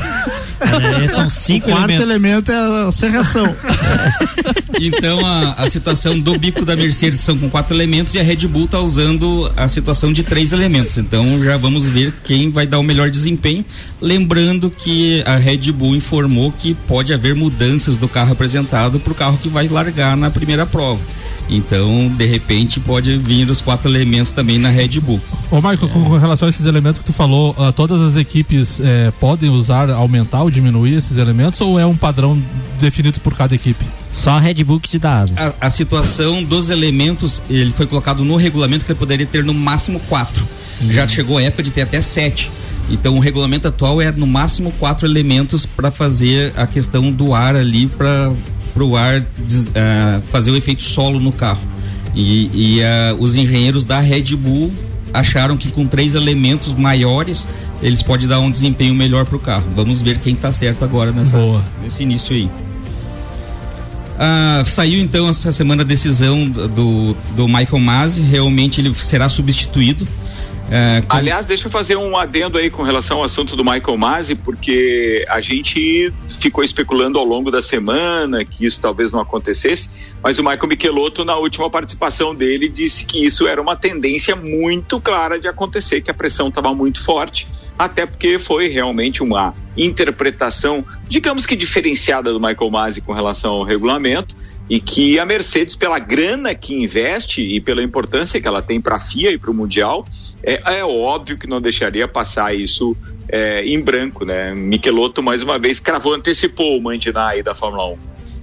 É, 1.04 1.08
são 1.08 1.28
cinco 1.28 1.68
O 1.70 1.72
quarto 1.72 1.90
elementos. 1.92 2.04
elemento 2.12 2.52
é 2.52 2.88
a 2.88 2.92
serração. 2.92 3.56
Então 4.80 5.26
a, 5.26 5.54
a 5.54 5.70
situação 5.70 6.20
do 6.20 6.38
bico 6.38 6.64
da 6.66 6.76
Mercedes 6.76 7.22
são 7.22 7.38
com 7.38 7.50
quatro 7.50 7.74
elementos 7.76 8.14
e 8.14 8.20
a 8.20 8.24
Red 8.24 8.48
Bull 8.48 8.66
está 8.66 8.80
usando 8.80 9.52
a 9.64 9.68
situação 9.68 10.12
de 10.12 10.24
três 10.24 10.52
elementos. 10.52 10.98
Então 10.98 11.44
já 11.44 11.58
vamos 11.58 11.88
ver 11.88 12.14
quem 12.24 12.50
vai 12.50 12.66
dar 12.66 12.80
o 12.80 12.84
melhor 12.84 13.10
desempenho. 13.10 13.64
Lembrando 14.02 14.70
que 14.70 15.24
a 15.26 15.36
Red 15.36 15.72
Bull 15.72 15.96
informou 15.96 16.52
que 16.52 16.74
pode 16.74 17.14
haver 17.14 17.36
mudanças 17.36 17.98
do 17.98 18.08
carro 18.08 18.34
apresentado 18.34 19.00
para 19.00 19.12
o 19.12 19.16
carro 19.16 19.38
que 19.38 19.50
vai 19.50 19.68
largar 19.68 20.18
na 20.18 20.32
primeira 20.32 20.66
prova. 20.66 21.02
Então, 21.52 22.08
de 22.08 22.26
repente, 22.26 22.80
pode 22.80 23.18
vir 23.18 23.50
os 23.50 23.60
quatro 23.60 23.90
elementos 23.90 24.32
também 24.32 24.58
na 24.58 24.70
Red 24.70 25.02
Bull. 25.02 25.20
Ô, 25.52 25.58
Michael, 25.58 25.90
com, 25.90 26.06
com 26.06 26.18
relação 26.18 26.48
a 26.48 26.50
esses 26.50 26.66
elementos 26.66 27.00
que 27.00 27.06
tu 27.06 27.12
falou, 27.12 27.54
ah, 27.60 27.74
todas 27.74 28.00
as 28.02 28.16
equipes 28.16 28.80
eh, 28.80 29.12
podem 29.20 29.50
usar, 29.50 29.90
aumentar 29.90 30.44
ou 30.44 30.50
diminuir 30.50 30.96
esses 30.96 31.18
elementos 31.18 31.60
ou 31.60 31.78
é 31.78 31.86
um 31.86 31.96
padrão 31.96 32.42
definido 32.80 33.20
por 33.20 33.36
cada 33.36 33.54
equipe? 33.54 33.86
Só 34.10 34.32
a 34.32 34.40
Red 34.40 34.64
Bull 34.64 34.80
que 34.80 34.88
te 34.88 34.98
dá 34.98 35.20
asas. 35.20 35.38
A, 35.38 35.68
a 35.68 35.70
situação 35.70 36.42
dos 36.42 36.70
elementos, 36.70 37.44
ele 37.50 37.72
foi 37.72 37.86
colocado 37.86 38.24
no 38.24 38.38
regulamento 38.38 38.86
que 38.86 38.92
ele 38.94 39.00
poderia 39.00 39.26
ter 39.26 39.44
no 39.44 39.54
máximo 39.54 40.00
quatro. 40.08 40.48
Já 40.90 41.06
chegou 41.06 41.38
a 41.38 41.44
época 41.44 41.64
de 41.64 41.72
ter 41.72 41.82
até 41.82 42.00
sete. 42.00 42.50
Então 42.90 43.16
o 43.16 43.20
regulamento 43.20 43.68
atual 43.68 44.02
é 44.02 44.12
no 44.12 44.28
máximo 44.28 44.72
quatro 44.80 45.06
elementos 45.06 45.66
para 45.66 45.92
fazer 45.92 46.54
a 46.58 46.66
questão 46.66 47.12
do 47.12 47.34
ar 47.34 47.56
ali 47.56 47.88
para 47.88 48.34
o 48.80 48.96
ar 48.96 49.20
des- 49.38 49.68
ah, 49.76 50.22
fazer 50.32 50.52
o 50.52 50.56
efeito 50.56 50.82
solo 50.84 51.20
no 51.20 51.32
carro. 51.32 51.62
E, 52.16 52.78
e, 52.78 52.84
ah, 52.84 53.16
os 53.20 53.36
engenheiros 53.36 53.84
da 53.84 54.00
Red 54.00 54.36
Bull 54.36 54.72
acharam 55.14 55.58
que 55.58 55.72
com 55.72 55.86
três 55.86 56.16
elementos 56.16 56.74
maiores 56.74 57.48
eles 57.84 58.02
podem 58.04 58.28
dar 58.28 58.40
um 58.40 58.50
desempenho 58.52 58.94
melhor 58.94 59.26
para 59.26 59.36
o 59.36 59.40
carro. 59.40 59.66
Vamos 59.76 60.02
ver 60.02 60.20
quem 60.20 60.34
está 60.34 60.52
certo 60.52 60.84
agora 60.86 61.12
nessa, 61.12 61.38
Boa. 61.38 61.64
nesse 61.84 62.04
início 62.04 62.36
aí. 62.36 62.50
Ah, 64.20 64.64
saiu 64.66 65.02
então 65.02 65.28
essa 65.28 65.52
semana 65.52 65.82
a 65.82 65.86
decisão 65.86 66.48
do, 66.48 67.16
do 67.36 67.48
Michael 67.48 67.80
Masi, 67.80 68.22
realmente 68.22 68.80
ele 68.80 68.94
será 68.94 69.28
substituído. 69.28 70.08
Ah, 70.74 71.02
como- 71.06 71.20
Aliás, 71.20 71.46
deixa 71.46 71.68
eu 71.68 71.72
fazer 71.72 71.98
um 71.98 72.16
adendo 72.16 72.58
aí 72.58 72.70
com 72.70 72.82
relação 72.82 73.18
ao 73.18 73.26
assunto 73.26 73.58
do 73.58 73.64
Michael 73.64 73.98
Masi, 73.98 74.36
porque 74.36 75.26
a 75.28 75.42
gente 75.42 76.14
ficou 76.40 76.64
especulando 76.64 77.20
ao 77.20 77.26
longo 77.26 77.52
da 77.52 77.62
semana 77.62 78.46
que 78.46 78.66
isso 78.66 78.82
talvez 78.82 79.12
não 79.12 79.20
acontecesse, 79.20 80.16
mas 80.24 80.40
o 80.40 80.44
Michael 80.44 80.68
Michelotto, 80.68 81.26
na 81.26 81.36
última 81.36 81.70
participação 81.70 82.34
dele, 82.34 82.70
disse 82.70 83.06
que 83.06 83.26
isso 83.26 83.46
era 83.48 83.62
uma 83.62 83.76
tendência 83.76 84.34
muito 84.34 85.00
clara 85.02 85.38
de 85.38 85.48
acontecer, 85.48 86.00
que 86.00 86.10
a 86.10 86.14
pressão 86.14 86.48
estava 86.48 86.74
muito 86.74 87.04
forte, 87.04 87.48
até 87.78 88.06
porque 88.06 88.40
foi 88.40 88.70
realmente 88.70 89.22
uma 89.22 89.54
interpretação, 89.76 90.86
digamos 91.08 91.46
que 91.46 91.56
diferenciada 91.56 92.32
do 92.32 92.40
Michael 92.40 92.70
Masi 92.72 93.02
com 93.02 93.12
relação 93.12 93.56
ao 93.56 93.64
regulamento, 93.64 94.36
e 94.70 94.80
que 94.80 95.20
a 95.20 95.26
Mercedes, 95.26 95.76
pela 95.76 96.00
grana 96.00 96.56
que 96.56 96.74
investe 96.74 97.42
e 97.42 97.60
pela 97.60 97.84
importância 97.84 98.40
que 98.40 98.48
ela 98.48 98.62
tem 98.62 98.80
para 98.80 98.96
a 98.96 99.00
FIA 99.00 99.32
e 99.32 99.38
para 99.38 99.52
o 99.52 99.54
Mundial, 99.54 100.08
é, 100.44 100.80
é 100.80 100.86
óbvio 100.86 101.38
que 101.38 101.48
não 101.48 101.62
deixaria 101.62 102.08
passar 102.08 102.56
isso 102.56 102.96
é, 103.30 103.64
em 103.64 103.80
branco, 103.80 104.26
né? 104.26 104.54
Michelotto 104.54 105.22
mais 105.22 105.42
uma 105.42 105.60
vez 105.60 105.80
cravou, 105.80 106.14
antecipou 106.14 106.78
o 106.78 106.82
Mandiná 106.82 107.30
aí 107.30 107.44
da 107.44 107.54
Fórmula 107.54 107.92
1. 107.92 107.98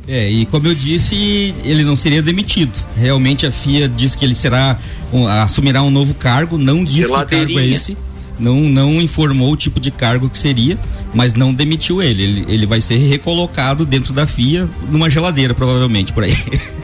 É, 0.09 0.31
e 0.31 0.47
como 0.47 0.67
eu 0.67 0.75
disse, 0.75 1.55
ele 1.65 1.85
não 1.85 1.95
seria 1.95 2.23
demitido. 2.23 2.73
Realmente 2.97 3.47
a 3.47 3.53
FIA 3.53 3.87
diz 3.89 4.15
que 4.15 4.25
ele 4.25 4.35
será 4.35 4.79
um, 5.13 5.27
assumirá 5.27 5.83
um 5.83 5.91
novo 5.91 6.15
cargo, 6.15 6.57
não 6.57 6.83
diz 6.83 7.07
que 7.07 7.13
cargo 7.27 7.59
é 7.59 7.67
esse. 7.67 7.97
Não, 8.39 8.55
não 8.55 9.03
informou 9.03 9.53
o 9.53 9.57
tipo 9.57 9.81
de 9.81 9.91
cargo 9.91 10.31
que 10.31 10.39
seria, 10.39 10.79
mas 11.13 11.35
não 11.35 11.53
demitiu 11.53 12.01
ele. 12.01 12.23
Ele, 12.23 12.45
ele 12.49 12.67
vai 12.67 12.81
ser 12.81 12.97
recolocado 12.97 13.85
dentro 13.85 14.13
da 14.13 14.27
FIA 14.27 14.69
numa 14.89 15.11
geladeira, 15.11 15.53
provavelmente, 15.53 16.13
por 16.13 16.23
aí. 16.23 16.33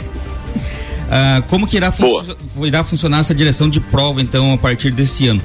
Ah, 1.11 1.43
como 1.49 1.67
que 1.67 1.77
irá, 1.77 1.93
funcio- 1.93 2.37
irá 2.67 2.83
funcionar 2.85 3.19
essa 3.21 3.35
direção 3.35 3.69
de 3.69 3.81
prova, 3.81 4.21
então, 4.23 4.53
a 4.53 4.59
partir 4.59 4.91
desse 4.91 5.29
ano? 5.29 5.43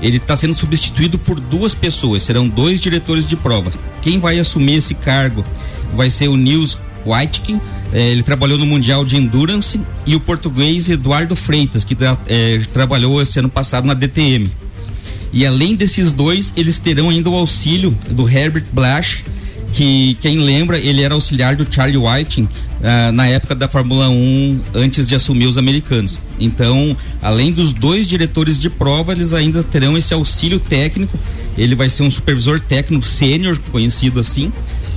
Ele 0.00 0.16
está 0.16 0.34
sendo 0.34 0.54
substituído 0.54 1.18
por 1.18 1.38
duas 1.38 1.74
pessoas, 1.74 2.22
serão 2.22 2.48
dois 2.48 2.80
diretores 2.80 3.28
de 3.28 3.36
prova. 3.36 3.70
Quem 4.00 4.18
vai 4.18 4.38
assumir 4.38 4.74
esse 4.76 4.94
cargo 4.94 5.44
vai 5.94 6.08
ser 6.08 6.28
o 6.28 6.36
Nils 6.36 6.78
Whitekin, 7.04 7.60
eh, 7.92 8.10
ele 8.12 8.22
trabalhou 8.22 8.56
no 8.56 8.64
Mundial 8.64 9.04
de 9.04 9.16
Endurance, 9.16 9.78
e 10.06 10.14
o 10.16 10.20
português 10.20 10.88
Eduardo 10.88 11.36
Freitas, 11.36 11.84
que 11.84 11.96
eh, 12.28 12.62
trabalhou 12.72 13.20
esse 13.20 13.38
ano 13.40 13.48
passado 13.50 13.84
na 13.86 13.92
DTM. 13.94 14.50
E 15.32 15.44
além 15.46 15.74
desses 15.76 16.12
dois, 16.12 16.52
eles 16.56 16.78
terão 16.78 17.10
ainda 17.10 17.28
o 17.30 17.36
auxílio 17.36 17.96
do 18.10 18.28
Herbert 18.28 18.64
Blasch, 18.72 19.22
que 19.72 20.14
quem 20.20 20.38
lembra, 20.38 20.78
ele 20.78 21.02
era 21.02 21.14
auxiliar 21.14 21.56
do 21.56 21.66
Charlie 21.70 21.96
Whiting 21.96 22.48
ah, 22.82 23.12
na 23.12 23.26
época 23.26 23.54
da 23.54 23.68
Fórmula 23.68 24.08
1, 24.08 24.60
antes 24.74 25.06
de 25.06 25.14
assumir 25.14 25.46
os 25.46 25.58
americanos. 25.58 26.18
Então, 26.38 26.96
além 27.22 27.52
dos 27.52 27.72
dois 27.72 28.06
diretores 28.06 28.58
de 28.58 28.70
prova, 28.70 29.12
eles 29.12 29.32
ainda 29.32 29.62
terão 29.62 29.96
esse 29.96 30.12
auxílio 30.14 30.58
técnico. 30.58 31.18
ele 31.56 31.74
vai 31.74 31.88
ser 31.88 32.02
um 32.02 32.10
supervisor 32.10 32.60
técnico 32.60 33.04
sênior, 33.04 33.58
conhecido 33.70 34.20
assim, 34.20 34.52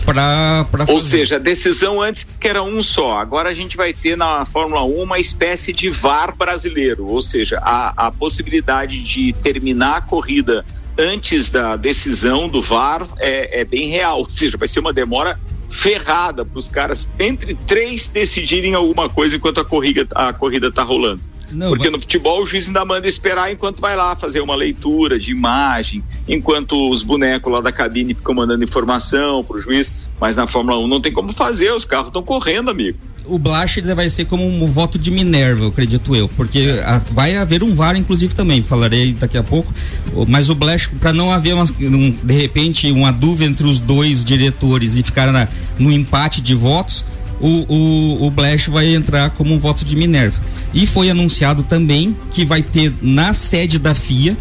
para 0.06 0.66
Ou 0.88 1.00
seja, 1.00 1.38
a 1.38 1.40
decisão 1.40 2.02
antes 2.02 2.24
que 2.24 2.48
era 2.48 2.62
um 2.62 2.84
só. 2.84 3.18
Agora 3.18 3.50
a 3.50 3.54
gente 3.54 3.78
vai 3.78 3.94
ter 3.94 4.18
na 4.18 4.46
Fórmula 4.46 4.84
1 4.84 5.02
uma 5.02 5.20
espécie 5.20 5.72
de 5.72 5.90
VAR 5.90 6.36
brasileiro, 6.36 7.06
ou 7.06 7.22
seja, 7.22 7.60
a, 7.60 8.08
a 8.08 8.12
possibilidade 8.12 9.02
de 9.02 9.34
terminar 9.42 9.98
a 9.98 10.02
corrida 10.02 10.66
antes 10.98 11.50
da 11.50 11.76
decisão 11.76 12.48
do 12.48 12.62
VAR 12.62 13.08
é, 13.18 13.62
é 13.62 13.66
bem 13.66 13.90
real, 13.90 14.20
ou 14.20 14.30
seja, 14.30 14.58
vai 14.58 14.68
ser 14.68 14.80
uma 14.80 14.94
demora 14.94 15.40
ferrada 15.70 16.46
para 16.46 16.60
os 16.60 16.70
caras 16.70 17.10
entre 17.18 17.56
três 17.56 18.08
decidirem 18.08 18.76
alguma 18.76 19.10
coisa 19.10 19.36
enquanto 19.36 19.60
a 19.60 19.66
corrida 19.66 20.08
a 20.14 20.32
corrida 20.32 20.68
está 20.68 20.84
rolando. 20.84 21.22
Não, 21.52 21.70
Porque 21.70 21.90
no 21.90 22.00
futebol 22.00 22.42
o 22.42 22.46
juiz 22.46 22.68
ainda 22.68 22.84
manda 22.84 23.08
esperar 23.08 23.52
enquanto 23.52 23.80
vai 23.80 23.96
lá 23.96 24.16
fazer 24.16 24.42
uma 24.42 24.56
leitura 24.56 25.20
de 25.20 25.32
imagem, 25.32 26.04
enquanto 26.28 26.90
os 26.90 27.04
bonecos 27.04 27.52
lá 27.52 27.62
da 27.62 27.72
cabine 27.72 28.14
ficam 28.14 28.34
mandando 28.34 28.64
informação 28.64 29.44
pro 29.44 29.60
juiz, 29.60 30.10
mas 30.20 30.36
na 30.36 30.48
Fórmula 30.48 30.80
1 30.80 30.88
não 30.88 31.00
tem 31.00 31.14
como 31.14 31.32
fazer, 31.32 31.72
os 31.72 31.86
carros 31.86 32.08
estão 32.08 32.24
correndo, 32.24 32.72
amigo. 32.72 32.98
O 33.26 33.40
Blasch 33.40 33.78
ele 33.78 33.94
vai 33.96 34.10
ser 34.10 34.26
como 34.26 34.46
um 34.46 34.68
voto 34.72 35.00
de 35.00 35.10
Minerva, 35.10 35.68
acredito 35.68 36.14
eu, 36.16 36.28
porque 36.28 36.82
a- 36.86 37.02
vai 37.12 37.38
haver 37.38 37.64
um 37.64 37.74
VAR, 37.74 37.96
inclusive 37.96 38.36
também, 38.36 38.62
falarei 38.62 39.14
daqui 39.14 39.38
a 39.38 39.44
pouco. 39.44 39.74
Mas 40.28 40.50
o 40.50 40.56
Blasch, 40.56 40.90
para 41.00 41.14
não 41.14 41.32
haver 41.32 41.56
um, 41.56 41.64
de 42.22 42.34
repente 42.34 42.92
uma 42.92 43.12
dúvida 43.14 43.50
entre 43.50 43.66
os 43.66 43.80
dois 43.80 44.26
diretores 44.26 44.98
e 44.98 45.04
ficar 45.04 45.32
na, 45.32 45.48
no 45.80 45.90
empate 45.92 46.42
de 46.42 46.54
votos, 46.54 47.06
o, 47.40 47.48
o, 47.74 48.28
o 48.28 48.32
Blasch 48.32 48.68
vai 48.68 48.94
entrar 48.94 49.30
como 49.32 49.54
um 49.54 49.60
voto 49.60 49.86
de 49.86 49.96
Minerva. 49.96 50.40
E 50.74 50.86
foi 50.86 51.10
anunciado 51.10 51.64
também 51.64 52.16
que 52.32 52.44
vai 52.44 52.62
ter 52.62 52.94
na 53.02 53.32
sede 53.34 53.80
da 53.80 53.96
FIA 53.96 54.36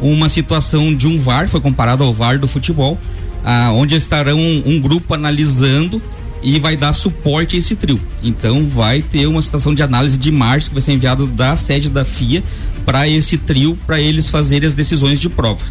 uma 0.00 0.28
situação 0.28 0.92
de 0.92 1.06
um 1.06 1.18
VAR, 1.20 1.48
foi 1.48 1.60
comparado 1.60 2.02
ao 2.02 2.12
VAR 2.12 2.38
do 2.38 2.48
futebol, 2.48 2.98
ah, 3.44 3.70
onde 3.72 3.94
estarão 3.94 4.38
um, 4.40 4.62
um 4.66 4.80
grupo 4.80 5.14
analisando 5.14 6.02
e 6.44 6.60
vai 6.60 6.76
dar 6.76 6.92
suporte 6.92 7.56
a 7.56 7.58
esse 7.58 7.74
trio. 7.74 7.98
Então 8.22 8.66
vai 8.66 9.00
ter 9.02 9.26
uma 9.26 9.40
situação 9.40 9.74
de 9.74 9.82
análise 9.82 10.18
de 10.18 10.30
março 10.30 10.68
que 10.68 10.74
vai 10.74 10.82
ser 10.82 10.92
enviado 10.92 11.26
da 11.26 11.56
sede 11.56 11.88
da 11.88 12.04
FIA 12.04 12.44
para 12.84 13.08
esse 13.08 13.38
trio, 13.38 13.76
para 13.86 13.98
eles 13.98 14.28
fazerem 14.28 14.66
as 14.66 14.74
decisões 14.74 15.18
de 15.18 15.30
prova. 15.30 15.64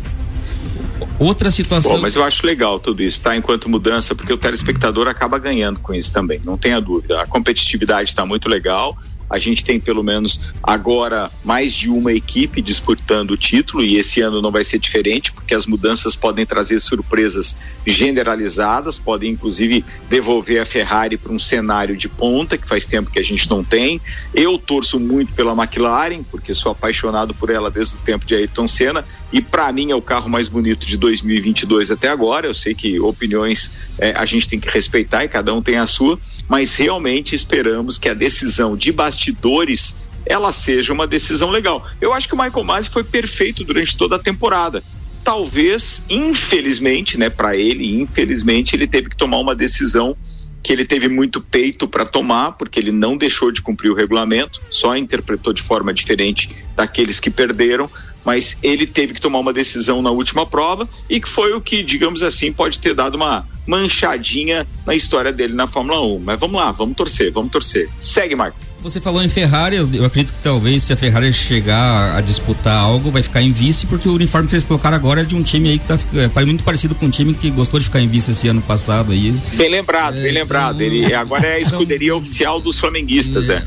Outra 1.19 1.51
situação. 1.51 1.91
Bom, 1.91 2.01
mas 2.01 2.15
eu 2.15 2.23
acho 2.23 2.45
legal 2.45 2.79
tudo 2.79 3.03
isso, 3.03 3.21
tá? 3.21 3.37
Enquanto 3.37 3.69
mudança, 3.69 4.15
porque 4.15 4.33
o 4.33 4.37
telespectador 4.37 5.07
acaba 5.07 5.37
ganhando 5.37 5.79
com 5.79 5.93
isso 5.93 6.11
também, 6.11 6.41
não 6.43 6.57
tenha 6.57 6.81
dúvida. 6.81 7.21
A 7.21 7.27
competitividade 7.27 8.09
está 8.09 8.25
muito 8.25 8.49
legal. 8.49 8.97
A 9.29 9.39
gente 9.39 9.63
tem 9.63 9.79
pelo 9.79 10.03
menos 10.03 10.53
agora 10.61 11.31
mais 11.43 11.73
de 11.73 11.89
uma 11.89 12.13
equipe 12.13 12.61
disputando 12.61 13.31
o 13.31 13.37
título 13.37 13.83
e 13.83 13.97
esse 13.97 14.21
ano 14.21 14.41
não 14.41 14.51
vai 14.51 14.63
ser 14.63 14.79
diferente, 14.79 15.31
porque 15.31 15.53
as 15.53 15.65
mudanças 15.65 16.15
podem 16.15 16.45
trazer 16.45 16.79
surpresas 16.79 17.73
generalizadas, 17.85 18.99
podem 18.99 19.31
inclusive 19.31 19.83
devolver 20.09 20.61
a 20.61 20.65
Ferrari 20.65 21.17
para 21.17 21.31
um 21.31 21.39
cenário 21.39 21.95
de 21.95 22.07
ponta 22.07 22.57
que 22.57 22.67
faz 22.67 22.85
tempo 22.85 23.09
que 23.09 23.19
a 23.19 23.23
gente 23.23 23.49
não 23.49 23.63
tem. 23.63 23.99
Eu 24.33 24.57
torço 24.57 24.99
muito 24.99 25.33
pela 25.33 25.53
McLaren, 25.53 26.23
porque 26.23 26.53
sou 26.53 26.71
apaixonado 26.71 27.33
por 27.33 27.49
ela 27.49 27.69
desde 27.71 27.95
o 27.95 27.99
tempo 27.99 28.25
de 28.25 28.35
Ayrton 28.35 28.67
Senna 28.67 29.05
e 29.31 29.41
para 29.41 29.71
mim 29.71 29.91
é 29.91 29.95
o 29.95 30.01
carro 30.01 30.29
mais 30.29 30.47
bonito 30.47 30.85
de 30.85 30.97
2022 30.97 31.91
até 31.91 32.09
agora. 32.09 32.47
Eu 32.47 32.53
sei 32.53 32.73
que 32.73 32.99
opiniões 32.99 33.71
eh, 33.97 34.13
a 34.15 34.25
gente 34.25 34.47
tem 34.47 34.59
que 34.59 34.69
respeitar 34.69 35.23
e 35.23 35.27
cada 35.27 35.53
um 35.53 35.61
tem 35.61 35.77
a 35.77 35.87
sua, 35.87 36.19
mas 36.47 36.75
realmente 36.75 37.35
esperamos 37.35 37.97
que 37.97 38.09
a 38.09 38.13
decisão 38.13 38.75
de 38.75 38.91
bastidores 39.13 40.07
ela 40.25 40.53
seja 40.53 40.93
uma 40.93 41.05
decisão 41.05 41.49
legal. 41.49 41.85
Eu 41.99 42.13
acho 42.13 42.27
que 42.27 42.33
o 42.33 42.37
Michael 42.37 42.63
Masi 42.63 42.89
foi 42.89 43.03
perfeito 43.03 43.63
durante 43.63 43.97
toda 43.97 44.15
a 44.15 44.19
temporada. 44.19 44.81
Talvez, 45.21 46.03
infelizmente, 46.09 47.17
né, 47.17 47.29
para 47.29 47.57
ele, 47.57 48.01
infelizmente, 48.01 48.73
ele 48.73 48.87
teve 48.87 49.09
que 49.09 49.17
tomar 49.17 49.39
uma 49.39 49.53
decisão 49.53 50.15
que 50.61 50.71
ele 50.71 50.85
teve 50.85 51.09
muito 51.09 51.41
peito 51.41 51.89
para 51.89 52.05
tomar, 52.05 52.53
porque 52.53 52.79
ele 52.79 52.91
não 52.91 53.17
deixou 53.17 53.51
de 53.51 53.61
cumprir 53.61 53.89
o 53.89 53.93
regulamento, 53.93 54.61
só 54.69 54.95
interpretou 54.95 55.51
de 55.51 55.61
forma 55.61 55.93
diferente 55.93 56.49
daqueles 56.73 57.19
que 57.19 57.29
perderam, 57.29 57.91
mas 58.23 58.57
ele 58.63 58.87
teve 58.87 59.13
que 59.13 59.19
tomar 59.19 59.39
uma 59.39 59.51
decisão 59.51 60.01
na 60.01 60.09
última 60.09 60.45
prova 60.45 60.87
e 61.09 61.19
que 61.19 61.27
foi 61.27 61.51
o 61.51 61.59
que, 61.59 61.83
digamos 61.83 62.23
assim, 62.23 62.53
pode 62.53 62.79
ter 62.79 62.95
dado 62.95 63.15
uma 63.15 63.45
manchadinha 63.67 64.65
na 64.85 64.95
história 64.95 65.33
dele 65.33 65.53
na 65.53 65.67
Fórmula 65.67 66.01
1. 66.01 66.19
Mas 66.19 66.39
vamos 66.39 66.55
lá, 66.55 66.71
vamos 66.71 66.95
torcer, 66.95 67.29
vamos 67.29 67.51
torcer. 67.51 67.89
Segue, 67.99 68.33
Marco. 68.33 68.72
Você 68.83 68.99
falou 68.99 69.23
em 69.23 69.29
Ferrari, 69.29 69.77
eu, 69.77 69.89
eu 69.93 70.03
acredito 70.03 70.33
que 70.33 70.39
talvez 70.43 70.83
se 70.83 70.91
a 70.91 70.97
Ferrari 70.97 71.31
chegar 71.31 72.17
a 72.17 72.19
disputar 72.19 72.75
algo, 72.75 73.09
vai 73.11 73.23
ficar 73.23 73.41
em 73.41 73.49
vice, 73.49 73.85
porque 73.85 74.09
o 74.09 74.13
uniforme 74.13 74.49
que 74.49 74.55
eles 74.55 74.65
colocaram 74.65 74.97
agora 74.97 75.21
é 75.21 75.23
de 75.23 75.37
um 75.37 75.41
time 75.41 75.69
aí 75.69 75.79
que 75.79 75.85
tá 75.85 75.97
é, 76.15 76.45
muito 76.45 76.65
parecido 76.65 76.93
com 76.93 77.05
um 77.05 77.09
time 77.09 77.33
que 77.33 77.49
gostou 77.49 77.79
de 77.79 77.85
ficar 77.85 78.01
em 78.01 78.09
vice 78.09 78.31
esse 78.31 78.45
ano 78.49 78.61
passado 78.61 79.13
aí. 79.13 79.31
Bem 79.53 79.69
lembrado, 79.69 80.15
bem 80.15 80.33
lembrado. 80.33 80.81
Ele 80.81 81.15
agora 81.15 81.47
é 81.47 81.55
a 81.55 81.59
escuderia 81.63 82.13
oficial 82.13 82.59
dos 82.59 82.77
flamenguistas, 82.77 83.47
é. 83.49 83.65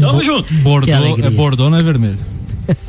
Tamo 0.00 0.22
junto. 0.22 0.50
Bordeaux, 0.54 1.18
é 1.18 1.28
Bordeaux, 1.28 1.70
não 1.70 1.78
é 1.78 1.82
vermelho. 1.82 2.18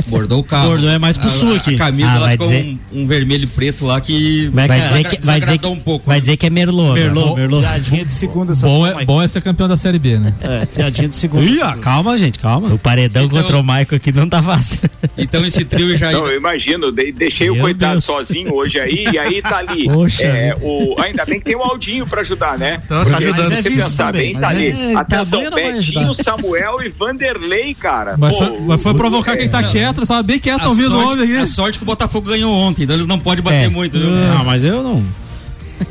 Bordou 0.07 0.39
o 0.39 0.43
carro. 0.43 0.69
Bordeaux 0.69 0.93
é 0.93 0.99
mais 0.99 1.17
pro 1.17 1.27
A- 1.27 1.31
sul 1.31 1.55
aqui. 1.55 1.75
A 1.75 1.77
camisa 1.77 2.09
Ah, 2.09 2.15
ela 2.15 2.19
vai 2.25 2.31
ficou 2.33 2.47
dizer- 2.47 2.77
um, 2.91 3.01
um 3.01 3.07
vermelho 3.07 3.43
e 3.43 3.47
preto 3.47 3.85
lá 3.85 3.99
que 4.01 4.47
Vai, 4.53 4.67
desagra- 4.67 4.87
dizer 4.97 5.09
que, 5.17 5.25
vai, 5.25 5.39
dizer 5.39 5.57
que, 5.57 5.67
um 5.67 5.79
pouco. 5.79 6.05
vai 6.07 6.19
dizer 6.19 6.37
que 6.37 6.45
é 6.45 6.49
Merlot. 6.49 6.93
Merlot, 6.93 7.23
agora. 7.25 7.41
Merlot. 7.41 7.61
Piadinha 7.61 8.05
de 8.05 8.11
segunda 8.13 8.51
essa 8.53 8.65
Bom 8.67 8.85
é, 8.85 9.05
bom 9.05 9.21
é 9.21 9.27
ser 9.27 9.41
campeão 9.41 9.67
da 9.67 9.77
Série 9.77 9.99
B, 9.99 10.17
né? 10.17 10.33
É, 10.41 10.65
piadinha 10.65 11.07
de 11.07 11.13
segunda. 11.15 11.43
Ih, 11.45 11.59
calma, 11.81 12.17
gente, 12.17 12.39
calma. 12.39 12.73
O 12.73 12.77
paredão 12.77 13.23
Então- 13.25 13.41
contra 13.41 13.57
o 13.57 13.63
Michael 13.63 13.87
aqui 13.95 14.11
não 14.11 14.27
tá 14.29 14.41
fácil. 14.41 14.79
Então 15.17 15.45
esse 15.45 15.63
trio 15.65 15.95
já 15.97 16.11
Não, 16.11 16.25
eu 16.27 16.37
imagino, 16.37 16.91
de- 16.91 17.11
deixei 17.11 17.49
o 17.49 17.53
Meu 17.53 17.63
coitado 17.63 17.93
Deus. 17.93 18.05
sozinho 18.05 18.53
hoje 18.53 18.79
aí, 18.79 19.05
e 19.11 19.17
aí 19.17 19.41
tá 19.41 19.57
ali. 19.57 19.85
Poxa 19.85 20.23
é, 20.23 20.55
o, 20.61 20.95
ainda 20.99 21.25
bem 21.25 21.39
que 21.39 21.45
tem 21.45 21.55
o 21.55 21.61
Aldinho 21.61 22.05
pra 22.07 22.21
ajudar, 22.21 22.57
né? 22.57 22.77
Tá, 22.87 22.99
tá 22.99 23.03
Porque 23.03 23.23
ajudando. 23.25 23.55
Se 23.55 23.61
você 23.61 23.67
é 23.67 23.71
pensar 23.71 24.11
bem, 24.13 24.39
tá 24.39 24.47
ali. 24.49 24.67
é- 24.69 24.95
Atenção, 24.95 25.41
vai 25.51 25.73
Betinho. 25.73 26.13
Samuel 26.13 26.77
e 26.83 26.89
Vanderlei, 26.89 27.73
cara. 27.73 28.15
Mas, 28.17 28.35
foi, 28.37 28.91
o- 28.91 28.95
provocar 28.95 29.35
quem 29.37 29.49
tá 29.49 29.61
não. 29.61 29.69
Quieto, 29.79 30.05
sabe 30.05 30.27
bem 30.27 30.39
quieto 30.39 30.61
a 30.63 30.69
ouvindo 30.69 30.95
o 30.97 31.01
sorte, 31.01 31.21
homem 31.21 31.35
a 31.37 31.39
aqui. 31.41 31.47
sorte 31.51 31.77
que 31.77 31.83
o 31.83 31.85
Botafogo 31.85 32.29
ganhou 32.29 32.53
ontem, 32.53 32.83
então 32.83 32.95
eles 32.95 33.07
não 33.07 33.19
podem 33.19 33.43
bater 33.43 33.65
É. 33.65 33.69
muito. 33.69 33.97
viu? 33.99 34.09
Ah, 34.09 34.43
mas 34.45 34.63
eu 34.63 34.81
não. 34.83 35.03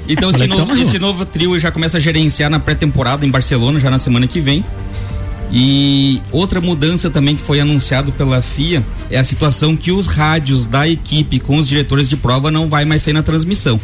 Então 0.08 0.30
esse 0.34 0.46
novo, 0.46 0.72
esse 0.80 0.98
novo 0.98 1.26
trio 1.26 1.58
já 1.58 1.70
começa 1.70 1.98
a 1.98 2.00
gerenciar 2.00 2.48
na 2.50 2.58
pré-temporada 2.58 3.26
em 3.26 3.30
Barcelona, 3.30 3.78
já 3.80 3.90
na 3.90 3.98
semana 3.98 4.26
que 4.26 4.40
vem. 4.40 4.64
E 5.52 6.22
outra 6.32 6.60
mudança 6.60 7.10
também 7.10 7.36
que 7.36 7.42
foi 7.42 7.60
anunciado 7.60 8.10
pela 8.12 8.40
FIA 8.40 8.82
é 9.10 9.18
a 9.18 9.24
situação 9.24 9.76
que 9.76 9.92
os 9.92 10.06
rádios 10.06 10.66
da 10.66 10.88
equipe 10.88 11.38
com 11.38 11.58
os 11.58 11.68
diretores 11.68 12.08
de 12.08 12.16
prova 12.16 12.50
não 12.50 12.68
vai 12.68 12.86
mais 12.86 13.02
sair 13.02 13.12
na 13.12 13.22
transmissão. 13.22 13.78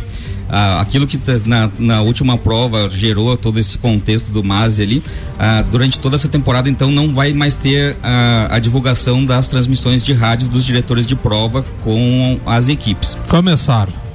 Ah, 0.48 0.80
aquilo 0.80 1.06
que 1.06 1.18
tá 1.18 1.38
na, 1.44 1.70
na 1.78 2.00
última 2.00 2.38
prova 2.38 2.88
gerou 2.88 3.36
todo 3.36 3.60
esse 3.60 3.76
contexto 3.76 4.30
do 4.30 4.42
Masi 4.42 4.82
ali, 4.82 5.02
ah, 5.38 5.62
durante 5.62 6.00
toda 6.00 6.16
essa 6.16 6.28
temporada 6.28 6.70
então 6.70 6.90
não 6.90 7.12
vai 7.12 7.34
mais 7.34 7.54
ter 7.54 7.98
ah, 8.02 8.48
a 8.50 8.58
divulgação 8.58 9.22
das 9.26 9.46
transmissões 9.48 10.02
de 10.02 10.14
rádio 10.14 10.48
dos 10.48 10.64
diretores 10.64 11.04
de 11.04 11.14
prova 11.14 11.62
com 11.84 12.40
as 12.46 12.68
equipes. 12.68 13.14
Começaram. 13.28 14.07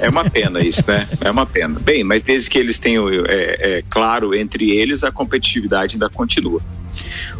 É 0.00 0.08
uma 0.08 0.28
pena 0.28 0.60
isso, 0.60 0.84
né? 0.86 1.08
É 1.20 1.30
uma 1.30 1.46
pena. 1.46 1.78
Bem, 1.80 2.04
mas 2.04 2.22
desde 2.22 2.48
que 2.48 2.58
eles 2.58 2.78
tenham, 2.78 3.08
é, 3.08 3.18
é, 3.28 3.82
claro, 3.88 4.34
entre 4.34 4.70
eles, 4.70 5.02
a 5.04 5.10
competitividade 5.10 5.94
ainda 5.94 6.08
continua. 6.08 6.60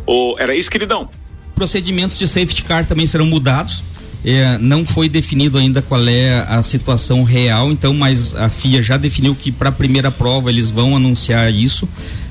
O, 0.06 0.36
era 0.38 0.54
isso, 0.54 0.70
queridão? 0.70 1.08
procedimentos 1.56 2.18
de 2.18 2.28
safety 2.28 2.62
car 2.62 2.86
também 2.86 3.06
serão 3.06 3.26
mudados. 3.26 3.82
É, 4.24 4.58
não 4.58 4.84
foi 4.84 5.08
definido 5.08 5.56
ainda 5.56 5.80
qual 5.80 6.06
é 6.06 6.40
a 6.48 6.62
situação 6.62 7.22
real, 7.22 7.70
então, 7.70 7.94
mas 7.94 8.34
a 8.34 8.48
FIA 8.48 8.82
já 8.82 8.96
definiu 8.96 9.34
que 9.34 9.52
para 9.52 9.68
a 9.68 9.72
primeira 9.72 10.10
prova 10.10 10.50
eles 10.50 10.68
vão 10.68 10.96
anunciar 10.96 11.52
isso. 11.52 11.88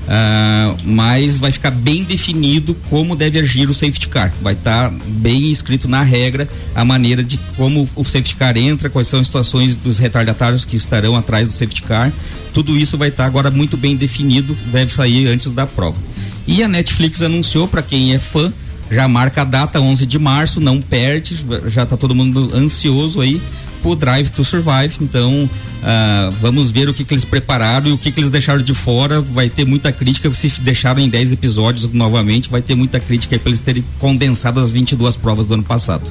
Ah, 0.08 0.74
mas 0.84 1.38
vai 1.38 1.50
ficar 1.50 1.70
bem 1.70 2.04
definido 2.04 2.74
como 2.88 3.16
deve 3.16 3.38
agir 3.38 3.68
o 3.68 3.74
safety 3.74 4.08
car. 4.08 4.32
Vai 4.40 4.54
estar 4.54 4.90
bem 4.90 5.50
escrito 5.50 5.88
na 5.88 6.02
regra 6.02 6.48
a 6.74 6.84
maneira 6.84 7.22
de 7.22 7.38
como 7.56 7.88
o 7.94 8.04
safety 8.04 8.36
car 8.36 8.56
entra, 8.56 8.88
quais 8.88 9.08
são 9.08 9.20
as 9.20 9.26
situações 9.26 9.74
dos 9.74 9.98
retardatários 9.98 10.64
que 10.64 10.76
estarão 10.76 11.16
atrás 11.16 11.48
do 11.48 11.52
safety 11.52 11.82
car. 11.82 12.12
Tudo 12.52 12.76
isso 12.76 12.96
vai 12.96 13.08
estar 13.08 13.24
agora 13.24 13.50
muito 13.50 13.76
bem 13.76 13.96
definido, 13.96 14.56
deve 14.72 14.94
sair 14.94 15.26
antes 15.26 15.50
da 15.50 15.66
prova. 15.66 15.98
E 16.46 16.62
a 16.62 16.68
Netflix 16.68 17.22
anunciou 17.22 17.66
para 17.66 17.82
quem 17.82 18.14
é 18.14 18.18
fã 18.18 18.52
já 18.90 19.08
marca 19.08 19.42
a 19.42 19.44
data 19.44 19.80
11 19.80 20.06
de 20.06 20.18
março, 20.18 20.60
não 20.60 20.80
perde, 20.80 21.44
já 21.66 21.84
tá 21.84 21.96
todo 21.96 22.14
mundo 22.14 22.50
ansioso 22.54 23.20
aí 23.20 23.40
pro 23.86 23.94
Drive 23.94 24.30
to 24.30 24.44
Survive, 24.44 24.96
então 25.00 25.48
ah, 25.80 26.32
vamos 26.40 26.72
ver 26.72 26.88
o 26.88 26.94
que, 26.94 27.04
que 27.04 27.14
eles 27.14 27.24
prepararam 27.24 27.86
e 27.86 27.92
o 27.92 27.98
que, 27.98 28.10
que 28.10 28.18
eles 28.18 28.30
deixaram 28.30 28.60
de 28.60 28.74
fora, 28.74 29.20
vai 29.20 29.48
ter 29.48 29.64
muita 29.64 29.92
crítica, 29.92 30.32
se 30.34 30.60
deixaram 30.60 31.00
em 31.00 31.08
10 31.08 31.32
episódios 31.32 31.92
novamente, 31.92 32.50
vai 32.50 32.60
ter 32.60 32.74
muita 32.74 32.98
crítica 32.98 33.38
pra 33.38 33.48
eles 33.48 33.60
terem 33.60 33.84
condensado 34.00 34.58
as 34.58 34.70
22 34.70 35.16
provas 35.16 35.46
do 35.46 35.54
ano 35.54 35.62
passado. 35.62 36.10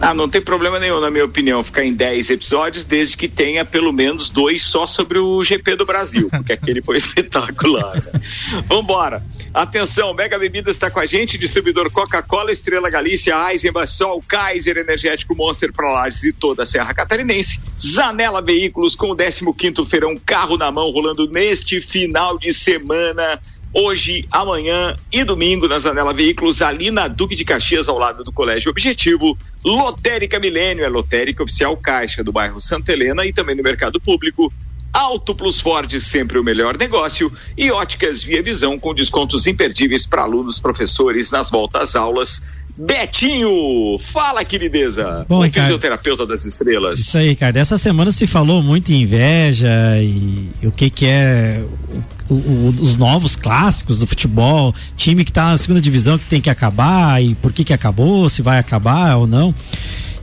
Ah, 0.00 0.14
não 0.14 0.28
tem 0.28 0.40
problema 0.40 0.80
nenhum, 0.80 0.98
na 0.98 1.10
minha 1.10 1.26
opinião, 1.26 1.62
ficar 1.62 1.84
em 1.84 1.92
10 1.92 2.30
episódios, 2.30 2.84
desde 2.84 3.16
que 3.16 3.28
tenha 3.28 3.64
pelo 3.64 3.92
menos 3.92 4.30
dois 4.30 4.62
só 4.62 4.86
sobre 4.86 5.18
o 5.18 5.44
GP 5.44 5.76
do 5.76 5.84
Brasil, 5.84 6.28
porque 6.32 6.54
aquele 6.54 6.82
foi 6.82 6.96
espetacular. 6.98 7.94
Né? 7.94 8.20
Vambora. 8.66 9.22
Atenção, 9.52 10.14
Mega 10.14 10.38
Bebidas 10.38 10.76
está 10.76 10.88
com 10.88 11.00
a 11.00 11.06
gente, 11.06 11.36
distribuidor 11.36 11.90
Coca-Cola, 11.90 12.52
Estrela 12.52 12.88
Galícia, 12.88 13.34
Eisenbahn, 13.50 13.84
Sol, 13.84 14.22
Kaiser, 14.26 14.76
Energético 14.76 15.34
Monster 15.34 15.72
para 15.72 15.90
Lages 15.92 16.22
e 16.22 16.32
toda 16.32 16.62
a 16.62 16.66
Serra 16.66 16.94
Catarinense. 16.94 17.60
Zanela 17.76 18.40
Veículos 18.40 18.94
com 18.94 19.10
o 19.10 19.16
15º 19.16 19.84
Feirão 19.84 20.16
Carro 20.16 20.56
na 20.56 20.70
Mão 20.70 20.88
rolando 20.90 21.28
neste 21.28 21.80
final 21.80 22.38
de 22.38 22.52
semana. 22.52 23.40
Hoje, 23.74 24.24
amanhã 24.30 24.96
e 25.10 25.24
domingo 25.24 25.66
na 25.66 25.80
Zanela 25.80 26.12
Veículos, 26.12 26.62
ali 26.62 26.92
na 26.92 27.08
Duque 27.08 27.34
de 27.34 27.44
Caxias, 27.44 27.88
ao 27.88 27.98
lado 27.98 28.22
do 28.22 28.32
Colégio 28.32 28.70
Objetivo. 28.70 29.36
Lotérica 29.64 30.38
Milênio, 30.38 30.84
é 30.84 30.88
lotérica 30.88 31.42
oficial 31.42 31.76
Caixa 31.76 32.22
do 32.22 32.30
bairro 32.32 32.60
Santa 32.60 32.92
Helena 32.92 33.26
e 33.26 33.32
também 33.32 33.56
no 33.56 33.64
mercado 33.64 34.00
público. 34.00 34.52
Auto 34.92 35.34
Plus 35.34 35.60
Ford, 35.60 35.92
sempre 36.00 36.38
o 36.38 36.44
melhor 36.44 36.76
negócio. 36.76 37.32
E 37.56 37.70
óticas 37.70 38.22
Via 38.22 38.42
Visão, 38.42 38.78
com 38.78 38.92
descontos 38.94 39.46
imperdíveis 39.46 40.06
para 40.06 40.22
alunos, 40.22 40.58
professores 40.58 41.30
nas 41.30 41.50
voltas 41.50 41.94
aulas. 41.94 42.42
Betinho, 42.76 43.98
fala, 43.98 44.44
querideza. 44.44 45.24
Bom, 45.28 45.38
o 45.38 45.42
Ricardo. 45.42 45.66
fisioterapeuta 45.66 46.26
das 46.26 46.44
estrelas. 46.44 46.98
Isso 46.98 47.18
aí, 47.18 47.36
cara. 47.36 47.58
Essa 47.58 47.76
semana 47.76 48.10
se 48.10 48.26
falou 48.26 48.62
muito 48.62 48.90
em 48.92 49.02
inveja 49.02 49.68
e 50.02 50.48
o 50.62 50.72
que 50.72 50.88
que 50.90 51.06
é 51.06 51.62
o- 52.28 52.34
o- 52.34 52.74
os 52.80 52.96
novos 52.96 53.36
clássicos 53.36 53.98
do 53.98 54.06
futebol, 54.06 54.74
time 54.96 55.24
que 55.24 55.32
tá 55.32 55.46
na 55.50 55.58
segunda 55.58 55.80
divisão 55.80 56.16
que 56.16 56.24
tem 56.24 56.40
que 56.40 56.48
acabar 56.50 57.22
e 57.22 57.34
por 57.36 57.52
que 57.52 57.64
que 57.64 57.72
acabou, 57.72 58.28
se 58.28 58.40
vai 58.42 58.58
acabar 58.58 59.16
ou 59.16 59.26
não. 59.26 59.54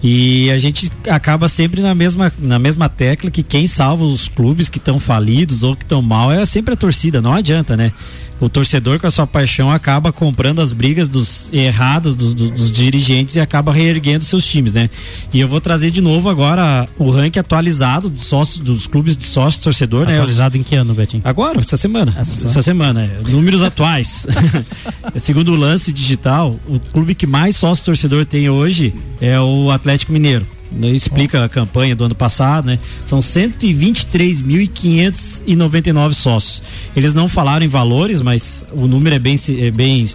E 0.01 0.51
a 0.51 0.59
gente 0.59 0.91
acaba 1.09 1.47
sempre 1.49 1.81
na 1.81 1.95
mesma, 1.95 2.31
na 2.37 2.59
mesma 2.59 2.87
tecla 2.87 3.31
que 3.31 3.41
quem 3.41 3.65
salva 3.65 4.05
os 4.05 4.27
clubes 4.27 4.69
que 4.69 4.77
estão 4.77 4.99
falidos 4.99 5.63
ou 5.63 5.75
que 5.75 5.83
estão 5.83 6.01
mal 6.01 6.31
é 6.31 6.45
sempre 6.45 6.73
a 6.73 6.77
torcida, 6.77 7.19
não 7.21 7.33
adianta, 7.33 7.75
né? 7.75 7.91
O 8.39 8.47
torcedor 8.47 8.99
com 8.99 9.07
a 9.07 9.11
sua 9.11 9.25
paixão 9.25 9.71
acaba 9.71 10.13
comprando 10.13 10.61
as 10.61 10.71
brigas 10.71 11.09
dos 11.09 11.47
erradas 11.51 12.13
dos, 12.15 12.35
dos- 12.35 12.51
dos 12.51 12.71
dirigentes 12.71 13.35
e 13.35 13.39
acaba 13.39 13.71
reerguendo 13.73 14.23
seus 14.23 14.45
times, 14.45 14.75
né? 14.75 14.89
E 15.33 15.39
eu 15.39 15.47
vou 15.47 15.59
trazer 15.59 15.89
de 15.89 16.01
novo 16.01 16.29
agora 16.29 16.87
o 16.99 17.09
ranking 17.09 17.39
atualizado 17.39 18.09
dos 18.09 18.25
sócios 18.25 18.63
dos 18.63 18.85
clubes 18.85 19.17
de 19.17 19.23
sócio 19.25 19.61
torcedor, 19.63 20.05
né? 20.05 20.13
Atualizado 20.13 20.55
em 20.55 20.61
que 20.61 20.75
ano, 20.75 20.93
Betinho? 20.93 21.21
Agora, 21.25 21.59
essa 21.59 21.77
semana. 21.77 22.13
Essa 22.17 22.45
Essa, 22.47 22.61
semana. 22.61 23.03
é. 23.03 23.29
Números 23.31 23.63
atuais. 23.63 24.27
Segundo 25.17 25.53
o 25.53 25.55
lance 25.55 25.91
digital, 25.91 26.59
o 26.67 26.79
clube 26.79 27.15
que 27.15 27.25
mais 27.25 27.55
sócio 27.55 27.85
torcedor 27.85 28.25
tem 28.25 28.49
hoje 28.49 28.93
é 29.19 29.39
o 29.39 29.71
Atlético 29.71 30.11
Mineiro. 30.11 30.45
Né, 30.71 30.89
Explica 30.89 31.43
a 31.45 31.49
campanha 31.49 31.95
do 31.95 32.03
ano 32.05 32.15
passado, 32.15 32.65
né? 32.65 32.79
São 33.05 33.19
123.599 33.19 36.13
sócios. 36.13 36.61
Eles 36.95 37.13
não 37.13 37.27
falaram 37.29 37.65
em 37.65 37.69
valores, 37.69 38.21
mas 38.21 38.63
o 38.73 38.87
número 38.87 39.15
é 39.15 39.19
bem, 39.19 39.35
é 39.59 39.71
bem, 39.71 40.05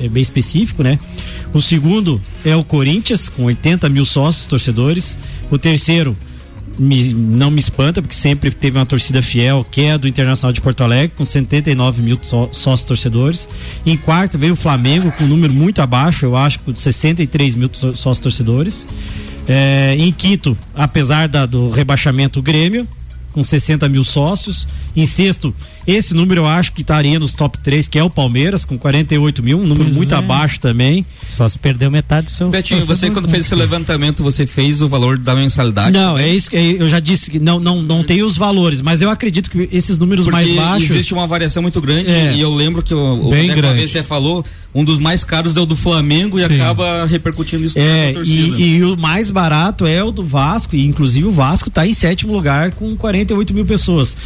é 0.00 0.08
bem 0.08 0.22
específico, 0.22 0.82
né? 0.82 0.98
O 1.52 1.60
segundo 1.60 2.20
é 2.44 2.54
o 2.56 2.64
Corinthians, 2.64 3.28
com 3.28 3.44
80 3.44 3.88
mil 3.88 4.04
sócios 4.04 4.46
torcedores. 4.46 5.16
O 5.50 5.58
terceiro 5.58 6.16
me- 6.78 7.12
não 7.12 7.50
me 7.50 7.60
espanta, 7.60 8.00
porque 8.00 8.14
sempre 8.14 8.50
teve 8.50 8.78
uma 8.78 8.86
torcida 8.86 9.20
fiel, 9.20 9.66
que 9.70 9.82
é 9.82 9.92
a 9.92 9.96
do 9.96 10.08
Internacional 10.08 10.52
de 10.52 10.60
Porto 10.60 10.82
Alegre, 10.82 11.12
com 11.16 11.24
79 11.24 12.00
mil 12.02 12.18
só- 12.22 12.48
sócios 12.52 12.86
torcedores. 12.86 13.48
Em 13.84 13.96
quarto 13.96 14.38
veio 14.38 14.54
o 14.54 14.56
Flamengo, 14.56 15.10
com 15.12 15.24
um 15.24 15.28
número 15.28 15.52
muito 15.52 15.82
abaixo, 15.82 16.24
eu 16.24 16.36
acho, 16.36 16.60
com 16.60 16.72
63 16.72 17.54
mil 17.54 17.68
só- 17.72 17.92
sócios 17.92 18.20
torcedores. 18.20 18.86
É, 19.52 19.96
em 19.98 20.12
quinto, 20.12 20.56
apesar 20.74 21.26
da- 21.28 21.44
do 21.44 21.70
rebaixamento, 21.70 22.38
o 22.38 22.42
Grêmio, 22.42 22.86
com 23.32 23.42
60 23.42 23.88
mil 23.88 24.04
sócios. 24.04 24.68
Em 24.96 25.04
sexto, 25.06 25.52
esse 25.92 26.14
número 26.14 26.42
eu 26.42 26.46
acho 26.46 26.72
que 26.72 26.82
estaria 26.82 27.18
nos 27.18 27.32
top 27.32 27.58
3, 27.58 27.88
que 27.88 27.98
é 27.98 28.04
o 28.04 28.10
Palmeiras, 28.10 28.64
com 28.64 28.78
48 28.78 29.42
mil, 29.42 29.58
um 29.58 29.62
número 29.66 29.84
Pois 29.86 29.96
muito 29.96 30.14
é. 30.14 30.18
abaixo 30.18 30.58
também. 30.60 31.04
Só 31.26 31.48
se 31.48 31.58
perdeu 31.58 31.90
metade 31.90 32.26
do 32.26 32.32
seu. 32.32 32.48
Betinho, 32.48 32.84
você 32.84 33.10
quando 33.10 33.28
fez 33.28 33.46
esse 33.46 33.54
levantamento, 33.54 34.22
você 34.22 34.46
fez 34.46 34.80
o 34.82 34.88
valor 34.88 35.18
da 35.18 35.34
mensalidade? 35.34 35.92
Não, 35.92 36.16
é 36.18 36.28
isso 36.28 36.50
que 36.50 36.56
eu 36.56 36.88
já 36.88 37.00
disse 37.00 37.30
que 37.30 37.38
não, 37.38 37.58
não, 37.60 37.82
não 37.82 38.02
tem 38.04 38.22
os 38.22 38.36
valores, 38.36 38.80
mas 38.80 39.00
eu 39.02 39.10
acredito 39.10 39.50
que 39.50 39.68
esses 39.72 39.98
números 39.98 40.24
Porque 40.24 40.36
mais 40.36 40.54
baixos. 40.54 40.90
existe 40.90 41.14
uma 41.14 41.26
variação 41.26 41.62
muito 41.62 41.80
grande 41.80 42.10
É. 42.10 42.34
e 42.34 42.40
eu 42.40 42.54
lembro 42.54 42.82
que 42.82 42.92
o, 42.94 43.26
o 43.26 43.30
Bem 43.30 43.48
grande. 43.54 43.78
vez 43.78 43.90
até 43.90 44.02
falou, 44.02 44.44
um 44.74 44.84
dos 44.84 44.98
mais 44.98 45.24
caros 45.24 45.56
é 45.56 45.60
o 45.60 45.66
do 45.66 45.76
Flamengo 45.76 46.38
e 46.38 46.46
Sim. 46.46 46.54
acaba 46.60 47.04
repercutindo 47.06 47.64
isso 47.64 47.78
É, 47.78 48.08
na 48.08 48.14
torcida. 48.14 48.58
e, 48.58 48.76
e 48.76 48.84
o 48.84 48.96
mais 48.96 49.30
barato 49.30 49.86
é 49.86 50.02
o 50.02 50.10
do 50.10 50.22
Vasco, 50.22 50.76
e 50.76 50.84
inclusive 50.86 51.26
o 51.26 51.30
Vasco 51.32 51.68
está 51.68 51.86
em 51.86 51.92
sétimo 51.94 52.32
lugar 52.32 52.72
com 52.72 52.94
48 52.96 53.54
mil 53.54 53.64
pessoas. 53.64 54.16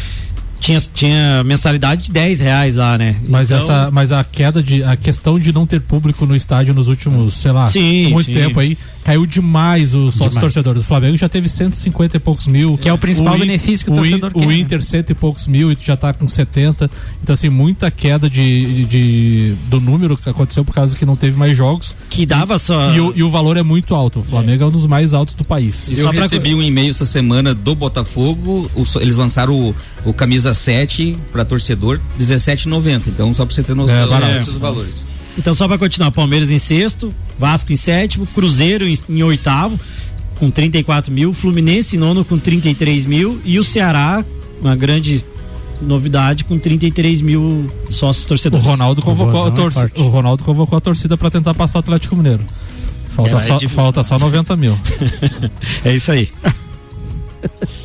Tinha, 0.60 0.80
tinha 0.94 1.44
mensalidade 1.44 2.04
de 2.04 2.12
10 2.12 2.40
reais 2.40 2.76
lá, 2.76 2.96
né? 2.96 3.16
Mas, 3.28 3.50
Então- 3.50 3.62
essa, 3.62 3.90
mas 3.90 4.12
a 4.12 4.24
queda 4.24 4.62
de. 4.62 4.82
A 4.82 4.96
questão 4.96 5.38
de 5.38 5.52
não 5.52 5.66
ter 5.66 5.80
público 5.80 6.24
no 6.26 6.34
estádio 6.34 6.72
nos 6.72 6.88
últimos, 6.88 7.34
sei 7.34 7.52
lá, 7.52 7.68
Sim, 7.68 8.10
muito 8.12 8.26
sim. 8.26 8.32
tempo 8.32 8.58
aí, 8.60 8.78
caiu 9.04 9.26
demais 9.26 9.94
o 9.94 10.10
sócio 10.10 10.40
torcedor. 10.40 10.74
Do 10.74 10.82
Flamengo 10.82 11.16
já 11.16 11.28
teve 11.28 11.48
150 11.48 12.16
e 12.16 12.20
poucos 12.20 12.46
mil. 12.46 12.78
Que 12.78 12.88
é 12.88 12.92
o 12.92 12.98
principal 12.98 13.36
In- 13.36 13.40
benefício 13.40 13.84
que 13.84 13.90
o 13.90 13.94
In- 13.94 13.96
torcedor 13.96 14.30
O 14.34 14.38
quer, 14.40 14.46
né? 14.46 14.56
Inter 14.56 14.82
cento 14.82 15.10
e 15.10 15.14
poucos 15.14 15.46
mil 15.46 15.70
e 15.70 15.76
já 15.80 15.96
tá 15.96 16.12
com 16.12 16.26
70. 16.26 16.90
Então, 17.22 17.34
assim, 17.34 17.48
muita 17.48 17.90
queda 17.90 18.30
de, 18.30 18.84
de- 18.86 19.54
do 19.68 19.80
número 19.80 20.16
que 20.16 20.30
aconteceu 20.30 20.64
por 20.64 20.74
causa 20.74 20.96
que 20.96 21.04
não 21.04 21.16
teve 21.16 21.38
mais 21.38 21.56
jogos. 21.56 21.94
Que 22.08 22.24
dava 22.24 22.58
só. 22.58 22.94
E, 22.94 23.00
o, 23.00 23.12
e 23.16 23.22
o 23.22 23.30
valor 23.30 23.56
é 23.56 23.62
muito 23.62 23.94
alto. 23.94 24.20
O 24.20 24.24
Flamengo 24.24 24.62
é, 24.62 24.66
um 24.66 24.70
dos 24.70 24.86
mais 24.86 25.12
altos 25.12 25.34
do 25.34 25.44
país. 25.44 25.98
Eu 25.98 26.10
recebi 26.10 26.54
um 26.54 26.62
e-mail 26.62 26.90
essa 26.90 27.04
semana 27.06 27.54
do 27.54 27.74
Botafogo, 27.74 28.70
o 28.74 28.84
eles 29.00 29.16
lançaram 29.16 29.52
o, 29.54 29.74
o 30.04 30.12
camisa 30.12 30.43
7 30.52 31.16
para 31.32 31.44
torcedor, 31.44 31.98
17,90. 32.20 33.02
Então, 33.06 33.32
só 33.32 33.46
para 33.46 33.54
você 33.54 33.62
ter 33.62 33.74
noção 33.74 33.96
É, 34.16 34.38
desses 34.38 34.58
valores. 34.58 35.06
Então, 35.38 35.54
só 35.54 35.66
para 35.66 35.78
continuar: 35.78 36.10
Palmeiras 36.10 36.50
em 36.50 36.58
sexto, 36.58 37.14
Vasco 37.38 37.72
em 37.72 37.76
sétimo, 37.76 38.26
Cruzeiro 38.26 38.86
em, 38.86 38.98
em 39.08 39.22
oitavo, 39.22 39.78
com 40.38 40.50
34 40.50 41.10
mil, 41.12 41.32
Fluminense 41.32 41.96
em 41.96 41.98
nono 41.98 42.24
com 42.24 42.38
33 42.38 43.06
mil 43.06 43.40
e 43.44 43.58
o 43.58 43.64
Ceará, 43.64 44.24
uma 44.60 44.76
grande 44.76 45.24
novidade, 45.80 46.44
com 46.44 46.58
33 46.58 47.20
mil 47.20 47.70
sócios 47.90 48.24
O 48.24 48.28
torcedores. 48.28 48.64
Ronaldo 48.66 49.02
convocou, 49.02 49.46
a 49.46 49.50
Vozão 49.50 49.52
é 49.52 49.56
torci- 49.56 49.80
forte. 49.80 50.00
o 50.00 50.08
Ronaldo 50.08 50.44
convocou 50.44 50.78
a 50.78 50.80
torcida 50.80 51.16
para 51.16 51.30
tentar 51.30 51.54
passar 51.54 51.78
o 51.78 51.80
Atlético 51.80 52.14
Mineiro. 52.16 52.44
Falta, 53.10 53.36
É, 53.36 53.40
só, 53.42 53.56
é 53.58 53.68
falta 53.68 54.02
só 54.02 54.18
90 54.18 54.56
mil. 54.56 54.78
é 55.84 55.94
isso 55.94 56.10
aí. 56.12 56.28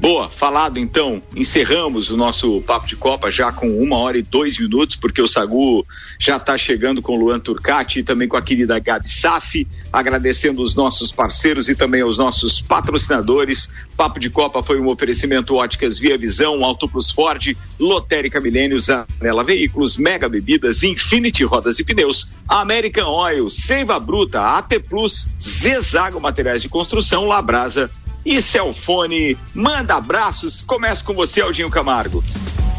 Boa, 0.00 0.30
falado 0.30 0.78
então. 0.78 1.22
Encerramos 1.36 2.10
o 2.10 2.16
nosso 2.16 2.62
Papo 2.62 2.86
de 2.86 2.96
Copa 2.96 3.30
já 3.30 3.52
com 3.52 3.68
uma 3.82 3.98
hora 3.98 4.16
e 4.16 4.22
dois 4.22 4.58
minutos, 4.58 4.96
porque 4.96 5.20
o 5.20 5.28
Sagu 5.28 5.86
já 6.18 6.38
está 6.38 6.56
chegando 6.56 7.02
com 7.02 7.12
o 7.12 7.20
Luan 7.20 7.38
Turcati 7.38 7.98
e 7.98 8.02
também 8.02 8.26
com 8.26 8.34
a 8.34 8.40
querida 8.40 8.78
Gabi 8.78 9.06
Sassi, 9.06 9.68
agradecendo 9.92 10.62
os 10.62 10.74
nossos 10.74 11.12
parceiros 11.12 11.68
e 11.68 11.74
também 11.74 12.00
aos 12.00 12.16
nossos 12.16 12.62
patrocinadores. 12.62 13.68
Papo 13.94 14.18
de 14.18 14.30
Copa 14.30 14.62
foi 14.62 14.80
um 14.80 14.88
oferecimento 14.88 15.54
óticas 15.56 15.98
Via 15.98 16.16
Visão, 16.16 16.64
Auto 16.64 16.88
Plus 16.88 17.10
Ford, 17.10 17.54
Lotérica 17.78 18.40
Milênios, 18.40 18.88
Anela 18.88 19.44
Veículos, 19.44 19.98
Mega 19.98 20.30
Bebidas, 20.30 20.82
Infinity 20.82 21.44
Rodas 21.44 21.78
e 21.78 21.84
Pneus, 21.84 22.32
American 22.48 23.06
Oil, 23.06 23.50
Seiva 23.50 24.00
Bruta, 24.00 24.40
AT 24.40 24.80
Plus, 24.88 25.28
Zezago 25.38 26.18
Materiais 26.18 26.62
de 26.62 26.70
Construção, 26.70 27.26
Labrasa 27.26 27.90
e 28.24 28.40
Celfone. 28.40 29.36
Manda 29.54 29.94
abraços. 29.94 30.62
Começa 30.62 31.02
com 31.04 31.14
você, 31.14 31.40
Aldinho 31.40 31.70
Camargo. 31.70 32.22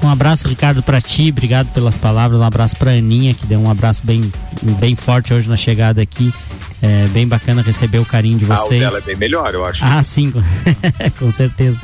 Um 0.04 0.10
abraço, 0.10 0.48
Ricardo, 0.48 0.82
pra 0.82 1.00
ti. 1.00 1.30
Obrigado 1.30 1.68
pelas 1.74 1.96
palavras. 1.98 2.40
Um 2.42 2.44
abraço 2.44 2.76
pra 2.76 2.92
Aninha, 2.92 3.34
que 3.34 3.46
deu 3.46 3.60
um 3.60 3.70
abraço 3.70 4.02
bem, 4.04 4.22
bem 4.80 4.96
forte 4.96 5.34
hoje 5.34 5.48
na 5.48 5.56
chegada 5.58 6.02
aqui. 6.02 6.34
É 6.82 7.06
bem 7.10 7.28
bacana 7.28 7.62
receber 7.62 8.00
o 8.00 8.06
carinho 8.06 8.40
de 8.40 8.46
Ah, 8.52 8.56
o 8.56 8.58
vocês. 8.58 8.80
dela 8.80 8.98
é 8.98 9.02
bem 9.02 9.16
melhor, 9.16 9.54
eu 9.54 9.64
acho. 9.64 9.84
Ah, 9.86 10.02
sim, 10.02 10.32
com- 10.32 10.42
com 11.20 11.30
certeza. 11.32 11.80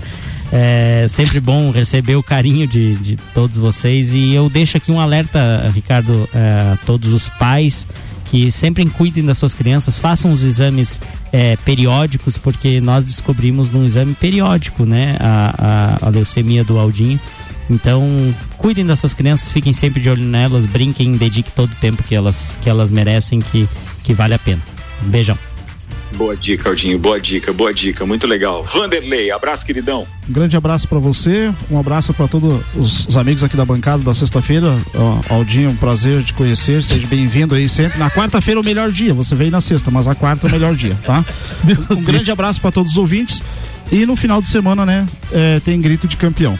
É 0.51 1.05
sempre 1.09 1.39
bom 1.39 1.69
receber 1.71 2.15
o 2.15 2.23
carinho 2.23 2.65
de, 2.65 2.95
de 2.95 3.15
todos 3.35 3.57
vocês 3.57 4.13
e 4.13 4.33
eu 4.33 4.49
deixo 4.49 4.77
aqui 4.77 4.91
um 4.91 4.99
alerta, 4.99 5.69
Ricardo, 5.75 6.27
é, 6.33 6.71
a 6.73 6.77
todos 6.85 7.13
os 7.13 7.27
pais 7.29 7.85
que 8.29 8.51
sempre 8.51 8.85
cuidem 8.85 9.25
das 9.25 9.37
suas 9.37 9.53
crianças, 9.53 9.99
façam 9.99 10.31
os 10.31 10.43
exames 10.43 10.99
é, 11.31 11.55
periódicos, 11.57 12.37
porque 12.37 12.81
nós 12.81 13.05
descobrimos 13.05 13.69
num 13.69 13.85
exame 13.85 14.13
periódico, 14.13 14.85
né, 14.85 15.17
a, 15.19 15.97
a, 16.01 16.07
a 16.07 16.09
leucemia 16.09 16.63
do 16.63 16.77
Aldinho. 16.77 17.19
Então, 17.69 18.05
cuidem 18.57 18.85
das 18.85 18.99
suas 18.99 19.13
crianças, 19.13 19.51
fiquem 19.51 19.73
sempre 19.73 20.01
de 20.01 20.09
olho 20.09 20.23
nelas, 20.23 20.65
brinquem, 20.65 21.17
dediquem 21.17 21.51
todo 21.55 21.71
o 21.71 21.75
tempo 21.75 22.03
que 22.03 22.15
elas, 22.15 22.57
que 22.61 22.69
elas 22.69 22.89
merecem, 22.89 23.39
que, 23.39 23.67
que 24.03 24.13
vale 24.13 24.33
a 24.33 24.39
pena. 24.39 24.61
Um 25.05 25.09
beijão. 25.09 25.37
Boa 26.15 26.35
dica, 26.35 26.69
Aldinho. 26.69 26.97
Boa 26.97 27.19
dica, 27.19 27.51
boa 27.53 27.73
dica. 27.73 28.05
Muito 28.05 28.25
legal. 28.25 28.63
Vanderlei, 28.63 29.29
abraço, 29.29 29.65
queridão. 29.65 30.07
Um 30.27 30.33
grande 30.33 30.55
abraço 30.57 30.87
para 30.87 30.99
você, 30.99 31.51
um 31.69 31.77
abraço 31.79 32.13
para 32.13 32.27
todos 32.27 32.61
os, 32.75 33.05
os 33.07 33.17
amigos 33.17 33.43
aqui 33.43 33.55
da 33.57 33.65
bancada 33.65 34.01
da 34.03 34.13
sexta-feira. 34.13 34.75
Aldinho, 35.29 35.69
um 35.69 35.75
prazer 35.75 36.23
te 36.23 36.33
conhecer, 36.33 36.81
seja 36.83 37.05
bem-vindo 37.07 37.53
aí 37.55 37.67
sempre. 37.69 37.99
Na 37.99 38.09
quarta-feira 38.09 38.59
é 38.59 38.61
o 38.61 38.65
melhor 38.65 38.91
dia, 38.91 39.13
você 39.13 39.35
veio 39.35 39.51
na 39.51 39.61
sexta, 39.61 39.91
mas 39.91 40.07
a 40.07 40.15
quarta 40.15 40.47
é 40.47 40.49
o 40.49 40.51
melhor 40.51 40.75
dia, 40.75 40.95
tá? 41.05 41.23
Um 41.91 42.01
grande 42.01 42.31
abraço 42.31 42.59
para 42.61 42.71
todos 42.71 42.93
os 42.93 42.97
ouvintes 42.97 43.43
e 43.91 44.05
no 44.05 44.15
final 44.15 44.41
de 44.41 44.47
semana, 44.47 44.85
né, 44.85 45.05
é, 45.31 45.59
tem 45.59 45.79
grito 45.79 46.07
de 46.07 46.17
campeão. 46.17 46.57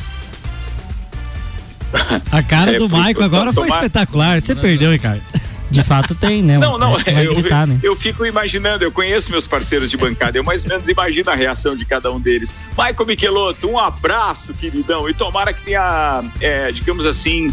A 2.32 2.44
cara 2.44 2.74
É, 2.74 2.78
do 2.78 2.90
Maico 2.90 3.24
agora 3.24 3.52
foi 3.54 3.68
espetacular. 3.70 4.42
Você 4.42 4.54
perdeu, 4.54 4.92
Ricardo. 4.92 5.22
De 5.70 5.84
fato 5.84 6.16
tem, 6.16 6.42
né? 6.42 6.58
Não, 6.58 6.78
não, 6.78 6.98
Vai 6.98 7.28
eu, 7.28 7.36
gritar, 7.36 7.68
né? 7.68 7.78
eu 7.84 7.96
fico 7.96 8.26
imaginando, 8.26 8.84
eu 8.86 8.92
conheço 8.92 9.32
meus 9.32 9.46
parceiros 9.46 9.90
de 9.90 9.98
bancada, 9.98 10.38
eu 10.38 10.44
mais 10.44 10.64
ou 10.64 10.70
menos 10.70 10.88
imagino 10.88 11.30
a 11.30 11.36
reação 11.36 11.76
de 11.76 11.84
cada 11.86 12.12
um 12.12 12.20
deles. 12.20 12.54
Michael 12.78 13.06
Michelotto, 13.06 13.68
um 13.70 13.78
abraço, 13.78 14.54
queridão, 14.54 15.10
e 15.10 15.14
tomara 15.14 15.52
que 15.52 15.64
tenha, 15.64 16.24
é, 16.40 16.72
digamos 16.72 17.06
assim, 17.06 17.52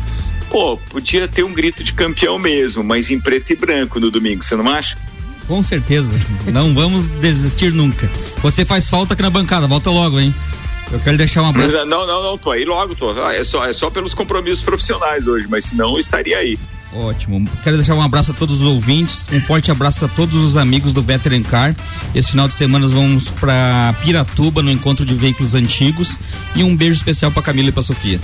pô, 0.49 0.77
podia 0.77 1.27
ter 1.27 1.43
um 1.43 1.53
grito 1.53 1.83
de 1.83 1.93
campeão 1.93 2.39
mesmo, 2.39 2.85
mas 2.85 3.11
em 3.11 3.21
preto 3.21 3.53
e 3.53 3.57
branco 3.57 3.99
no 3.99 4.11
domingo, 4.11 4.45
você 4.45 4.55
não 4.55 4.69
acha? 4.69 4.97
Com 5.47 5.63
certeza. 5.63 6.09
Não 6.47 6.73
vamos 6.73 7.11
desistir 7.11 7.73
nunca. 7.73 8.09
Você 8.43 8.65
faz 8.65 8.89
falta 8.89 9.15
aqui 9.15 9.23
na 9.23 9.31
bancada, 9.31 9.67
volta 9.67 9.91
logo, 9.91 10.19
hein? 10.19 10.35
Eu 10.91 11.01
quero 11.01 11.17
deixar 11.17 11.43
um 11.43 11.49
abraço. 11.49 11.85
Não, 11.87 12.07
não, 12.07 12.23
não, 12.23 12.39
tô 12.39 12.51
aí 12.51 12.65
logo, 12.65 12.95
tô. 12.95 13.11
Ah, 13.23 13.35
É 13.35 13.43
só, 13.43 13.65
é 13.65 13.73
só 13.73 13.91
pelos 13.91 14.15
compromissos 14.15 14.63
profissionais 14.63 15.27
hoje, 15.27 15.47
mas 15.49 15.65
senão 15.65 15.95
eu 15.95 15.99
estaria 15.99 16.39
aí. 16.39 16.59
Ótimo. 16.95 17.45
Quero 17.65 17.77
deixar 17.77 17.95
um 17.95 18.03
abraço 18.03 18.31
a 18.31 18.35
todos 18.35 18.61
os 18.61 18.67
ouvintes, 18.67 19.27
um 19.33 19.41
forte 19.41 19.71
abraço 19.71 20.05
a 20.05 20.09
todos 20.09 20.37
os 20.37 20.57
amigos 20.57 20.93
do 20.93 21.03
Veteran 21.03 21.43
Car. 21.43 21.75
Esse 22.15 22.31
final 22.31 22.47
de 22.47 22.55
semana 22.55 22.87
vamos 22.87 23.31
para 23.31 23.95
Piratuba 24.03 24.63
no 24.63 24.71
encontro 24.71 25.05
de 25.05 25.15
veículos 25.15 25.55
antigos 25.55 26.17
e 26.55 26.63
um 26.63 26.77
beijo 26.77 26.95
especial 26.95 27.33
para 27.33 27.43
Camila 27.43 27.71
e 27.71 27.73
para 27.73 27.83
Sofia. 27.83 28.21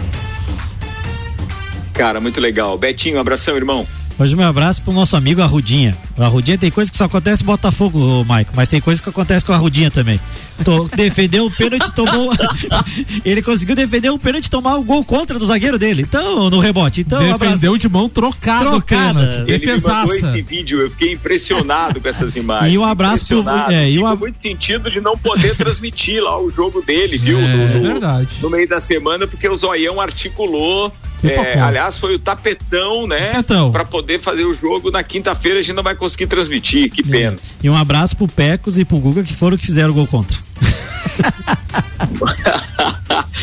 Cara, 1.93 2.21
muito 2.21 2.41
legal. 2.41 2.79
Betinho, 2.79 3.17
um 3.17 3.21
abração, 3.21 3.57
irmão. 3.57 3.87
Hoje 4.21 4.37
meu 4.37 4.47
abraço 4.47 4.83
pro 4.83 4.93
nosso 4.93 5.17
amigo 5.17 5.41
Arrudinha. 5.41 5.97
O 6.15 6.23
Arrudinha 6.23 6.59
tem 6.59 6.71
coisa 6.71 6.91
que 6.91 6.97
só 6.99 7.05
acontece 7.05 7.43
em 7.43 7.47
Botafogo, 7.47 8.23
Maico, 8.27 8.53
mas 8.55 8.69
tem 8.69 8.79
coisa 8.79 9.01
que 9.01 9.09
acontece 9.09 9.43
com 9.47 9.51
o 9.51 9.55
Arrudinha 9.55 9.91
também. 9.91 10.21
Tô, 10.63 10.85
defendeu 10.95 11.47
o 11.47 11.51
pênalti, 11.51 11.91
tomou. 11.93 12.31
ele 13.25 13.41
conseguiu 13.41 13.75
defender 13.75 14.11
o 14.11 14.19
pênalti 14.19 14.45
e 14.45 14.51
tomar 14.51 14.77
o 14.77 14.83
gol 14.85 15.03
contra 15.07 15.39
do 15.39 15.47
zagueiro 15.47 15.79
dele. 15.79 16.03
Então, 16.03 16.51
no 16.51 16.61
rebote. 16.61 17.01
Então, 17.01 17.19
um 17.19 17.35
abraço. 17.35 17.55
Defendeu 17.55 17.79
de 17.79 17.89
mão 17.89 18.11
trocada. 18.11 18.67
Trocada. 18.67 19.21
pênalti. 19.21 19.51
Ele 19.51 19.59
Defesaça. 19.59 20.15
esse 20.15 20.43
vídeo, 20.43 20.83
eu 20.83 20.91
fiquei 20.91 21.15
impressionado 21.15 21.99
com 21.99 22.07
essas 22.09 22.37
imagens. 22.37 22.61
E 22.75 22.79
um 22.79 22.85
abraço 22.85 23.43
pro- 23.43 23.73
é, 23.73 23.91
e 23.91 23.99
muito 24.17 24.41
sentido 24.43 24.91
de 24.91 25.01
não 25.01 25.17
poder 25.17 25.57
transmitir 25.57 26.23
lá 26.23 26.39
o 26.39 26.51
jogo 26.51 26.83
dele, 26.83 27.17
viu? 27.17 27.39
É, 27.39 27.57
no, 27.57 27.81
no- 27.81 27.93
verdade. 27.93 28.29
no 28.43 28.51
meio 28.51 28.69
da 28.69 28.81
semana, 28.81 29.27
porque 29.27 29.49
o 29.49 29.57
Zoião 29.57 29.99
articulou. 29.99 30.93
É, 31.23 31.61
aliás, 31.61 31.99
foi 31.99 32.15
o 32.15 32.19
tapetão, 32.19 33.07
né? 33.07 33.33
Tapetão. 33.33 33.73
Pra 33.73 33.85
poder 33.85 34.21
fazer 34.21 34.45
o 34.45 34.55
jogo 34.55 34.91
na 34.91 35.03
quinta-feira, 35.03 35.61
a 35.61 35.63
gente 35.63 35.77
não 35.77 35.83
vai 35.83 35.95
conseguir 35.95 36.27
transmitir. 36.27 36.91
Que 36.91 37.03
pena. 37.03 37.37
E 37.63 37.69
um 37.69 37.77
abraço 37.77 38.17
pro 38.17 38.29
Pecos 38.29 38.79
e 38.79 38.85
pro 38.85 38.99
Guga 38.99 39.23
que 39.23 39.35
foram 39.35 39.57
que 39.57 39.67
fizeram 39.67 39.91
o 39.91 39.95
gol 39.95 40.07
contra. 40.07 40.37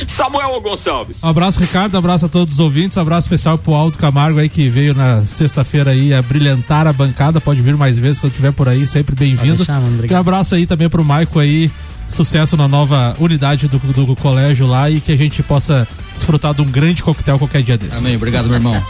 Samuel 0.07 0.59
Gonçalves. 0.61 1.23
Abraço, 1.23 1.59
Ricardo. 1.59 1.97
Abraço 1.97 2.25
a 2.25 2.30
todos 2.30 2.55
os 2.55 2.59
ouvintes. 2.59 2.97
Abraço 2.97 3.25
especial 3.25 3.57
pro 3.57 3.73
Aldo 3.73 3.97
Camargo 3.97 4.39
aí 4.39 4.49
que 4.49 4.69
veio 4.69 4.93
na 4.93 5.25
sexta-feira 5.25 5.91
aí 5.91 6.13
a 6.13 6.21
brilhantar 6.21 6.88
a 6.88 6.93
bancada. 6.93 7.41
Pode 7.41 7.61
vir 7.61 7.75
mais 7.75 7.97
vezes 7.97 8.19
quando 8.19 8.32
estiver 8.32 8.51
por 8.51 8.69
aí. 8.69 8.86
Sempre 8.86 9.15
bem-vindo. 9.15 9.65
E 10.09 10.13
um 10.13 10.17
abraço 10.17 10.55
aí 10.55 10.65
também 10.65 10.89
pro 10.89 11.03
Maico 11.03 11.39
aí. 11.39 11.71
Sucesso 12.10 12.58
na 12.58 12.68
nova 12.68 13.16
unidade 13.20 13.68
do, 13.68 13.78
do 13.80 14.16
colégio 14.16 14.66
lá 14.66 14.89
e 14.89 14.99
que 14.99 15.12
a 15.12 15.18
gente 15.18 15.43
possa 15.43 15.88
desfrutar 16.14 16.53
de 16.53 16.62
um 16.62 16.66
grande 16.66 17.03
coquetel 17.03 17.38
qualquer 17.38 17.62
dia 17.62 17.78
desse. 17.78 17.97
Amém. 17.97 18.16
Obrigado, 18.16 18.45
meu 18.45 18.55
irmão. 18.55 18.84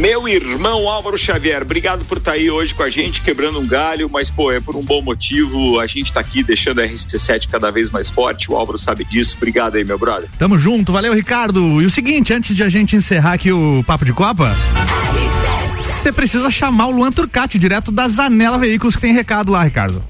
Meu 0.00 0.28
irmão 0.28 0.86
Álvaro 0.88 1.16
Xavier, 1.16 1.62
obrigado 1.62 2.04
por 2.04 2.18
estar 2.18 2.32
aí 2.32 2.50
hoje 2.50 2.74
com 2.74 2.82
a 2.82 2.90
gente, 2.90 3.22
quebrando 3.22 3.58
um 3.58 3.66
galho, 3.66 4.10
mas 4.12 4.30
pô, 4.30 4.52
é 4.52 4.60
por 4.60 4.76
um 4.76 4.82
bom 4.82 5.00
motivo. 5.00 5.80
A 5.80 5.86
gente 5.86 6.12
tá 6.12 6.20
aqui 6.20 6.42
deixando 6.42 6.80
a 6.80 6.86
RC7 6.86 7.48
cada 7.48 7.70
vez 7.70 7.90
mais 7.90 8.10
forte. 8.10 8.50
O 8.50 8.56
Álvaro 8.56 8.76
sabe 8.76 9.04
disso. 9.04 9.36
Obrigado 9.38 9.76
aí, 9.76 9.84
meu 9.84 9.98
brother. 9.98 10.28
Tamo 10.38 10.58
junto, 10.58 10.92
valeu, 10.92 11.14
Ricardo. 11.14 11.80
E 11.80 11.86
o 11.86 11.90
seguinte, 11.90 12.34
antes 12.34 12.54
de 12.54 12.62
a 12.62 12.68
gente 12.68 12.94
encerrar 12.94 13.32
aqui 13.32 13.50
o 13.50 13.82
Papo 13.86 14.04
de 14.04 14.12
Copa, 14.12 14.54
você 15.80 16.12
precisa 16.12 16.50
chamar 16.50 16.88
o 16.88 16.90
Luan 16.90 17.10
Turcati, 17.10 17.58
direto 17.58 17.90
da 17.90 18.06
Zanela 18.06 18.58
Veículos, 18.58 18.96
que 18.96 19.00
tem 19.00 19.14
recado 19.14 19.50
lá, 19.50 19.64
Ricardo. 19.64 20.04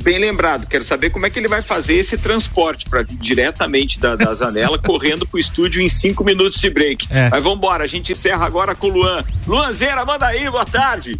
Bem 0.00 0.18
lembrado, 0.18 0.66
quero 0.66 0.84
saber 0.84 1.10
como 1.10 1.26
é 1.26 1.30
que 1.30 1.38
ele 1.38 1.48
vai 1.48 1.62
fazer 1.62 1.94
esse 1.94 2.16
transporte 2.16 2.88
para 2.88 3.02
diretamente 3.02 3.98
da, 3.98 4.16
da 4.16 4.32
Zanela, 4.32 4.78
correndo 4.82 5.26
pro 5.26 5.38
estúdio 5.38 5.82
em 5.82 5.88
cinco 5.88 6.24
minutos 6.24 6.60
de 6.60 6.70
break. 6.70 7.06
É. 7.10 7.28
Mas 7.30 7.42
vamos 7.42 7.58
embora, 7.58 7.84
a 7.84 7.86
gente 7.86 8.12
encerra 8.12 8.46
agora 8.46 8.74
com 8.74 8.88
o 8.88 8.90
Luan. 8.90 9.24
Luanzeira, 9.46 10.04
manda 10.04 10.26
aí, 10.26 10.48
boa 10.50 10.64
tarde. 10.64 11.18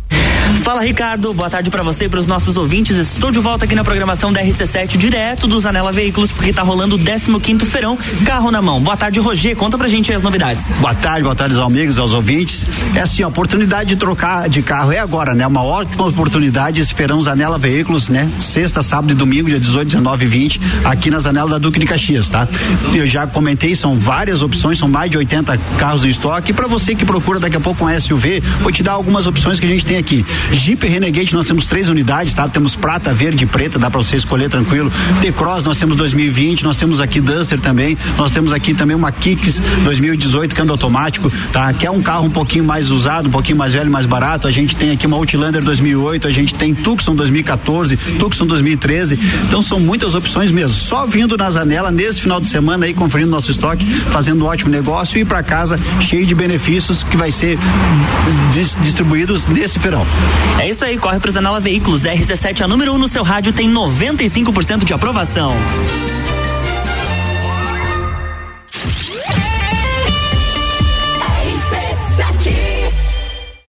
Fala 0.63 0.83
Ricardo, 0.83 1.33
boa 1.33 1.49
tarde 1.49 1.71
pra 1.71 1.83
você 1.83 2.05
e 2.05 2.09
pros 2.09 2.27
nossos 2.27 2.57
ouvintes. 2.57 2.97
Estou 2.97 3.31
de 3.31 3.39
volta 3.39 3.65
aqui 3.65 3.75
na 3.75 3.85
programação 3.85 4.33
da 4.33 4.43
RC7 4.43 4.97
direto 4.97 5.47
do 5.47 5.59
Zanela 5.61 5.93
Veículos 5.93 6.31
porque 6.33 6.53
tá 6.53 6.63
rolando 6.63 6.97
o 6.97 6.99
15º 6.99 7.65
feirão 7.65 7.99
Carro 8.25 8.51
na 8.51 8.61
Mão. 8.61 8.81
Boa 8.81 8.97
tarde, 8.97 9.21
Roger. 9.21 9.57
Conta 9.57 9.77
pra 9.79 9.89
gente 9.89 10.13
as 10.13 10.23
novidades. 10.23 10.65
Boa 10.81 10.95
tarde, 10.95 11.23
boa 11.23 11.35
tarde 11.35 11.55
aos 11.57 11.65
amigos, 11.65 11.99
aos 11.99 12.13
ouvintes. 12.13 12.67
É 12.95 13.01
assim, 13.01 13.23
a 13.23 13.29
oportunidade 13.29 13.91
de 13.91 13.97
trocar 13.97 14.49
de 14.49 14.63
carro 14.63 14.93
é 14.93 14.99
agora, 14.99 15.35
né? 15.35 15.47
Uma 15.47 15.63
ótima 15.63 16.07
oportunidade, 16.07 16.81
esse 16.81 16.95
feirão 16.95 17.21
Zanela 17.21 17.59
Veículos, 17.59 18.09
né? 18.09 18.31
Sexta, 18.39 18.83
sábado 18.83 19.13
e 19.13 19.15
domingo, 19.15 19.49
dia 19.49 19.61
18, 19.61 19.87
19 19.87 20.25
e 20.25 20.29
20, 20.29 20.61
aqui 20.85 21.11
na 21.11 21.19
Zanela 21.19 21.51
da 21.51 21.59
Duque 21.59 21.79
de 21.79 21.87
Caxias, 21.87 22.29
tá? 22.29 22.49
Eu 22.95 23.07
já 23.07 23.27
comentei, 23.27 23.75
são 23.75 23.95
várias 23.95 24.43
opções, 24.43 24.79
são 24.79 24.89
mais 24.89 25.11
de 25.11 25.19
80 25.19 25.57
carros 25.79 26.05
em 26.05 26.09
estoque. 26.09 26.51
E 26.51 26.55
pra 26.55 26.67
você 26.67 26.95
que 26.95 27.05
procura 27.05 27.39
daqui 27.39 27.57
a 27.57 27.61
pouco 27.61 27.85
um 27.85 28.01
SUV, 28.01 28.41
vou 28.61 28.73
te 28.73 28.83
dar 28.83 28.93
algumas 28.93 29.27
opções 29.27 29.61
que 29.61 29.67
a 29.67 29.69
gente 29.69 29.85
tem 29.85 29.97
aqui. 29.97 30.25
Jeep 30.53 30.87
Renegade, 30.87 31.35
nós 31.35 31.47
temos 31.47 31.67
três 31.67 31.89
unidades, 31.89 32.35
tá? 32.35 32.49
Temos 32.49 32.75
prata, 32.77 33.13
verde 33.13 33.45
e 33.45 33.47
preta, 33.47 33.79
dá 33.79 33.91
pra 33.91 33.99
você 33.99 34.17
escolher 34.17 34.49
tranquilo. 34.49 34.91
T-Cross, 35.21 35.65
nós 35.65 35.79
temos 35.79 35.97
2020, 35.97 36.65
nós 36.65 36.77
temos 36.77 37.01
aqui 37.01 37.21
Duster 37.21 37.61
também, 37.61 37.97
nós 38.17 38.33
temos 38.33 38.53
aqui 38.53 38.75
também 38.75 38.97
uma 38.97 39.11
Kicks 39.13 39.61
2018, 39.85 40.55
câmbio 40.55 40.73
automático, 40.73 41.31
tá? 41.53 41.73
Quer 41.73 41.91
um 41.91 42.01
carro 42.03 42.27
um 42.27 42.31
pouquinho 42.31 42.65
mais 42.65 42.91
usado, 42.91 43.29
um 43.29 43.33
pouquinho 43.33 43.57
mais 43.59 43.73
velho, 43.73 43.91
mais 43.91 44.07
barato, 44.07 44.47
a 44.47 44.51
gente 44.51 44.75
tem 44.77 44.91
aqui 44.93 45.07
uma 45.07 45.17
Outlander 45.17 45.63
2008, 45.63 46.27
a 46.27 46.31
gente 46.31 46.55
tem 46.55 46.75
Tucson 46.75 47.15
2014, 47.15 47.97
Tucson 48.19 48.47
2013, 48.47 49.19
então 49.47 49.63
são 49.63 49.79
muitas 49.81 50.15
opções 50.15 50.51
mesmo. 50.51 50.75
Só 50.75 51.07
vindo 51.07 51.37
na 51.37 51.51
Zanela 51.51 51.91
nesse 51.91 52.21
final 52.21 52.41
de 52.41 52.47
semana 52.47 52.87
aí, 52.87 52.95
conferindo 52.95 53.31
nosso 53.31 53.51
estoque, 53.51 53.85
fazendo 53.85 54.45
um 54.45 54.49
ótimo 54.49 54.71
negócio 54.71 55.19
e 55.21 55.25
pra 55.25 55.43
casa 55.43 55.79
cheio 56.01 56.25
de 56.27 56.35
benefícios 56.35 57.03
que 57.03 57.17
vai 57.17 57.31
ser 57.31 57.59
dis- 58.53 58.77
distribuídos 58.83 59.47
nesse 59.47 59.79
feirão. 59.79 60.07
É 60.59 60.69
isso 60.69 60.85
aí, 60.85 60.99
corre 60.99 61.21
pro 61.21 61.31
Zanela 61.31 61.61
Veículos. 61.61 62.03
RC7, 62.03 62.63
a 62.63 62.69
número 62.69 62.93
1 62.93 62.95
um 62.95 62.99
no 62.99 63.09
seu 63.09 63.23
rádio, 63.23 63.53
tem 63.53 63.73
95% 63.73 64.85
de 64.85 64.93
aprovação. 64.93 65.55